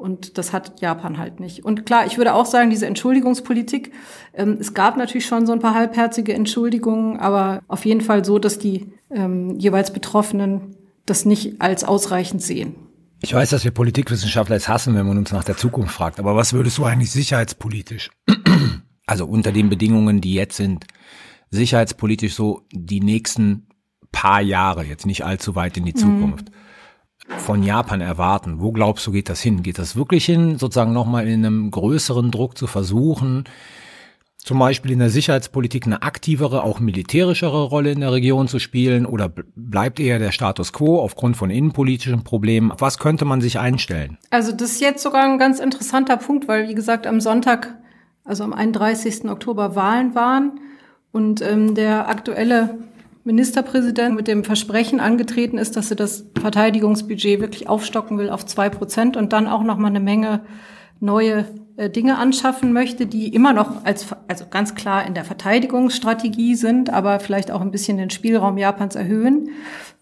Und 0.00 0.38
das 0.38 0.54
hat 0.54 0.80
Japan 0.80 1.18
halt 1.18 1.40
nicht. 1.40 1.62
Und 1.62 1.84
klar, 1.84 2.06
ich 2.06 2.16
würde 2.16 2.32
auch 2.32 2.46
sagen, 2.46 2.70
diese 2.70 2.86
Entschuldigungspolitik, 2.86 3.92
ähm, 4.32 4.56
es 4.58 4.72
gab 4.72 4.96
natürlich 4.96 5.26
schon 5.26 5.44
so 5.44 5.52
ein 5.52 5.60
paar 5.60 5.74
halbherzige 5.74 6.32
Entschuldigungen, 6.32 7.20
aber 7.20 7.60
auf 7.68 7.84
jeden 7.84 8.00
Fall 8.00 8.24
so, 8.24 8.38
dass 8.38 8.58
die 8.58 8.94
ähm, 9.10 9.58
jeweils 9.58 9.92
Betroffenen 9.92 10.74
das 11.04 11.26
nicht 11.26 11.60
als 11.60 11.84
ausreichend 11.84 12.40
sehen. 12.40 12.76
Ich 13.20 13.34
weiß, 13.34 13.50
dass 13.50 13.62
wir 13.62 13.72
Politikwissenschaftler 13.72 14.56
es 14.56 14.68
hassen, 14.68 14.94
wenn 14.94 15.06
man 15.06 15.18
uns 15.18 15.32
nach 15.32 15.44
der 15.44 15.58
Zukunft 15.58 15.94
fragt, 15.94 16.18
aber 16.18 16.34
was 16.34 16.54
würdest 16.54 16.78
du 16.78 16.84
eigentlich 16.84 17.10
sicherheitspolitisch, 17.10 18.10
also 19.06 19.26
unter 19.26 19.52
den 19.52 19.68
Bedingungen, 19.68 20.22
die 20.22 20.32
jetzt 20.32 20.56
sind, 20.56 20.86
sicherheitspolitisch 21.50 22.34
so 22.34 22.62
die 22.72 23.00
nächsten 23.00 23.68
paar 24.12 24.40
Jahre, 24.40 24.82
jetzt 24.82 25.04
nicht 25.04 25.26
allzu 25.26 25.56
weit 25.56 25.76
in 25.76 25.84
die 25.84 25.92
mhm. 25.92 25.96
Zukunft, 25.96 26.48
mhm 26.48 26.54
von 27.38 27.62
Japan 27.62 28.00
erwarten? 28.00 28.60
Wo 28.60 28.72
glaubst 28.72 29.06
du, 29.06 29.12
geht 29.12 29.28
das 29.28 29.40
hin? 29.40 29.62
Geht 29.62 29.78
das 29.78 29.96
wirklich 29.96 30.24
hin, 30.24 30.58
sozusagen 30.58 30.92
nochmal 30.92 31.28
in 31.28 31.44
einem 31.44 31.70
größeren 31.70 32.30
Druck 32.30 32.56
zu 32.56 32.66
versuchen, 32.66 33.44
zum 34.38 34.58
Beispiel 34.58 34.92
in 34.92 34.98
der 34.98 35.10
Sicherheitspolitik 35.10 35.86
eine 35.86 36.02
aktivere, 36.02 36.62
auch 36.62 36.80
militärischere 36.80 37.64
Rolle 37.64 37.92
in 37.92 38.00
der 38.00 38.12
Region 38.12 38.48
zu 38.48 38.58
spielen? 38.58 39.06
Oder 39.06 39.30
bleibt 39.54 40.00
eher 40.00 40.18
der 40.18 40.32
Status 40.32 40.72
quo 40.72 41.00
aufgrund 41.00 41.36
von 41.36 41.50
innenpolitischen 41.50 42.24
Problemen? 42.24 42.72
Was 42.78 42.98
könnte 42.98 43.24
man 43.24 43.40
sich 43.40 43.58
einstellen? 43.58 44.18
Also 44.30 44.52
das 44.52 44.72
ist 44.72 44.80
jetzt 44.80 45.02
sogar 45.02 45.24
ein 45.24 45.38
ganz 45.38 45.60
interessanter 45.60 46.16
Punkt, 46.16 46.48
weil 46.48 46.68
wie 46.68 46.74
gesagt 46.74 47.06
am 47.06 47.20
Sonntag, 47.20 47.76
also 48.24 48.44
am 48.44 48.52
31. 48.52 49.26
Oktober 49.28 49.76
Wahlen 49.76 50.14
waren 50.14 50.60
und 51.12 51.42
ähm, 51.42 51.74
der 51.74 52.08
aktuelle 52.08 52.78
Ministerpräsident 53.24 54.16
mit 54.16 54.28
dem 54.28 54.44
Versprechen 54.44 55.00
angetreten 55.00 55.58
ist, 55.58 55.76
dass 55.76 55.90
er 55.90 55.96
das 55.96 56.26
Verteidigungsbudget 56.40 57.40
wirklich 57.40 57.68
aufstocken 57.68 58.18
will 58.18 58.30
auf 58.30 58.46
zwei 58.46 58.70
Prozent 58.70 59.16
und 59.16 59.32
dann 59.32 59.46
auch 59.46 59.62
noch 59.62 59.76
mal 59.76 59.88
eine 59.88 60.00
Menge 60.00 60.40
neue 61.00 61.46
äh, 61.76 61.90
Dinge 61.90 62.18
anschaffen 62.18 62.72
möchte, 62.72 63.06
die 63.06 63.28
immer 63.34 63.52
noch 63.52 63.84
als, 63.84 64.06
also 64.28 64.44
ganz 64.50 64.74
klar 64.74 65.06
in 65.06 65.14
der 65.14 65.24
Verteidigungsstrategie 65.24 66.54
sind, 66.54 66.90
aber 66.90 67.20
vielleicht 67.20 67.50
auch 67.50 67.60
ein 67.60 67.70
bisschen 67.70 67.98
den 67.98 68.10
Spielraum 68.10 68.58
Japans 68.58 68.94
erhöhen. 68.94 69.50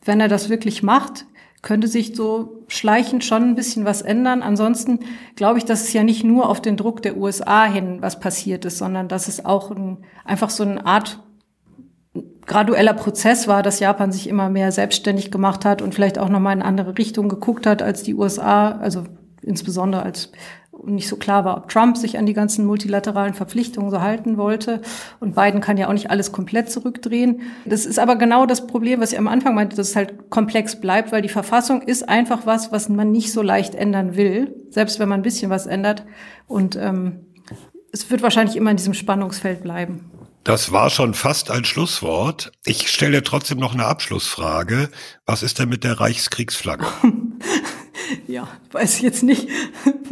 Wenn 0.05 0.21
er 0.21 0.29
das 0.29 0.49
wirklich 0.49 0.83
macht, 0.83 1.27
könnte 1.63 1.89
sich 1.89 2.15
so 2.15 2.65
schleichend 2.69 3.25
schon 3.25 3.43
ein 3.43 3.55
bisschen 3.55 3.85
was 3.85 4.03
ändern. 4.03 4.43
Ansonsten 4.43 5.01
glaube 5.35 5.59
ich, 5.59 5.65
dass 5.65 5.83
es 5.83 5.93
ja 5.93 6.05
nicht 6.05 6.25
nur 6.25 6.49
auf 6.49 6.63
den 6.63 6.77
Druck 6.77 7.03
der 7.03 7.17
USA 7.17 7.65
hin 7.65 7.99
was 8.01 8.21
passiert 8.21 8.65
ist, 8.65 8.79
sondern 8.79 9.09
dass 9.09 9.29
es 9.29 9.45
auch 9.45 9.71
ein, 9.71 9.99
einfach 10.25 10.51
so 10.51 10.63
eine 10.63 10.87
Art 10.87 11.21
gradueller 12.49 12.95
Prozess 12.95 13.47
war, 13.47 13.63
dass 13.63 13.79
Japan 13.79 14.11
sich 14.11 14.29
immer 14.29 14.49
mehr 14.49 14.73
selbstständig 14.73 15.31
gemacht 15.31 15.65
hat 15.65 15.83
und 15.83 15.95
vielleicht 15.95 16.19
auch 16.19 16.29
nochmal 16.29 16.57
in 16.57 16.63
andere 16.63 16.99
Richtungen 16.99 17.29
geguckt 17.29 17.67
hat 17.67 17.83
als 17.83 18.03
die 18.03 18.15
USA, 18.15 18.73
also 18.73 19.05
insbesondere 19.43 20.03
als 20.03 20.33
nicht 20.85 21.09
so 21.09 21.17
klar 21.17 21.45
war, 21.45 21.57
ob 21.57 21.69
Trump 21.69 21.97
sich 21.97 22.19
an 22.19 22.27
die 22.27 22.35
ganzen 22.35 22.65
multilateralen 22.65 23.35
Verpflichtungen 23.35 23.91
so 23.91 24.01
halten 24.01 24.37
wollte. 24.37 24.81
Und 25.19 25.35
Biden 25.35 25.61
kann 25.61 25.77
ja 25.77 25.89
auch 25.89 25.93
nicht 25.93 26.11
alles 26.11 26.31
komplett 26.31 26.71
zurückdrehen. 26.71 27.41
Das 27.65 27.85
ist 27.85 27.99
aber 27.99 28.17
genau 28.17 28.47
das 28.47 28.67
Problem, 28.67 29.01
was 29.01 29.13
ich 29.13 29.19
am 29.19 29.29
Anfang 29.29 29.55
meinte, 29.55 29.77
dass 29.77 29.91
es 29.91 29.97
halt 29.97 30.31
komplex 30.31 30.81
bleibt, 30.81 31.11
weil 31.11 31.23
die 31.23 31.29
Verfassung 31.29 31.83
ist 31.83 32.09
einfach 32.09 32.47
was, 32.47 32.71
was 32.71 32.89
man 32.89 33.11
nicht 33.11 33.33
so 33.33 33.43
leicht 33.43 33.75
ändern 33.75 34.17
will, 34.17 34.55
selbst 34.71 35.01
wenn 35.01 35.09
man 35.09 35.21
ein 35.21 35.25
bisschen 35.25 35.51
was 35.51 35.67
ändert. 35.67 36.05
Und 36.47 36.77
ähm, 36.77 37.27
es 37.93 38.11
wird 38.11 38.23
wahrscheinlich 38.23 38.57
immer 38.57 38.71
in 38.71 38.77
diesem 38.77 38.95
Spannungsfeld 38.95 39.63
bleiben. 39.63 40.11
Das 40.49 40.73
war 40.73 40.89
schon 40.89 41.13
fast 41.13 41.51
ein 41.51 41.67
Schlusswort. 41.67 42.53
Ich 42.65 42.91
stelle 42.91 43.23
trotzdem 43.23 43.59
noch 43.59 43.75
eine 43.75 43.85
Abschlussfrage. 43.85 44.89
Was 45.27 45.43
ist 45.43 45.59
denn 45.59 45.69
mit 45.69 45.85
der 45.85 46.01
Reichskriegsflagge? 46.01 46.87
ja, 48.27 48.49
weiß 48.73 48.97
ich 48.97 49.03
jetzt 49.03 49.23
nicht. 49.23 49.47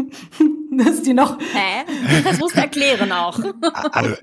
dass 0.77 1.03
die 1.03 1.15
noch. 1.15 1.39
Hä? 1.39 2.21
Das 2.23 2.39
musst 2.39 2.55
du 2.55 2.61
erklären 2.61 3.13
auch. 3.13 3.41
also, 3.93 4.15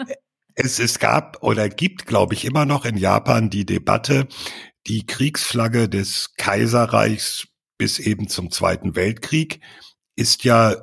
es, 0.53 0.77
es 0.77 0.99
gab 0.99 1.41
oder 1.41 1.67
gibt, 1.67 2.05
glaube 2.05 2.35
ich, 2.35 2.45
immer 2.45 2.67
noch 2.67 2.85
in 2.85 2.97
Japan 2.97 3.49
die 3.49 3.65
Debatte, 3.65 4.27
die 4.85 5.07
Kriegsflagge 5.07 5.89
des 5.89 6.35
Kaiserreichs 6.37 7.47
bis 7.79 7.97
eben 7.97 8.27
zum 8.27 8.51
Zweiten 8.51 8.95
Weltkrieg 8.95 9.61
ist 10.15 10.43
ja 10.43 10.75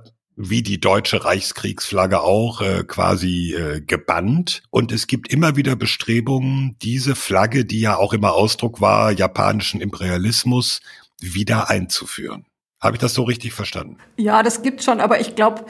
wie 0.43 0.62
die 0.62 0.80
deutsche 0.80 1.24
Reichskriegsflagge 1.24 2.22
auch 2.22 2.62
äh, 2.62 2.84
quasi 2.84 3.55
äh, 3.55 3.82
gebannt. 3.82 4.62
Und 4.70 4.91
es 4.91 5.07
gibt 5.07 5.30
immer 5.32 5.57
wieder 5.57 5.76
Bestrebungen, 5.76 6.76
diese 6.80 7.14
Flagge, 7.14 7.66
die 7.66 7.80
ja 7.80 7.97
auch 7.97 8.14
immer 8.14 8.32
Ausdruck 8.32 8.80
war 8.80 9.12
japanischen 9.12 9.82
Imperialismus, 9.82 10.80
wieder 11.20 11.68
einzuführen. 11.68 12.47
Habe 12.80 12.97
ich 12.97 13.01
das 13.01 13.12
so 13.12 13.24
richtig 13.24 13.53
verstanden? 13.53 13.99
Ja, 14.16 14.43
das 14.43 14.62
gibt 14.62 14.82
schon, 14.82 15.01
aber 15.01 15.20
ich 15.20 15.36
glaube, 15.36 15.66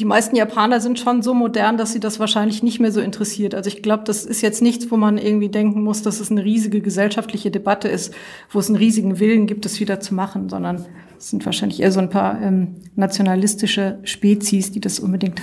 die 0.00 0.06
meisten 0.06 0.34
Japaner 0.34 0.80
sind 0.80 0.98
schon 0.98 1.22
so 1.22 1.34
modern, 1.34 1.76
dass 1.76 1.92
sie 1.92 2.00
das 2.00 2.18
wahrscheinlich 2.18 2.62
nicht 2.62 2.80
mehr 2.80 2.92
so 2.92 3.00
interessiert. 3.00 3.54
Also 3.54 3.68
ich 3.68 3.82
glaube, 3.82 4.04
das 4.04 4.24
ist 4.24 4.40
jetzt 4.40 4.62
nichts, 4.62 4.90
wo 4.90 4.96
man 4.96 5.18
irgendwie 5.18 5.50
denken 5.50 5.82
muss, 5.82 6.02
dass 6.02 6.20
es 6.20 6.30
eine 6.30 6.44
riesige 6.44 6.80
gesellschaftliche 6.80 7.50
Debatte 7.50 7.88
ist, 7.88 8.14
wo 8.50 8.58
es 8.58 8.68
einen 8.68 8.76
riesigen 8.76 9.18
Willen 9.18 9.46
gibt, 9.46 9.66
es 9.66 9.78
wieder 9.78 10.00
zu 10.00 10.14
machen, 10.14 10.48
sondern 10.48 10.86
es 11.18 11.30
sind 11.30 11.44
wahrscheinlich 11.46 11.80
eher 11.80 11.92
so 11.92 12.00
ein 12.00 12.10
paar 12.10 12.40
ähm, 12.40 12.76
nationalistische 12.94 13.98
Spezies, 14.04 14.72
die 14.72 14.80
das 14.80 14.98
unbedingt 14.98 15.42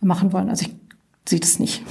machen 0.00 0.32
wollen. 0.32 0.48
Also 0.48 0.66
ich 0.66 0.74
sehe 1.28 1.40
das 1.40 1.58
nicht. 1.58 1.82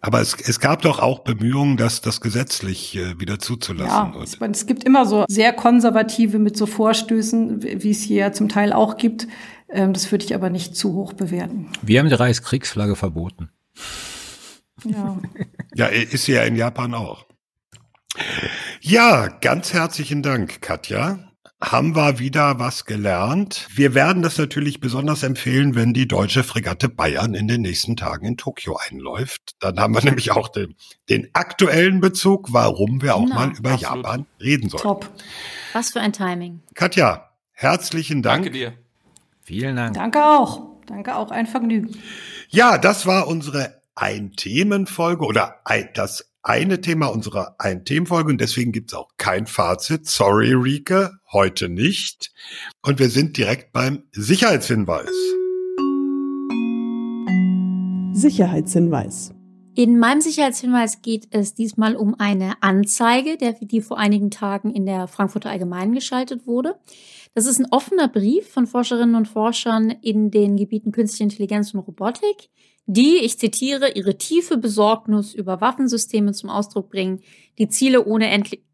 Aber 0.00 0.20
es, 0.20 0.34
es 0.34 0.60
gab 0.60 0.82
doch 0.82 1.00
auch 1.00 1.20
Bemühungen, 1.20 1.76
das, 1.76 2.00
das 2.00 2.20
gesetzlich 2.20 2.96
äh, 2.96 3.18
wieder 3.18 3.38
zuzulassen. 3.38 4.14
Ja, 4.14 4.22
es, 4.22 4.38
es 4.40 4.66
gibt 4.66 4.84
immer 4.84 5.06
so 5.06 5.24
sehr 5.28 5.52
konservative 5.52 6.38
mit 6.38 6.56
so 6.56 6.66
Vorstößen, 6.66 7.62
wie 7.62 7.90
es 7.90 8.02
hier 8.02 8.18
ja 8.18 8.32
zum 8.32 8.48
Teil 8.48 8.72
auch 8.72 8.96
gibt. 8.96 9.26
Ähm, 9.68 9.92
das 9.92 10.10
würde 10.12 10.24
ich 10.24 10.34
aber 10.34 10.50
nicht 10.50 10.76
zu 10.76 10.94
hoch 10.94 11.14
bewerten. 11.14 11.68
Wir 11.82 11.98
haben 11.98 12.08
die 12.08 12.14
Reichskriegsflagge 12.14 12.94
verboten. 12.94 13.50
Ja. 14.84 15.18
ja, 15.74 15.86
ist 15.86 16.26
sie 16.26 16.32
ja 16.32 16.42
in 16.42 16.54
Japan 16.54 16.94
auch. 16.94 17.26
Ja, 18.80 19.26
ganz 19.26 19.72
herzlichen 19.72 20.22
Dank, 20.22 20.60
Katja 20.60 21.27
haben 21.60 21.96
wir 21.96 22.18
wieder 22.20 22.60
was 22.60 22.84
gelernt. 22.84 23.66
Wir 23.74 23.94
werden 23.94 24.22
das 24.22 24.38
natürlich 24.38 24.80
besonders 24.80 25.24
empfehlen, 25.24 25.74
wenn 25.74 25.92
die 25.92 26.06
deutsche 26.06 26.44
Fregatte 26.44 26.88
Bayern 26.88 27.34
in 27.34 27.48
den 27.48 27.62
nächsten 27.62 27.96
Tagen 27.96 28.26
in 28.26 28.36
Tokio 28.36 28.76
einläuft. 28.76 29.56
Dann 29.58 29.78
haben 29.80 29.94
wir 29.94 30.02
nämlich 30.04 30.30
auch 30.30 30.48
den, 30.48 30.76
den 31.08 31.28
aktuellen 31.32 32.00
Bezug, 32.00 32.52
warum 32.52 33.02
wir 33.02 33.16
auch 33.16 33.24
genau, 33.24 33.34
mal 33.34 33.52
über 33.56 33.72
absolut. 33.72 33.96
Japan 33.96 34.26
reden 34.40 34.68
sollen. 34.68 34.82
Top. 34.82 35.10
Was 35.72 35.90
für 35.90 36.00
ein 36.00 36.12
Timing. 36.12 36.62
Katja, 36.74 37.30
herzlichen 37.52 38.22
Dank. 38.22 38.44
Danke 38.44 38.50
dir. 38.58 38.74
Vielen 39.42 39.76
Dank. 39.76 39.94
Danke 39.94 40.24
auch. 40.24 40.68
Danke 40.86 41.16
auch. 41.16 41.30
Ein 41.30 41.46
Vergnügen. 41.46 41.96
Ja, 42.50 42.78
das 42.78 43.04
war 43.04 43.26
unsere 43.26 43.82
Ein-Themen-Folge 43.94 45.24
oder 45.24 45.56
das 45.94 46.27
eine 46.42 46.80
Thema 46.80 47.06
unserer 47.06 47.56
ein 47.58 47.84
Themenfolge 47.84 48.30
und 48.30 48.40
deswegen 48.40 48.72
gibt's 48.72 48.94
auch 48.94 49.08
kein 49.16 49.46
Fazit. 49.46 50.06
Sorry, 50.06 50.52
Rike, 50.52 51.12
heute 51.32 51.68
nicht. 51.68 52.32
Und 52.82 52.98
wir 52.98 53.10
sind 53.10 53.36
direkt 53.36 53.72
beim 53.72 54.04
Sicherheitshinweis. 54.12 55.10
Sicherheitshinweis. 58.12 59.32
In 59.78 60.00
meinem 60.00 60.20
Sicherheitshinweis 60.20 61.02
geht 61.02 61.28
es 61.30 61.54
diesmal 61.54 61.94
um 61.94 62.16
eine 62.18 62.60
Anzeige, 62.62 63.36
der, 63.36 63.52
die 63.52 63.80
vor 63.80 63.96
einigen 63.96 64.32
Tagen 64.32 64.72
in 64.72 64.86
der 64.86 65.06
Frankfurter 65.06 65.50
Allgemeinen 65.50 65.94
geschaltet 65.94 66.48
wurde. 66.48 66.80
Das 67.34 67.46
ist 67.46 67.60
ein 67.60 67.68
offener 67.70 68.08
Brief 68.08 68.48
von 68.48 68.66
Forscherinnen 68.66 69.14
und 69.14 69.28
Forschern 69.28 69.90
in 70.02 70.32
den 70.32 70.56
Gebieten 70.56 70.90
Künstliche 70.90 71.22
Intelligenz 71.22 71.74
und 71.74 71.80
Robotik, 71.80 72.50
die, 72.90 73.18
ich 73.18 73.38
zitiere, 73.38 73.92
ihre 73.92 74.16
tiefe 74.16 74.56
Besorgnis 74.56 75.34
über 75.34 75.60
Waffensysteme 75.60 76.32
zum 76.32 76.48
Ausdruck 76.48 76.88
bringen, 76.88 77.20
die 77.58 77.68
Ziele 77.68 78.06
ohne 78.06 78.30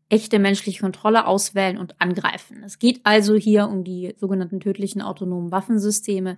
echte 0.09 0.39
menschliche 0.39 0.81
Kontrolle 0.81 1.27
auswählen 1.27 1.79
und 1.79 2.01
angreifen. 2.01 2.63
Es 2.65 2.79
geht 2.79 3.01
also 3.03 3.35
hier 3.35 3.69
um 3.69 3.83
die 3.83 4.15
sogenannten 4.17 4.61
tödlichen 4.61 5.03
autonomen 5.03 5.51
Waffensysteme, 5.51 6.37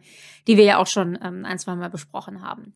die 0.48 0.56
wir 0.56 0.64
ja 0.64 0.78
auch 0.78 0.86
schon 0.86 1.18
ähm, 1.22 1.44
ein, 1.44 1.58
zwei 1.58 1.74
Mal 1.74 1.90
besprochen 1.90 2.40
haben. 2.40 2.72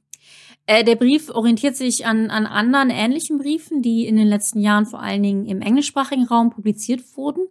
Äh, 0.67 0.85
der 0.85 0.97
Brief 0.97 1.31
orientiert 1.31 1.77
sich 1.77 2.05
an, 2.05 2.29
an 2.29 2.45
anderen 2.45 2.91
ähnlichen 2.91 3.39
Briefen, 3.39 3.81
die 3.81 4.07
in 4.07 4.17
den 4.17 4.29
letzten 4.29 4.61
Jahren 4.61 4.85
vor 4.85 5.01
allen 5.01 5.23
Dingen 5.23 5.47
im 5.47 5.63
englischsprachigen 5.63 6.27
Raum 6.27 6.51
publiziert 6.51 7.01
wurden. 7.17 7.49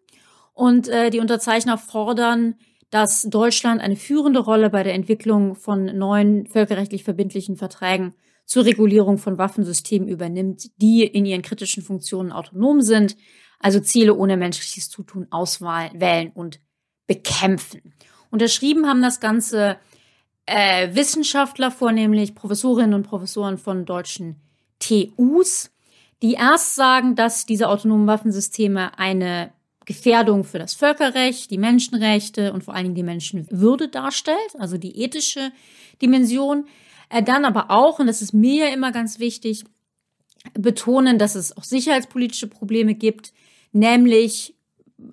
Und 0.53 0.87
äh, 0.87 1.09
die 1.09 1.19
Unterzeichner 1.19 1.79
fordern, 1.79 2.55
dass 2.89 3.23
Deutschland 3.23 3.81
eine 3.81 3.95
führende 3.95 4.39
Rolle 4.39 4.69
bei 4.69 4.83
der 4.83 4.93
Entwicklung 4.93 5.55
von 5.55 5.85
neuen 5.85 6.47
völkerrechtlich 6.47 7.03
verbindlichen 7.03 7.55
Verträgen 7.55 8.13
zur 8.45 8.65
Regulierung 8.65 9.19
von 9.19 9.37
Waffensystemen 9.37 10.07
übernimmt, 10.07 10.69
die 10.77 11.03
in 11.03 11.25
ihren 11.25 11.43
kritischen 11.43 11.83
Funktionen 11.83 12.31
autonom 12.31 12.81
sind, 12.81 13.15
also 13.59 13.79
Ziele 13.79 14.15
ohne 14.15 14.37
menschliches 14.37 14.89
Zutun 14.89 15.27
auswählen 15.29 16.31
und 16.33 16.59
bekämpfen. 17.05 17.93
Unterschrieben 18.31 18.87
haben 18.87 19.01
das 19.01 19.19
Ganze 19.19 19.77
äh, 20.47 20.95
Wissenschaftler, 20.95 21.69
vornehmlich 21.69 22.33
Professorinnen 22.33 22.95
und 22.95 23.03
Professoren 23.03 23.57
von 23.59 23.85
deutschen 23.85 24.37
TUs, 24.79 25.69
die 26.23 26.33
erst 26.33 26.75
sagen, 26.75 27.15
dass 27.15 27.45
diese 27.45 27.69
autonomen 27.69 28.07
Waffensysteme 28.07 28.97
eine 28.97 29.51
Gefährdung 29.89 30.43
für 30.43 30.59
das 30.59 30.75
Völkerrecht, 30.75 31.49
die 31.49 31.57
Menschenrechte 31.57 32.53
und 32.53 32.63
vor 32.63 32.75
allen 32.75 32.83
Dingen 32.83 32.95
die 32.95 33.01
Menschenwürde 33.01 33.87
darstellt, 33.87 34.37
also 34.59 34.77
die 34.77 35.01
ethische 35.01 35.51
Dimension. 35.99 36.67
Äh, 37.09 37.23
dann 37.23 37.43
aber 37.43 37.71
auch, 37.71 37.97
und 37.97 38.05
das 38.05 38.21
ist 38.21 38.31
mir 38.31 38.71
immer 38.71 38.91
ganz 38.91 39.17
wichtig, 39.17 39.63
betonen, 40.53 41.17
dass 41.17 41.33
es 41.33 41.57
auch 41.57 41.63
sicherheitspolitische 41.63 42.45
Probleme 42.45 42.93
gibt, 42.93 43.33
nämlich 43.71 44.53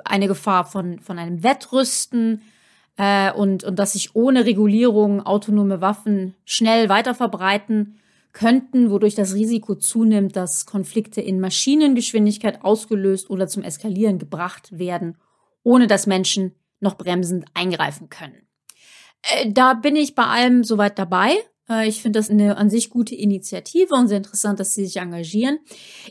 eine 0.04 0.28
Gefahr 0.28 0.66
von, 0.66 1.00
von 1.00 1.18
einem 1.18 1.42
Wettrüsten 1.42 2.42
äh, 2.98 3.32
und, 3.32 3.64
und 3.64 3.78
dass 3.78 3.94
sich 3.94 4.14
ohne 4.14 4.44
Regulierung 4.44 5.24
autonome 5.24 5.80
Waffen 5.80 6.34
schnell 6.44 6.90
weiter 6.90 7.14
verbreiten 7.14 7.98
könnten, 8.36 8.90
wodurch 8.90 9.14
das 9.14 9.34
Risiko 9.34 9.76
zunimmt, 9.76 10.36
dass 10.36 10.66
Konflikte 10.66 11.22
in 11.22 11.40
Maschinengeschwindigkeit 11.40 12.62
ausgelöst 12.62 13.30
oder 13.30 13.48
zum 13.48 13.62
Eskalieren 13.62 14.18
gebracht 14.18 14.78
werden, 14.78 15.16
ohne 15.62 15.86
dass 15.86 16.06
Menschen 16.06 16.54
noch 16.78 16.98
bremsend 16.98 17.46
eingreifen 17.54 18.10
können. 18.10 18.46
Äh, 19.22 19.50
da 19.50 19.72
bin 19.72 19.96
ich 19.96 20.14
bei 20.14 20.26
allem 20.26 20.64
soweit 20.64 20.98
dabei. 20.98 21.34
Äh, 21.66 21.88
ich 21.88 22.02
finde 22.02 22.18
das 22.18 22.28
eine 22.28 22.58
an 22.58 22.68
sich 22.68 22.90
gute 22.90 23.14
Initiative 23.14 23.94
und 23.94 24.08
sehr 24.08 24.18
interessant, 24.18 24.60
dass 24.60 24.74
sie 24.74 24.84
sich 24.84 24.98
engagieren. 24.98 25.58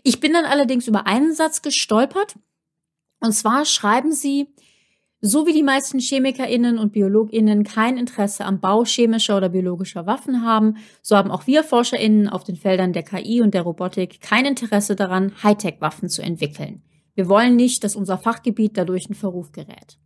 Ich 0.01 0.19
bin 0.19 0.33
dann 0.33 0.45
allerdings 0.45 0.87
über 0.87 1.05
einen 1.05 1.35
Satz 1.35 1.61
gestolpert. 1.61 2.39
Und 3.19 3.33
zwar 3.33 3.65
schreiben 3.65 4.13
sie, 4.13 4.47
so 5.25 5.47
wie 5.47 5.53
die 5.53 5.63
meisten 5.63 5.99
ChemikerInnen 5.99 6.77
und 6.77 6.91
BiologInnen 6.91 7.63
kein 7.63 7.97
Interesse 7.97 8.45
am 8.45 8.59
Bau 8.59 8.85
chemischer 8.85 9.37
oder 9.37 9.49
biologischer 9.49 10.05
Waffen 10.05 10.43
haben, 10.43 10.77
so 11.01 11.15
haben 11.15 11.31
auch 11.31 11.47
wir 11.47 11.63
ForscherInnen 11.63 12.29
auf 12.29 12.43
den 12.43 12.55
Feldern 12.55 12.93
der 12.93 13.03
KI 13.03 13.41
und 13.41 13.53
der 13.53 13.63
Robotik 13.63 14.21
kein 14.21 14.45
Interesse 14.45 14.95
daran, 14.95 15.31
Hightech-Waffen 15.41 16.09
zu 16.09 16.21
entwickeln. 16.21 16.83
Wir 17.15 17.27
wollen 17.27 17.55
nicht, 17.55 17.83
dass 17.83 17.95
unser 17.95 18.17
Fachgebiet 18.17 18.77
dadurch 18.77 19.07
in 19.07 19.15
Verruf 19.15 19.51
gerät. 19.51 19.97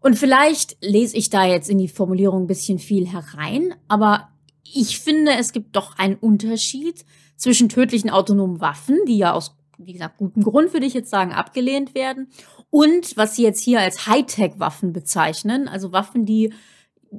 Und 0.00 0.14
vielleicht 0.14 0.76
lese 0.80 1.16
ich 1.16 1.30
da 1.30 1.44
jetzt 1.44 1.68
in 1.68 1.78
die 1.78 1.88
Formulierung 1.88 2.44
ein 2.44 2.46
bisschen 2.46 2.78
viel 2.78 3.08
herein, 3.08 3.74
aber 3.88 4.28
ich 4.62 5.00
finde, 5.00 5.32
es 5.32 5.52
gibt 5.52 5.74
doch 5.74 5.98
einen 5.98 6.16
Unterschied 6.16 7.04
zwischen 7.36 7.68
tödlichen 7.68 8.10
autonomen 8.10 8.60
Waffen, 8.60 8.98
die 9.08 9.18
ja 9.18 9.32
aus, 9.32 9.56
wie 9.78 9.92
gesagt, 9.92 10.18
gutem 10.18 10.42
Grund 10.42 10.72
würde 10.72 10.86
ich 10.86 10.94
jetzt 10.94 11.10
sagen, 11.10 11.32
abgelehnt 11.32 11.94
werden, 11.94 12.28
und 12.70 13.16
was 13.16 13.36
sie 13.36 13.42
jetzt 13.42 13.62
hier 13.62 13.80
als 13.80 14.06
Hightech-Waffen 14.06 14.92
bezeichnen, 14.92 15.68
also 15.68 15.92
Waffen, 15.92 16.26
die 16.26 16.52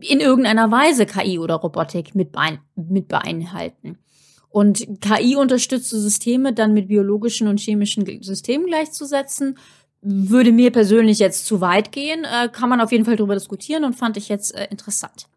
in 0.01 0.19
irgendeiner 0.19 0.69
Weise 0.69 1.05
KI 1.05 1.39
oder 1.39 1.55
Robotik 1.55 2.13
mit, 2.15 2.31
bein 2.31 2.59
mit 2.75 3.07
beinhalten. 3.07 3.97
Und 4.49 5.01
KI-unterstützte 5.01 5.99
Systeme 5.99 6.53
dann 6.53 6.73
mit 6.73 6.87
biologischen 6.87 7.47
und 7.47 7.59
chemischen 7.59 8.05
Systemen 8.23 8.67
gleichzusetzen, 8.67 9.57
würde 10.01 10.51
mir 10.51 10.71
persönlich 10.71 11.19
jetzt 11.19 11.45
zu 11.45 11.61
weit 11.61 11.91
gehen. 11.91 12.23
Äh, 12.23 12.49
kann 12.49 12.69
man 12.69 12.81
auf 12.81 12.91
jeden 12.91 13.05
Fall 13.05 13.15
darüber 13.15 13.33
diskutieren 13.33 13.83
und 13.83 13.93
fand 13.93 14.17
ich 14.17 14.29
jetzt 14.29 14.55
äh, 14.55 14.67
interessant. 14.69 15.27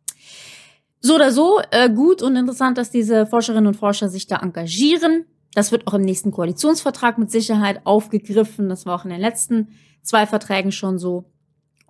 So 1.00 1.14
oder 1.14 1.32
so, 1.32 1.61
äh, 1.70 1.88
gut 1.88 2.22
und 2.22 2.36
interessant, 2.36 2.76
dass 2.76 2.90
diese 2.90 3.26
Forscherinnen 3.26 3.66
und 3.66 3.76
Forscher 3.76 4.08
sich 4.08 4.26
da 4.26 4.36
engagieren. 4.36 5.24
Das 5.55 5.72
wird 5.72 5.86
auch 5.86 5.94
im 5.94 6.03
nächsten 6.03 6.30
Koalitionsvertrag 6.30 7.18
mit 7.18 7.30
Sicherheit 7.30 7.84
aufgegriffen. 7.84 8.68
Das 8.68 8.86
war 8.86 9.01
auch 9.01 9.05
in 9.05 9.11
den 9.11 9.20
letzten 9.20 9.68
zwei 10.03 10.26
Verträgen 10.26 10.72
schon 10.72 10.98
so. 10.98 11.24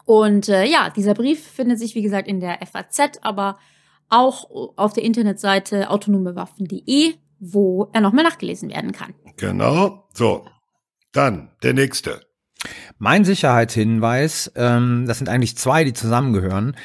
Und 0.04 0.48
äh, 0.48 0.64
ja, 0.64 0.90
dieser 0.90 1.14
Brief 1.14 1.44
findet 1.46 1.78
sich, 1.78 1.94
wie 1.94 2.02
gesagt, 2.02 2.26
in 2.26 2.40
der 2.40 2.58
FAZ, 2.66 3.18
aber 3.22 3.58
auch 4.08 4.50
auf 4.76 4.92
der 4.92 5.04
Internetseite 5.04 5.90
autonomewaffen.de, 5.90 7.14
wo 7.38 7.90
er 7.92 8.00
nochmal 8.00 8.24
nachgelesen 8.24 8.70
werden 8.70 8.92
kann. 8.92 9.14
Genau. 9.36 10.08
So, 10.14 10.46
dann 11.12 11.52
der 11.62 11.74
nächste. 11.74 12.29
Mein 12.98 13.24
Sicherheitshinweis, 13.24 14.52
ähm, 14.54 15.04
das 15.06 15.18
sind 15.18 15.30
eigentlich 15.30 15.56
zwei, 15.56 15.84
die 15.84 15.94
zusammengehören, 15.94 16.76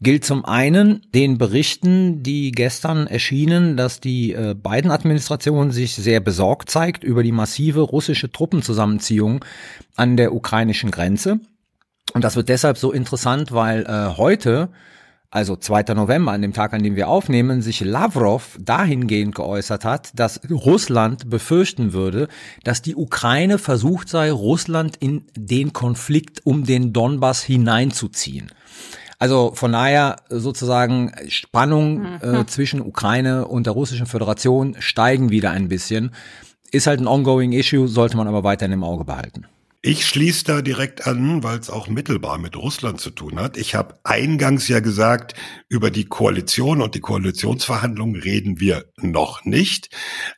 gilt 0.00 0.24
zum 0.24 0.44
einen 0.44 1.02
den 1.12 1.38
Berichten, 1.38 2.22
die 2.22 2.52
gestern 2.52 3.08
erschienen, 3.08 3.76
dass 3.76 4.00
die 4.00 4.32
äh, 4.32 4.54
beiden 4.54 4.92
Administrationen 4.92 5.72
sich 5.72 5.96
sehr 5.96 6.20
besorgt 6.20 6.70
zeigt 6.70 7.02
über 7.02 7.24
die 7.24 7.32
massive 7.32 7.80
russische 7.80 8.30
Truppenzusammenziehung 8.30 9.44
an 9.96 10.16
der 10.16 10.32
ukrainischen 10.32 10.92
Grenze. 10.92 11.40
Und 12.12 12.22
das 12.22 12.36
wird 12.36 12.48
deshalb 12.48 12.78
so 12.78 12.92
interessant, 12.92 13.50
weil 13.50 13.84
äh, 13.86 14.16
heute 14.16 14.68
also 15.34 15.56
2. 15.56 15.94
November, 15.94 16.30
an 16.30 16.42
dem 16.42 16.52
Tag, 16.52 16.72
an 16.74 16.84
dem 16.84 16.94
wir 16.94 17.08
aufnehmen, 17.08 17.60
sich 17.60 17.80
Lavrov 17.80 18.56
dahingehend 18.60 19.34
geäußert 19.34 19.84
hat, 19.84 20.12
dass 20.14 20.40
Russland 20.48 21.28
befürchten 21.28 21.92
würde, 21.92 22.28
dass 22.62 22.82
die 22.82 22.94
Ukraine 22.94 23.58
versucht 23.58 24.08
sei, 24.08 24.30
Russland 24.30 24.96
in 25.00 25.24
den 25.36 25.72
Konflikt 25.72 26.46
um 26.46 26.62
den 26.62 26.92
Donbass 26.92 27.42
hineinzuziehen. 27.42 28.52
Also 29.18 29.50
von 29.56 29.72
daher 29.72 30.18
sozusagen 30.28 31.10
Spannung 31.26 32.04
äh, 32.22 32.26
mhm. 32.28 32.46
zwischen 32.46 32.80
Ukraine 32.80 33.48
und 33.48 33.66
der 33.66 33.72
Russischen 33.72 34.06
Föderation 34.06 34.76
steigen 34.78 35.30
wieder 35.30 35.50
ein 35.50 35.68
bisschen. 35.68 36.12
Ist 36.70 36.86
halt 36.86 37.00
ein 37.00 37.08
ongoing 37.08 37.50
issue, 37.50 37.88
sollte 37.88 38.16
man 38.16 38.28
aber 38.28 38.44
weiterhin 38.44 38.72
im 38.72 38.84
Auge 38.84 39.04
behalten. 39.04 39.46
Ich 39.86 40.06
schließe 40.06 40.44
da 40.44 40.62
direkt 40.62 41.06
an, 41.06 41.42
weil 41.42 41.58
es 41.58 41.68
auch 41.68 41.88
mittelbar 41.88 42.38
mit 42.38 42.56
Russland 42.56 43.02
zu 43.02 43.10
tun 43.10 43.38
hat. 43.38 43.58
Ich 43.58 43.74
habe 43.74 43.98
eingangs 44.02 44.66
ja 44.66 44.80
gesagt, 44.80 45.34
über 45.68 45.90
die 45.90 46.06
Koalition 46.06 46.80
und 46.80 46.94
die 46.94 47.00
Koalitionsverhandlungen 47.00 48.18
reden 48.18 48.60
wir 48.60 48.86
noch 48.96 49.44
nicht. 49.44 49.90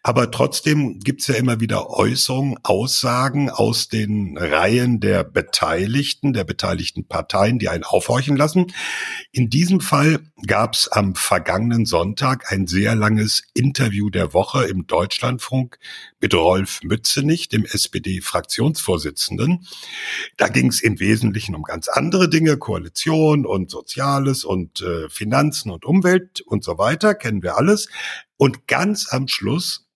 Aber 0.03 0.33
trotzdem 0.33 0.99
gibt's 0.99 1.29
ja 1.29 1.37
immer 1.37 1.61
wieder 1.61 1.91
Äußerungen, 1.91 2.59
Aussagen 2.65 3.49
aus 3.49 3.89
den 3.89 4.37
Reihen 4.37 4.99
der 4.99 5.23
Beteiligten, 5.23 6.33
der 6.33 6.43
beteiligten 6.43 7.07
Parteien, 7.07 7.61
die 7.61 7.69
einen 7.69 7.85
aufhorchen 7.85 8.37
lassen. 8.37 8.73
In 9.31 9.49
diesem 9.49 9.79
Fall 9.79 10.19
gab's 10.45 10.89
am 10.89 11.15
vergangenen 11.15 11.87
Sonntag 11.87 12.51
ein 12.51 12.67
sehr 12.67 12.97
langes 12.97 13.45
Interview 13.55 14.11
der 14.11 14.35
Woche 14.35 14.65
im 14.65 14.89
Deutschlandfunk 14.89 15.79
mit 16.21 16.35
Rolf 16.35 16.81
Mützenich, 16.83 17.49
dem 17.49 17.65
SPD-Fraktionsvorsitzenden. 17.65 19.36
Da 20.37 20.49
ging 20.49 20.69
es 20.69 20.81
im 20.81 21.01
Wesentlichen 21.01 21.55
um 21.55 21.63
ganz 21.63 21.89
andere 21.89 22.29
Dinge, 22.29 22.57
Koalition 22.57 23.47
und 23.47 23.71
Soziales 23.71 24.45
und 24.45 24.81
äh, 24.81 25.09
Finanzen 25.09 25.71
und 25.71 25.85
Umwelt 25.85 26.41
und 26.43 26.65
so 26.65 26.79
weiter, 26.79 27.15
kennen 27.15 27.43
wir 27.43 27.57
alles. 27.57 27.89
Und 28.37 28.67
ganz 28.67 29.09
am 29.11 29.29
Schluss 29.29 29.87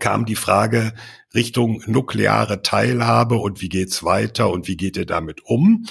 kam 0.00 0.26
die 0.26 0.34
Frage 0.34 0.94
Richtung 1.34 1.82
nukleare 1.86 2.62
Teilhabe 2.62 3.36
und 3.36 3.60
wie 3.60 3.68
geht's 3.68 4.02
weiter 4.02 4.50
und 4.50 4.66
wie 4.66 4.76
geht 4.76 4.96
ihr 4.96 5.06
damit 5.06 5.42
um? 5.44 5.86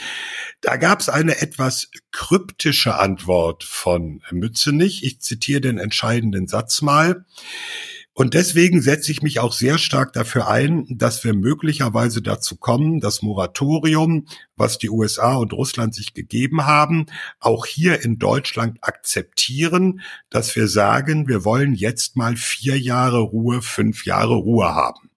Da 0.59 0.75
gab 0.75 0.99
es 0.99 1.07
eine 1.07 1.39
etwas 1.41 1.89
kryptische 2.11 2.95
Antwort 2.95 3.63
von 3.63 4.21
Mützenich. 4.31 5.03
Ich 5.03 5.21
zitiere 5.21 5.61
den 5.61 5.77
entscheidenden 5.77 6.47
Satz 6.47 6.81
mal. 6.81 7.25
Und 8.17 8.33
deswegen 8.33 8.81
setze 8.81 9.11
ich 9.11 9.21
mich 9.23 9.41
auch 9.41 9.51
sehr 9.51 9.77
stark 9.77 10.13
dafür 10.13 10.47
ein, 10.47 10.85
dass 10.89 11.25
wir 11.25 11.33
möglicherweise 11.33 12.21
dazu 12.21 12.55
kommen, 12.55 13.01
das 13.01 13.21
Moratorium, 13.21 14.27
was 14.55 14.77
die 14.77 14.89
USA 14.89 15.35
und 15.35 15.51
Russland 15.51 15.93
sich 15.93 16.13
gegeben 16.13 16.65
haben, 16.65 17.07
auch 17.41 17.65
hier 17.65 18.05
in 18.05 18.17
Deutschland 18.17 18.77
akzeptieren, 18.81 19.99
dass 20.29 20.55
wir 20.55 20.69
sagen, 20.69 21.27
wir 21.27 21.43
wollen 21.43 21.75
jetzt 21.75 22.15
mal 22.15 22.37
vier 22.37 22.79
Jahre 22.79 23.19
Ruhe, 23.19 23.61
fünf 23.61 24.05
Jahre 24.05 24.35
Ruhe 24.35 24.73
haben. 24.73 25.09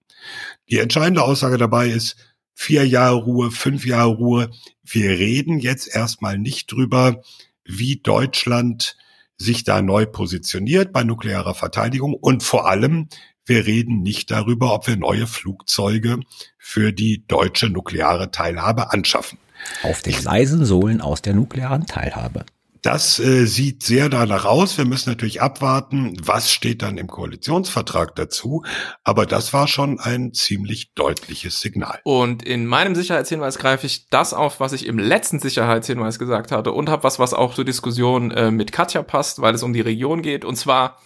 Die 0.69 0.79
entscheidende 0.79 1.23
Aussage 1.23 1.57
dabei 1.57 1.87
ist, 1.87 2.17
vier 2.53 2.85
Jahre 2.85 3.15
Ruhe, 3.15 3.49
fünf 3.49 3.85
Jahre 3.85 4.15
Ruhe. 4.15 4.51
Wir 4.83 5.11
reden 5.11 5.59
jetzt 5.59 5.87
erstmal 5.87 6.37
nicht 6.37 6.69
drüber, 6.69 7.21
wie 7.63 8.01
Deutschland 8.01 8.97
sich 9.39 9.63
da 9.63 9.81
neu 9.81 10.05
positioniert 10.05 10.91
bei 10.91 11.03
nuklearer 11.03 11.55
Verteidigung 11.55 12.13
und 12.13 12.43
vor 12.43 12.67
allem, 12.67 13.07
wir 13.45 13.65
reden 13.65 14.01
nicht 14.01 14.29
darüber, 14.29 14.73
ob 14.73 14.87
wir 14.87 14.97
neue 14.97 15.25
Flugzeuge 15.25 16.19
für 16.57 16.91
die 16.91 17.25
deutsche 17.27 17.69
nukleare 17.69 18.31
Teilhabe 18.31 18.91
anschaffen. 18.91 19.39
Auf 19.83 20.01
den 20.01 20.21
leisen 20.23 20.65
Sohlen 20.65 21.01
aus 21.01 21.21
der 21.21 21.33
nuklearen 21.33 21.85
Teilhabe. 21.85 22.45
Das 22.81 23.19
äh, 23.19 23.45
sieht 23.45 23.83
sehr 23.83 24.09
danach 24.09 24.45
aus. 24.45 24.77
Wir 24.77 24.85
müssen 24.85 25.09
natürlich 25.09 25.41
abwarten, 25.41 26.15
was 26.23 26.51
steht 26.51 26.81
dann 26.81 26.97
im 26.97 27.07
Koalitionsvertrag 27.07 28.15
dazu. 28.15 28.63
Aber 29.03 29.25
das 29.25 29.53
war 29.53 29.67
schon 29.67 29.99
ein 29.99 30.33
ziemlich 30.33 30.93
deutliches 30.93 31.59
Signal. 31.59 31.99
Und 32.03 32.43
in 32.43 32.65
meinem 32.65 32.95
Sicherheitshinweis 32.95 33.57
greife 33.57 33.85
ich 33.85 34.07
das 34.09 34.33
auf, 34.33 34.59
was 34.59 34.73
ich 34.73 34.85
im 34.85 34.97
letzten 34.97 35.39
Sicherheitshinweis 35.39 36.19
gesagt 36.19 36.51
hatte 36.51 36.71
und 36.71 36.89
habe 36.89 37.03
was, 37.03 37.19
was 37.19 37.33
auch 37.33 37.53
zur 37.53 37.65
Diskussion 37.65 38.31
äh, 38.31 38.51
mit 38.51 38.71
Katja 38.71 39.03
passt, 39.03 39.41
weil 39.41 39.53
es 39.55 39.63
um 39.63 39.73
die 39.73 39.81
Region 39.81 40.21
geht. 40.21 40.45
Und 40.45 40.55
zwar 40.55 40.97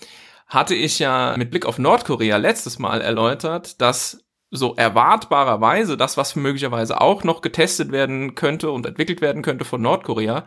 hatte 0.47 0.76
ich 0.76 0.99
ja 0.99 1.36
mit 1.38 1.49
Blick 1.49 1.65
auf 1.65 1.80
Nordkorea 1.80 2.38
letztes 2.38 2.78
Mal 2.78 3.01
erläutert, 3.01 3.82
dass 3.82 4.24
so 4.51 4.76
erwartbarerweise 4.76 5.97
das, 5.97 6.15
was 6.15 6.36
möglicherweise 6.36 7.01
auch 7.01 7.24
noch 7.24 7.41
getestet 7.41 7.91
werden 7.91 8.36
könnte 8.36 8.69
und 8.69 8.86
entwickelt 8.86 9.19
werden 9.19 9.41
könnte 9.41 9.65
von 9.65 9.82
Nordkorea, 9.82 10.45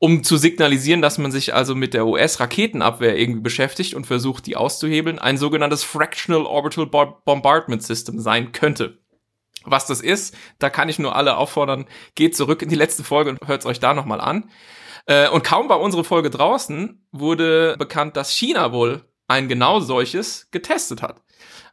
um 0.00 0.24
zu 0.24 0.38
signalisieren, 0.38 1.02
dass 1.02 1.18
man 1.18 1.30
sich 1.30 1.54
also 1.54 1.74
mit 1.74 1.92
der 1.92 2.06
US-Raketenabwehr 2.06 3.18
irgendwie 3.18 3.42
beschäftigt 3.42 3.94
und 3.94 4.06
versucht, 4.06 4.46
die 4.46 4.56
auszuhebeln, 4.56 5.18
ein 5.18 5.36
sogenanntes 5.36 5.84
Fractional 5.84 6.46
Orbital 6.46 6.86
Bombardment 6.86 7.82
System 7.82 8.18
sein 8.18 8.52
könnte. 8.52 8.98
Was 9.64 9.84
das 9.86 10.00
ist, 10.00 10.34
da 10.58 10.70
kann 10.70 10.88
ich 10.88 10.98
nur 10.98 11.14
alle 11.14 11.36
auffordern, 11.36 11.84
geht 12.14 12.34
zurück 12.34 12.62
in 12.62 12.70
die 12.70 12.76
letzte 12.76 13.04
Folge 13.04 13.28
und 13.28 13.46
hört 13.46 13.60
es 13.60 13.66
euch 13.66 13.78
da 13.78 13.92
nochmal 13.92 14.22
an. 14.22 14.50
Äh, 15.04 15.28
und 15.28 15.44
kaum 15.44 15.68
war 15.68 15.80
unsere 15.80 16.02
Folge 16.02 16.30
draußen, 16.30 17.06
wurde 17.12 17.76
bekannt, 17.78 18.16
dass 18.16 18.32
China 18.32 18.72
wohl 18.72 19.04
ein 19.28 19.48
genau 19.48 19.80
solches 19.80 20.48
getestet 20.50 21.02
hat. 21.02 21.20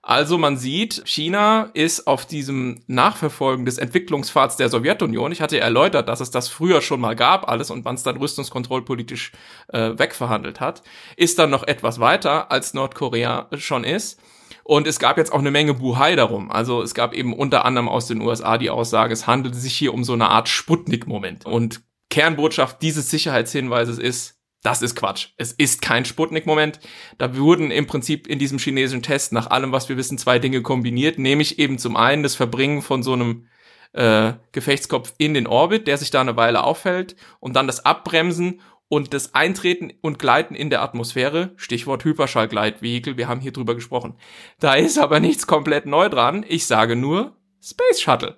Also 0.08 0.38
man 0.38 0.56
sieht, 0.56 1.02
China 1.04 1.70
ist 1.74 2.08
auf 2.08 2.26
diesem 2.26 2.80
Nachverfolgen 2.88 3.66
des 3.66 3.78
Entwicklungspfads 3.78 4.56
der 4.56 4.70
Sowjetunion. 4.70 5.34
Ich 5.34 5.42
hatte 5.42 5.60
erläutert, 5.60 6.08
dass 6.08 6.22
es 6.22 6.32
das 6.32 6.48
früher 6.48 6.80
schon 6.80 7.02
mal 7.02 7.14
gab, 7.14 7.50
alles 7.50 7.72
und 7.72 7.84
man 7.84 7.96
es 7.96 8.04
dann 8.04 8.16
rüstungskontrollpolitisch 8.16 9.34
äh, 9.68 10.00
wegverhandelt 10.00 10.62
hat, 10.62 10.82
ist 11.18 11.40
dann 11.40 11.50
noch 11.50 11.68
etwas 11.68 12.00
weiter 12.00 12.54
als 12.54 12.74
Nordkorea 12.74 13.50
schon 13.58 13.84
ist. 13.84 14.18
Und 14.64 14.88
es 14.88 15.00
gab 15.00 15.18
jetzt 15.18 15.34
auch 15.34 15.40
eine 15.40 15.52
Menge 15.52 15.74
Buhai 15.74 16.16
darum. 16.16 16.52
Also 16.52 16.82
es 16.82 16.94
gab 16.94 17.14
eben 17.14 17.34
unter 17.34 17.66
anderem 17.66 17.90
aus 17.90 18.08
den 18.08 18.22
USA 18.22 18.58
die 18.58 18.70
Aussage, 18.70 19.12
es 19.12 19.28
handelte 19.28 19.58
sich 19.58 19.76
hier 19.76 19.94
um 19.94 20.06
so 20.06 20.14
eine 20.14 20.30
Art 20.30 20.48
Sputnik-Moment. 20.48 21.46
Und 21.46 21.82
Kernbotschaft 22.10 22.82
dieses 22.82 23.12
Sicherheitshinweises 23.12 24.00
ist, 24.00 24.37
das 24.68 24.82
ist 24.82 24.98
Quatsch. 24.98 25.30
Es 25.38 25.54
ist 25.54 25.82
kein 25.82 26.04
Sputnik-Moment. 26.04 26.82
Da 27.18 27.38
wurden 27.38 27.72
im 27.72 27.88
Prinzip 27.88 28.28
in 28.28 28.38
diesem 28.38 28.60
chinesischen 28.60 29.02
Test 29.02 29.32
nach 29.32 29.50
allem, 29.50 29.72
was 29.72 29.88
wir 29.88 29.96
wissen, 29.96 30.18
zwei 30.18 30.40
Dinge 30.40 30.62
kombiniert, 30.62 31.18
nämlich 31.18 31.58
eben 31.58 31.78
zum 31.78 31.96
einen 31.96 32.22
das 32.22 32.36
Verbringen 32.36 32.82
von 32.82 33.02
so 33.02 33.14
einem 33.14 33.48
äh, 33.94 34.34
Gefechtskopf 34.52 35.14
in 35.20 35.34
den 35.34 35.48
Orbit, 35.48 35.88
der 35.88 35.98
sich 35.98 36.12
da 36.12 36.20
eine 36.20 36.36
Weile 36.36 36.66
aufhält, 36.66 37.16
und 37.40 37.56
dann 37.56 37.66
das 37.66 37.86
Abbremsen 37.86 38.60
und 38.90 39.14
das 39.14 39.34
Eintreten 39.34 39.94
und 40.02 40.20
Gleiten 40.20 40.54
in 40.54 40.70
der 40.70 40.82
Atmosphäre, 40.82 41.54
Stichwort 41.56 42.04
Hyperschallgleitvehikel, 42.04 43.16
wir 43.16 43.30
haben 43.30 43.40
hier 43.40 43.54
drüber 43.54 43.74
gesprochen. 43.74 44.16
Da 44.60 44.74
ist 44.74 44.98
aber 44.98 45.22
nichts 45.22 45.48
komplett 45.48 45.86
neu 45.86 46.10
dran. 46.10 46.44
Ich 46.46 46.66
sage 46.68 46.98
nur 46.98 47.38
Space 47.64 48.02
Shuttle. 48.02 48.36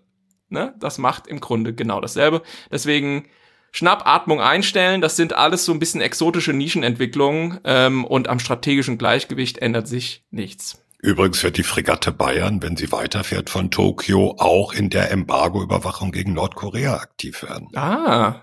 Ne? 0.49 0.75
Das 0.77 0.99
macht 0.99 1.25
im 1.25 1.39
Grunde 1.39 1.73
genau 1.73 1.99
dasselbe. 1.99 2.43
Deswegen 2.71 3.25
Schnappatmung 3.71 4.41
einstellen, 4.41 5.01
das 5.01 5.15
sind 5.15 5.33
alles 5.33 5.65
so 5.65 5.71
ein 5.71 5.79
bisschen 5.79 6.01
exotische 6.01 6.53
Nischenentwicklungen 6.53 7.59
ähm, 7.63 8.05
und 8.05 8.27
am 8.27 8.39
strategischen 8.39 8.97
Gleichgewicht 8.97 9.59
ändert 9.59 9.87
sich 9.87 10.23
nichts. 10.31 10.83
Übrigens 11.01 11.41
wird 11.43 11.57
die 11.57 11.63
Fregatte 11.63 12.11
Bayern, 12.11 12.61
wenn 12.61 12.75
sie 12.75 12.91
weiterfährt 12.91 13.49
von 13.49 13.71
Tokio, 13.71 14.35
auch 14.37 14.73
in 14.73 14.89
der 14.89 15.11
Embargo-Überwachung 15.11 16.11
gegen 16.11 16.33
Nordkorea 16.33 16.95
aktiv 16.95 17.43
werden. 17.43 17.69
Ah. 17.75 18.41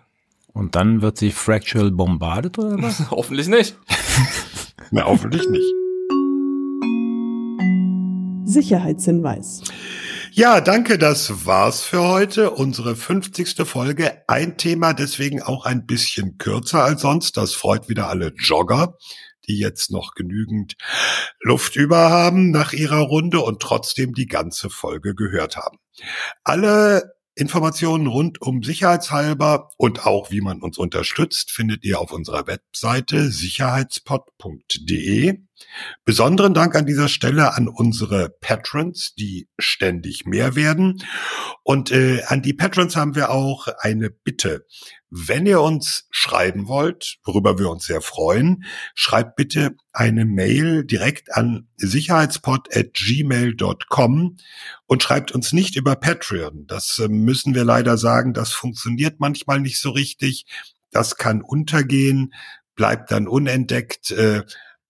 Und 0.54 0.74
dann 0.74 1.02
wird 1.02 1.18
sie 1.18 1.32
fractual 1.32 1.90
bombardet 1.90 2.58
oder 2.58 2.80
was? 2.80 3.10
hoffentlich 3.10 3.48
nicht. 3.48 3.76
Na, 4.90 5.04
hoffentlich 5.04 5.46
nicht. 5.50 5.74
Sicherheitshinweis. 8.46 9.62
Ja, 10.38 10.60
danke, 10.60 10.98
das 10.98 11.46
war's 11.46 11.80
für 11.80 12.02
heute. 12.02 12.50
Unsere 12.50 12.94
50. 12.94 13.66
Folge. 13.66 14.22
Ein 14.28 14.58
Thema 14.58 14.92
deswegen 14.92 15.40
auch 15.40 15.64
ein 15.64 15.86
bisschen 15.86 16.36
kürzer 16.36 16.84
als 16.84 17.00
sonst. 17.00 17.38
Das 17.38 17.54
freut 17.54 17.88
wieder 17.88 18.10
alle 18.10 18.34
Jogger, 18.36 18.98
die 19.48 19.58
jetzt 19.58 19.90
noch 19.90 20.12
genügend 20.14 20.76
Luft 21.40 21.76
über 21.76 22.10
haben 22.10 22.50
nach 22.50 22.74
ihrer 22.74 23.00
Runde 23.00 23.40
und 23.40 23.62
trotzdem 23.62 24.12
die 24.12 24.26
ganze 24.26 24.68
Folge 24.68 25.14
gehört 25.14 25.56
haben. 25.56 25.78
Alle 26.44 27.14
Informationen 27.34 28.06
rund 28.06 28.42
um 28.42 28.62
Sicherheitshalber 28.62 29.70
und 29.78 30.04
auch 30.04 30.30
wie 30.30 30.42
man 30.42 30.60
uns 30.60 30.76
unterstützt, 30.76 31.50
findet 31.50 31.82
ihr 31.82 31.98
auf 31.98 32.12
unserer 32.12 32.46
Webseite 32.46 33.30
sicherheitspod.de. 33.30 35.38
Besonderen 36.04 36.54
Dank 36.54 36.76
an 36.76 36.86
dieser 36.86 37.08
Stelle 37.08 37.54
an 37.54 37.68
unsere 37.68 38.28
Patrons, 38.28 39.14
die 39.14 39.48
ständig 39.58 40.26
mehr 40.26 40.54
werden. 40.54 41.02
Und 41.62 41.90
äh, 41.90 42.22
an 42.26 42.42
die 42.42 42.54
Patrons 42.54 42.96
haben 42.96 43.14
wir 43.14 43.30
auch 43.30 43.68
eine 43.80 44.10
Bitte. 44.10 44.66
Wenn 45.10 45.46
ihr 45.46 45.60
uns 45.60 46.08
schreiben 46.10 46.66
wollt, 46.68 47.18
worüber 47.24 47.58
wir 47.58 47.70
uns 47.70 47.86
sehr 47.86 48.00
freuen, 48.00 48.64
schreibt 48.94 49.34
bitte 49.36 49.76
eine 49.92 50.24
Mail 50.24 50.84
direkt 50.84 51.34
an 51.34 51.68
sicherheitspod.gmail.com 51.76 54.36
und 54.86 55.02
schreibt 55.02 55.32
uns 55.32 55.52
nicht 55.52 55.76
über 55.76 55.96
Patreon. 55.96 56.66
Das 56.66 56.98
äh, 56.98 57.08
müssen 57.08 57.54
wir 57.54 57.64
leider 57.64 57.98
sagen, 57.98 58.32
das 58.34 58.52
funktioniert 58.52 59.20
manchmal 59.20 59.60
nicht 59.60 59.80
so 59.80 59.90
richtig. 59.90 60.46
Das 60.90 61.16
kann 61.16 61.42
untergehen, 61.42 62.32
bleibt 62.74 63.10
dann 63.10 63.26
unentdeckt 63.26 64.10
äh, 64.10 64.42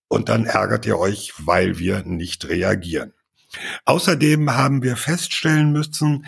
und 0.07 0.29
dann 0.29 0.45
ärgert 0.45 0.85
ihr 0.85 0.97
euch, 0.97 1.33
weil 1.37 1.79
wir 1.79 2.03
nicht 2.03 2.47
reagieren. 2.47 3.13
Außerdem 3.85 4.55
haben 4.55 4.83
wir 4.83 4.97
feststellen 4.97 5.71
müssen, 5.71 6.25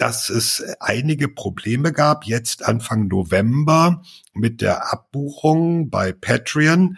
dass 0.00 0.30
es 0.30 0.64
einige 0.80 1.28
Probleme 1.28 1.92
gab, 1.92 2.24
jetzt 2.24 2.64
Anfang 2.64 3.08
November 3.08 4.02
mit 4.32 4.62
der 4.62 4.90
Abbuchung 4.90 5.90
bei 5.90 6.12
Patreon. 6.12 6.96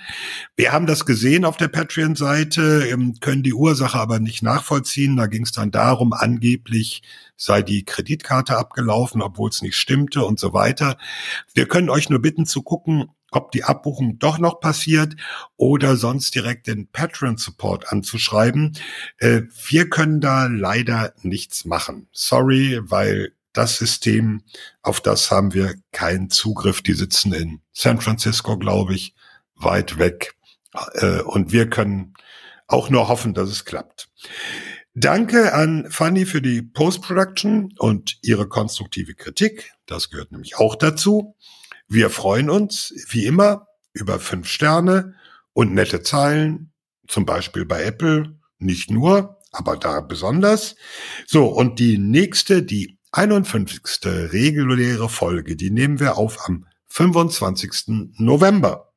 Wir 0.54 0.70
haben 0.70 0.86
das 0.86 1.04
gesehen 1.04 1.44
auf 1.44 1.56
der 1.56 1.66
Patreon-Seite, 1.66 2.86
ähm, 2.88 3.16
können 3.20 3.42
die 3.42 3.54
Ursache 3.54 3.98
aber 3.98 4.20
nicht 4.20 4.44
nachvollziehen. 4.44 5.16
Da 5.16 5.26
ging 5.26 5.42
es 5.42 5.50
dann 5.50 5.72
darum, 5.72 6.12
angeblich 6.12 7.02
sei 7.36 7.62
die 7.62 7.84
Kreditkarte 7.84 8.56
abgelaufen, 8.56 9.20
obwohl 9.20 9.50
es 9.50 9.62
nicht 9.62 9.76
stimmte 9.76 10.24
und 10.24 10.38
so 10.38 10.52
weiter. 10.52 10.96
Wir 11.54 11.66
können 11.66 11.90
euch 11.90 12.08
nur 12.08 12.22
bitten 12.22 12.46
zu 12.46 12.62
gucken, 12.62 13.10
ob 13.32 13.50
die 13.50 13.64
Abbuchung 13.64 14.18
doch 14.18 14.38
noch 14.38 14.60
passiert 14.60 15.16
oder 15.56 15.96
sonst 15.96 16.34
direkt 16.34 16.66
den 16.66 16.88
Patreon 16.88 17.36
Support 17.36 17.90
anzuschreiben. 17.90 18.76
Äh, 19.18 19.42
wir 19.68 19.90
können 19.90 20.20
da 20.20 20.46
leider 20.46 21.14
nichts 21.22 21.64
machen. 21.64 22.08
Sorry, 22.12 22.78
weil 22.82 23.32
das 23.52 23.76
System, 23.76 24.42
auf 24.82 25.00
das 25.00 25.30
haben 25.30 25.52
wir 25.52 25.74
keinen 25.92 26.30
Zugriff. 26.30 26.82
Die 26.82 26.94
sitzen 26.94 27.32
in 27.32 27.60
San 27.72 28.00
Francisco, 28.00 28.56
glaube 28.56 28.94
ich, 28.94 29.14
weit 29.56 29.98
weg. 29.98 30.34
Äh, 30.94 31.20
und 31.22 31.52
wir 31.52 31.68
können 31.68 32.14
auch 32.66 32.88
nur 32.88 33.08
hoffen, 33.08 33.34
dass 33.34 33.50
es 33.50 33.64
klappt. 33.64 34.08
Danke 34.94 35.54
an 35.54 35.90
Fanny 35.90 36.26
für 36.26 36.42
die 36.42 36.60
Post-Production 36.60 37.72
und 37.78 38.18
ihre 38.22 38.46
konstruktive 38.46 39.14
Kritik. 39.14 39.72
Das 39.86 40.10
gehört 40.10 40.32
nämlich 40.32 40.56
auch 40.58 40.76
dazu. 40.76 41.34
Wir 41.88 42.10
freuen 42.10 42.50
uns, 42.50 42.94
wie 43.08 43.26
immer, 43.26 43.66
über 43.92 44.18
fünf 44.18 44.48
Sterne 44.48 45.14
und 45.52 45.74
nette 45.74 46.02
Zeilen, 46.02 46.72
zum 47.06 47.26
Beispiel 47.26 47.64
bei 47.64 47.82
Apple, 47.82 48.38
nicht 48.58 48.90
nur, 48.90 49.38
aber 49.52 49.76
da 49.76 50.00
besonders. 50.00 50.76
So, 51.26 51.46
und 51.46 51.78
die 51.78 51.98
nächste, 51.98 52.62
die 52.62 52.98
51. 53.12 53.82
reguläre 54.04 55.08
Folge, 55.08 55.56
die 55.56 55.70
nehmen 55.70 56.00
wir 56.00 56.16
auf 56.16 56.48
am 56.48 56.66
25. 56.88 58.12
November. 58.16 58.92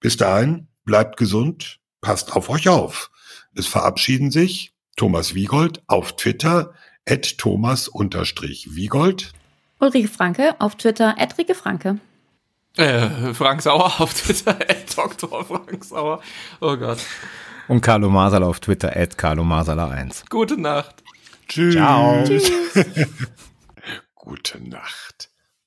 Bis 0.00 0.16
dahin, 0.16 0.68
bleibt 0.84 1.18
gesund, 1.18 1.80
passt 2.00 2.34
auf 2.34 2.48
euch 2.48 2.68
auf. 2.68 3.10
Es 3.54 3.66
verabschieden 3.66 4.30
sich 4.30 4.74
Thomas 4.96 5.34
Wiegold 5.34 5.82
auf 5.86 6.16
Twitter, 6.16 6.72
at 7.08 7.38
Thomas-Wiegold. 7.38 9.32
Ulrike 9.80 10.08
Franke 10.08 10.54
auf 10.58 10.76
Twitter, 10.76 11.14
at 11.18 11.36
Rike 11.38 11.54
Franke. 11.54 11.98
Äh, 12.76 13.34
Frank 13.34 13.62
Sauer 13.62 14.00
auf 14.00 14.14
Twitter, 14.22 14.52
at 14.52 14.96
Dr. 14.96 15.44
Frank 15.44 15.84
Sauer. 15.84 16.20
Oh 16.60 16.76
Gott. 16.76 16.98
Und 17.68 17.80
Carlo 17.80 18.08
Masala 18.10 18.46
auf 18.46 18.60
Twitter, 18.60 18.96
at 18.96 19.16
Carlo 19.16 19.42
Masala1. 19.42 20.28
Gute 20.28 20.60
Nacht. 20.60 21.02
Tschüss. 21.48 21.74
Ciao. 21.74 22.24
Gute 24.14 24.68
Nacht. 24.68 25.29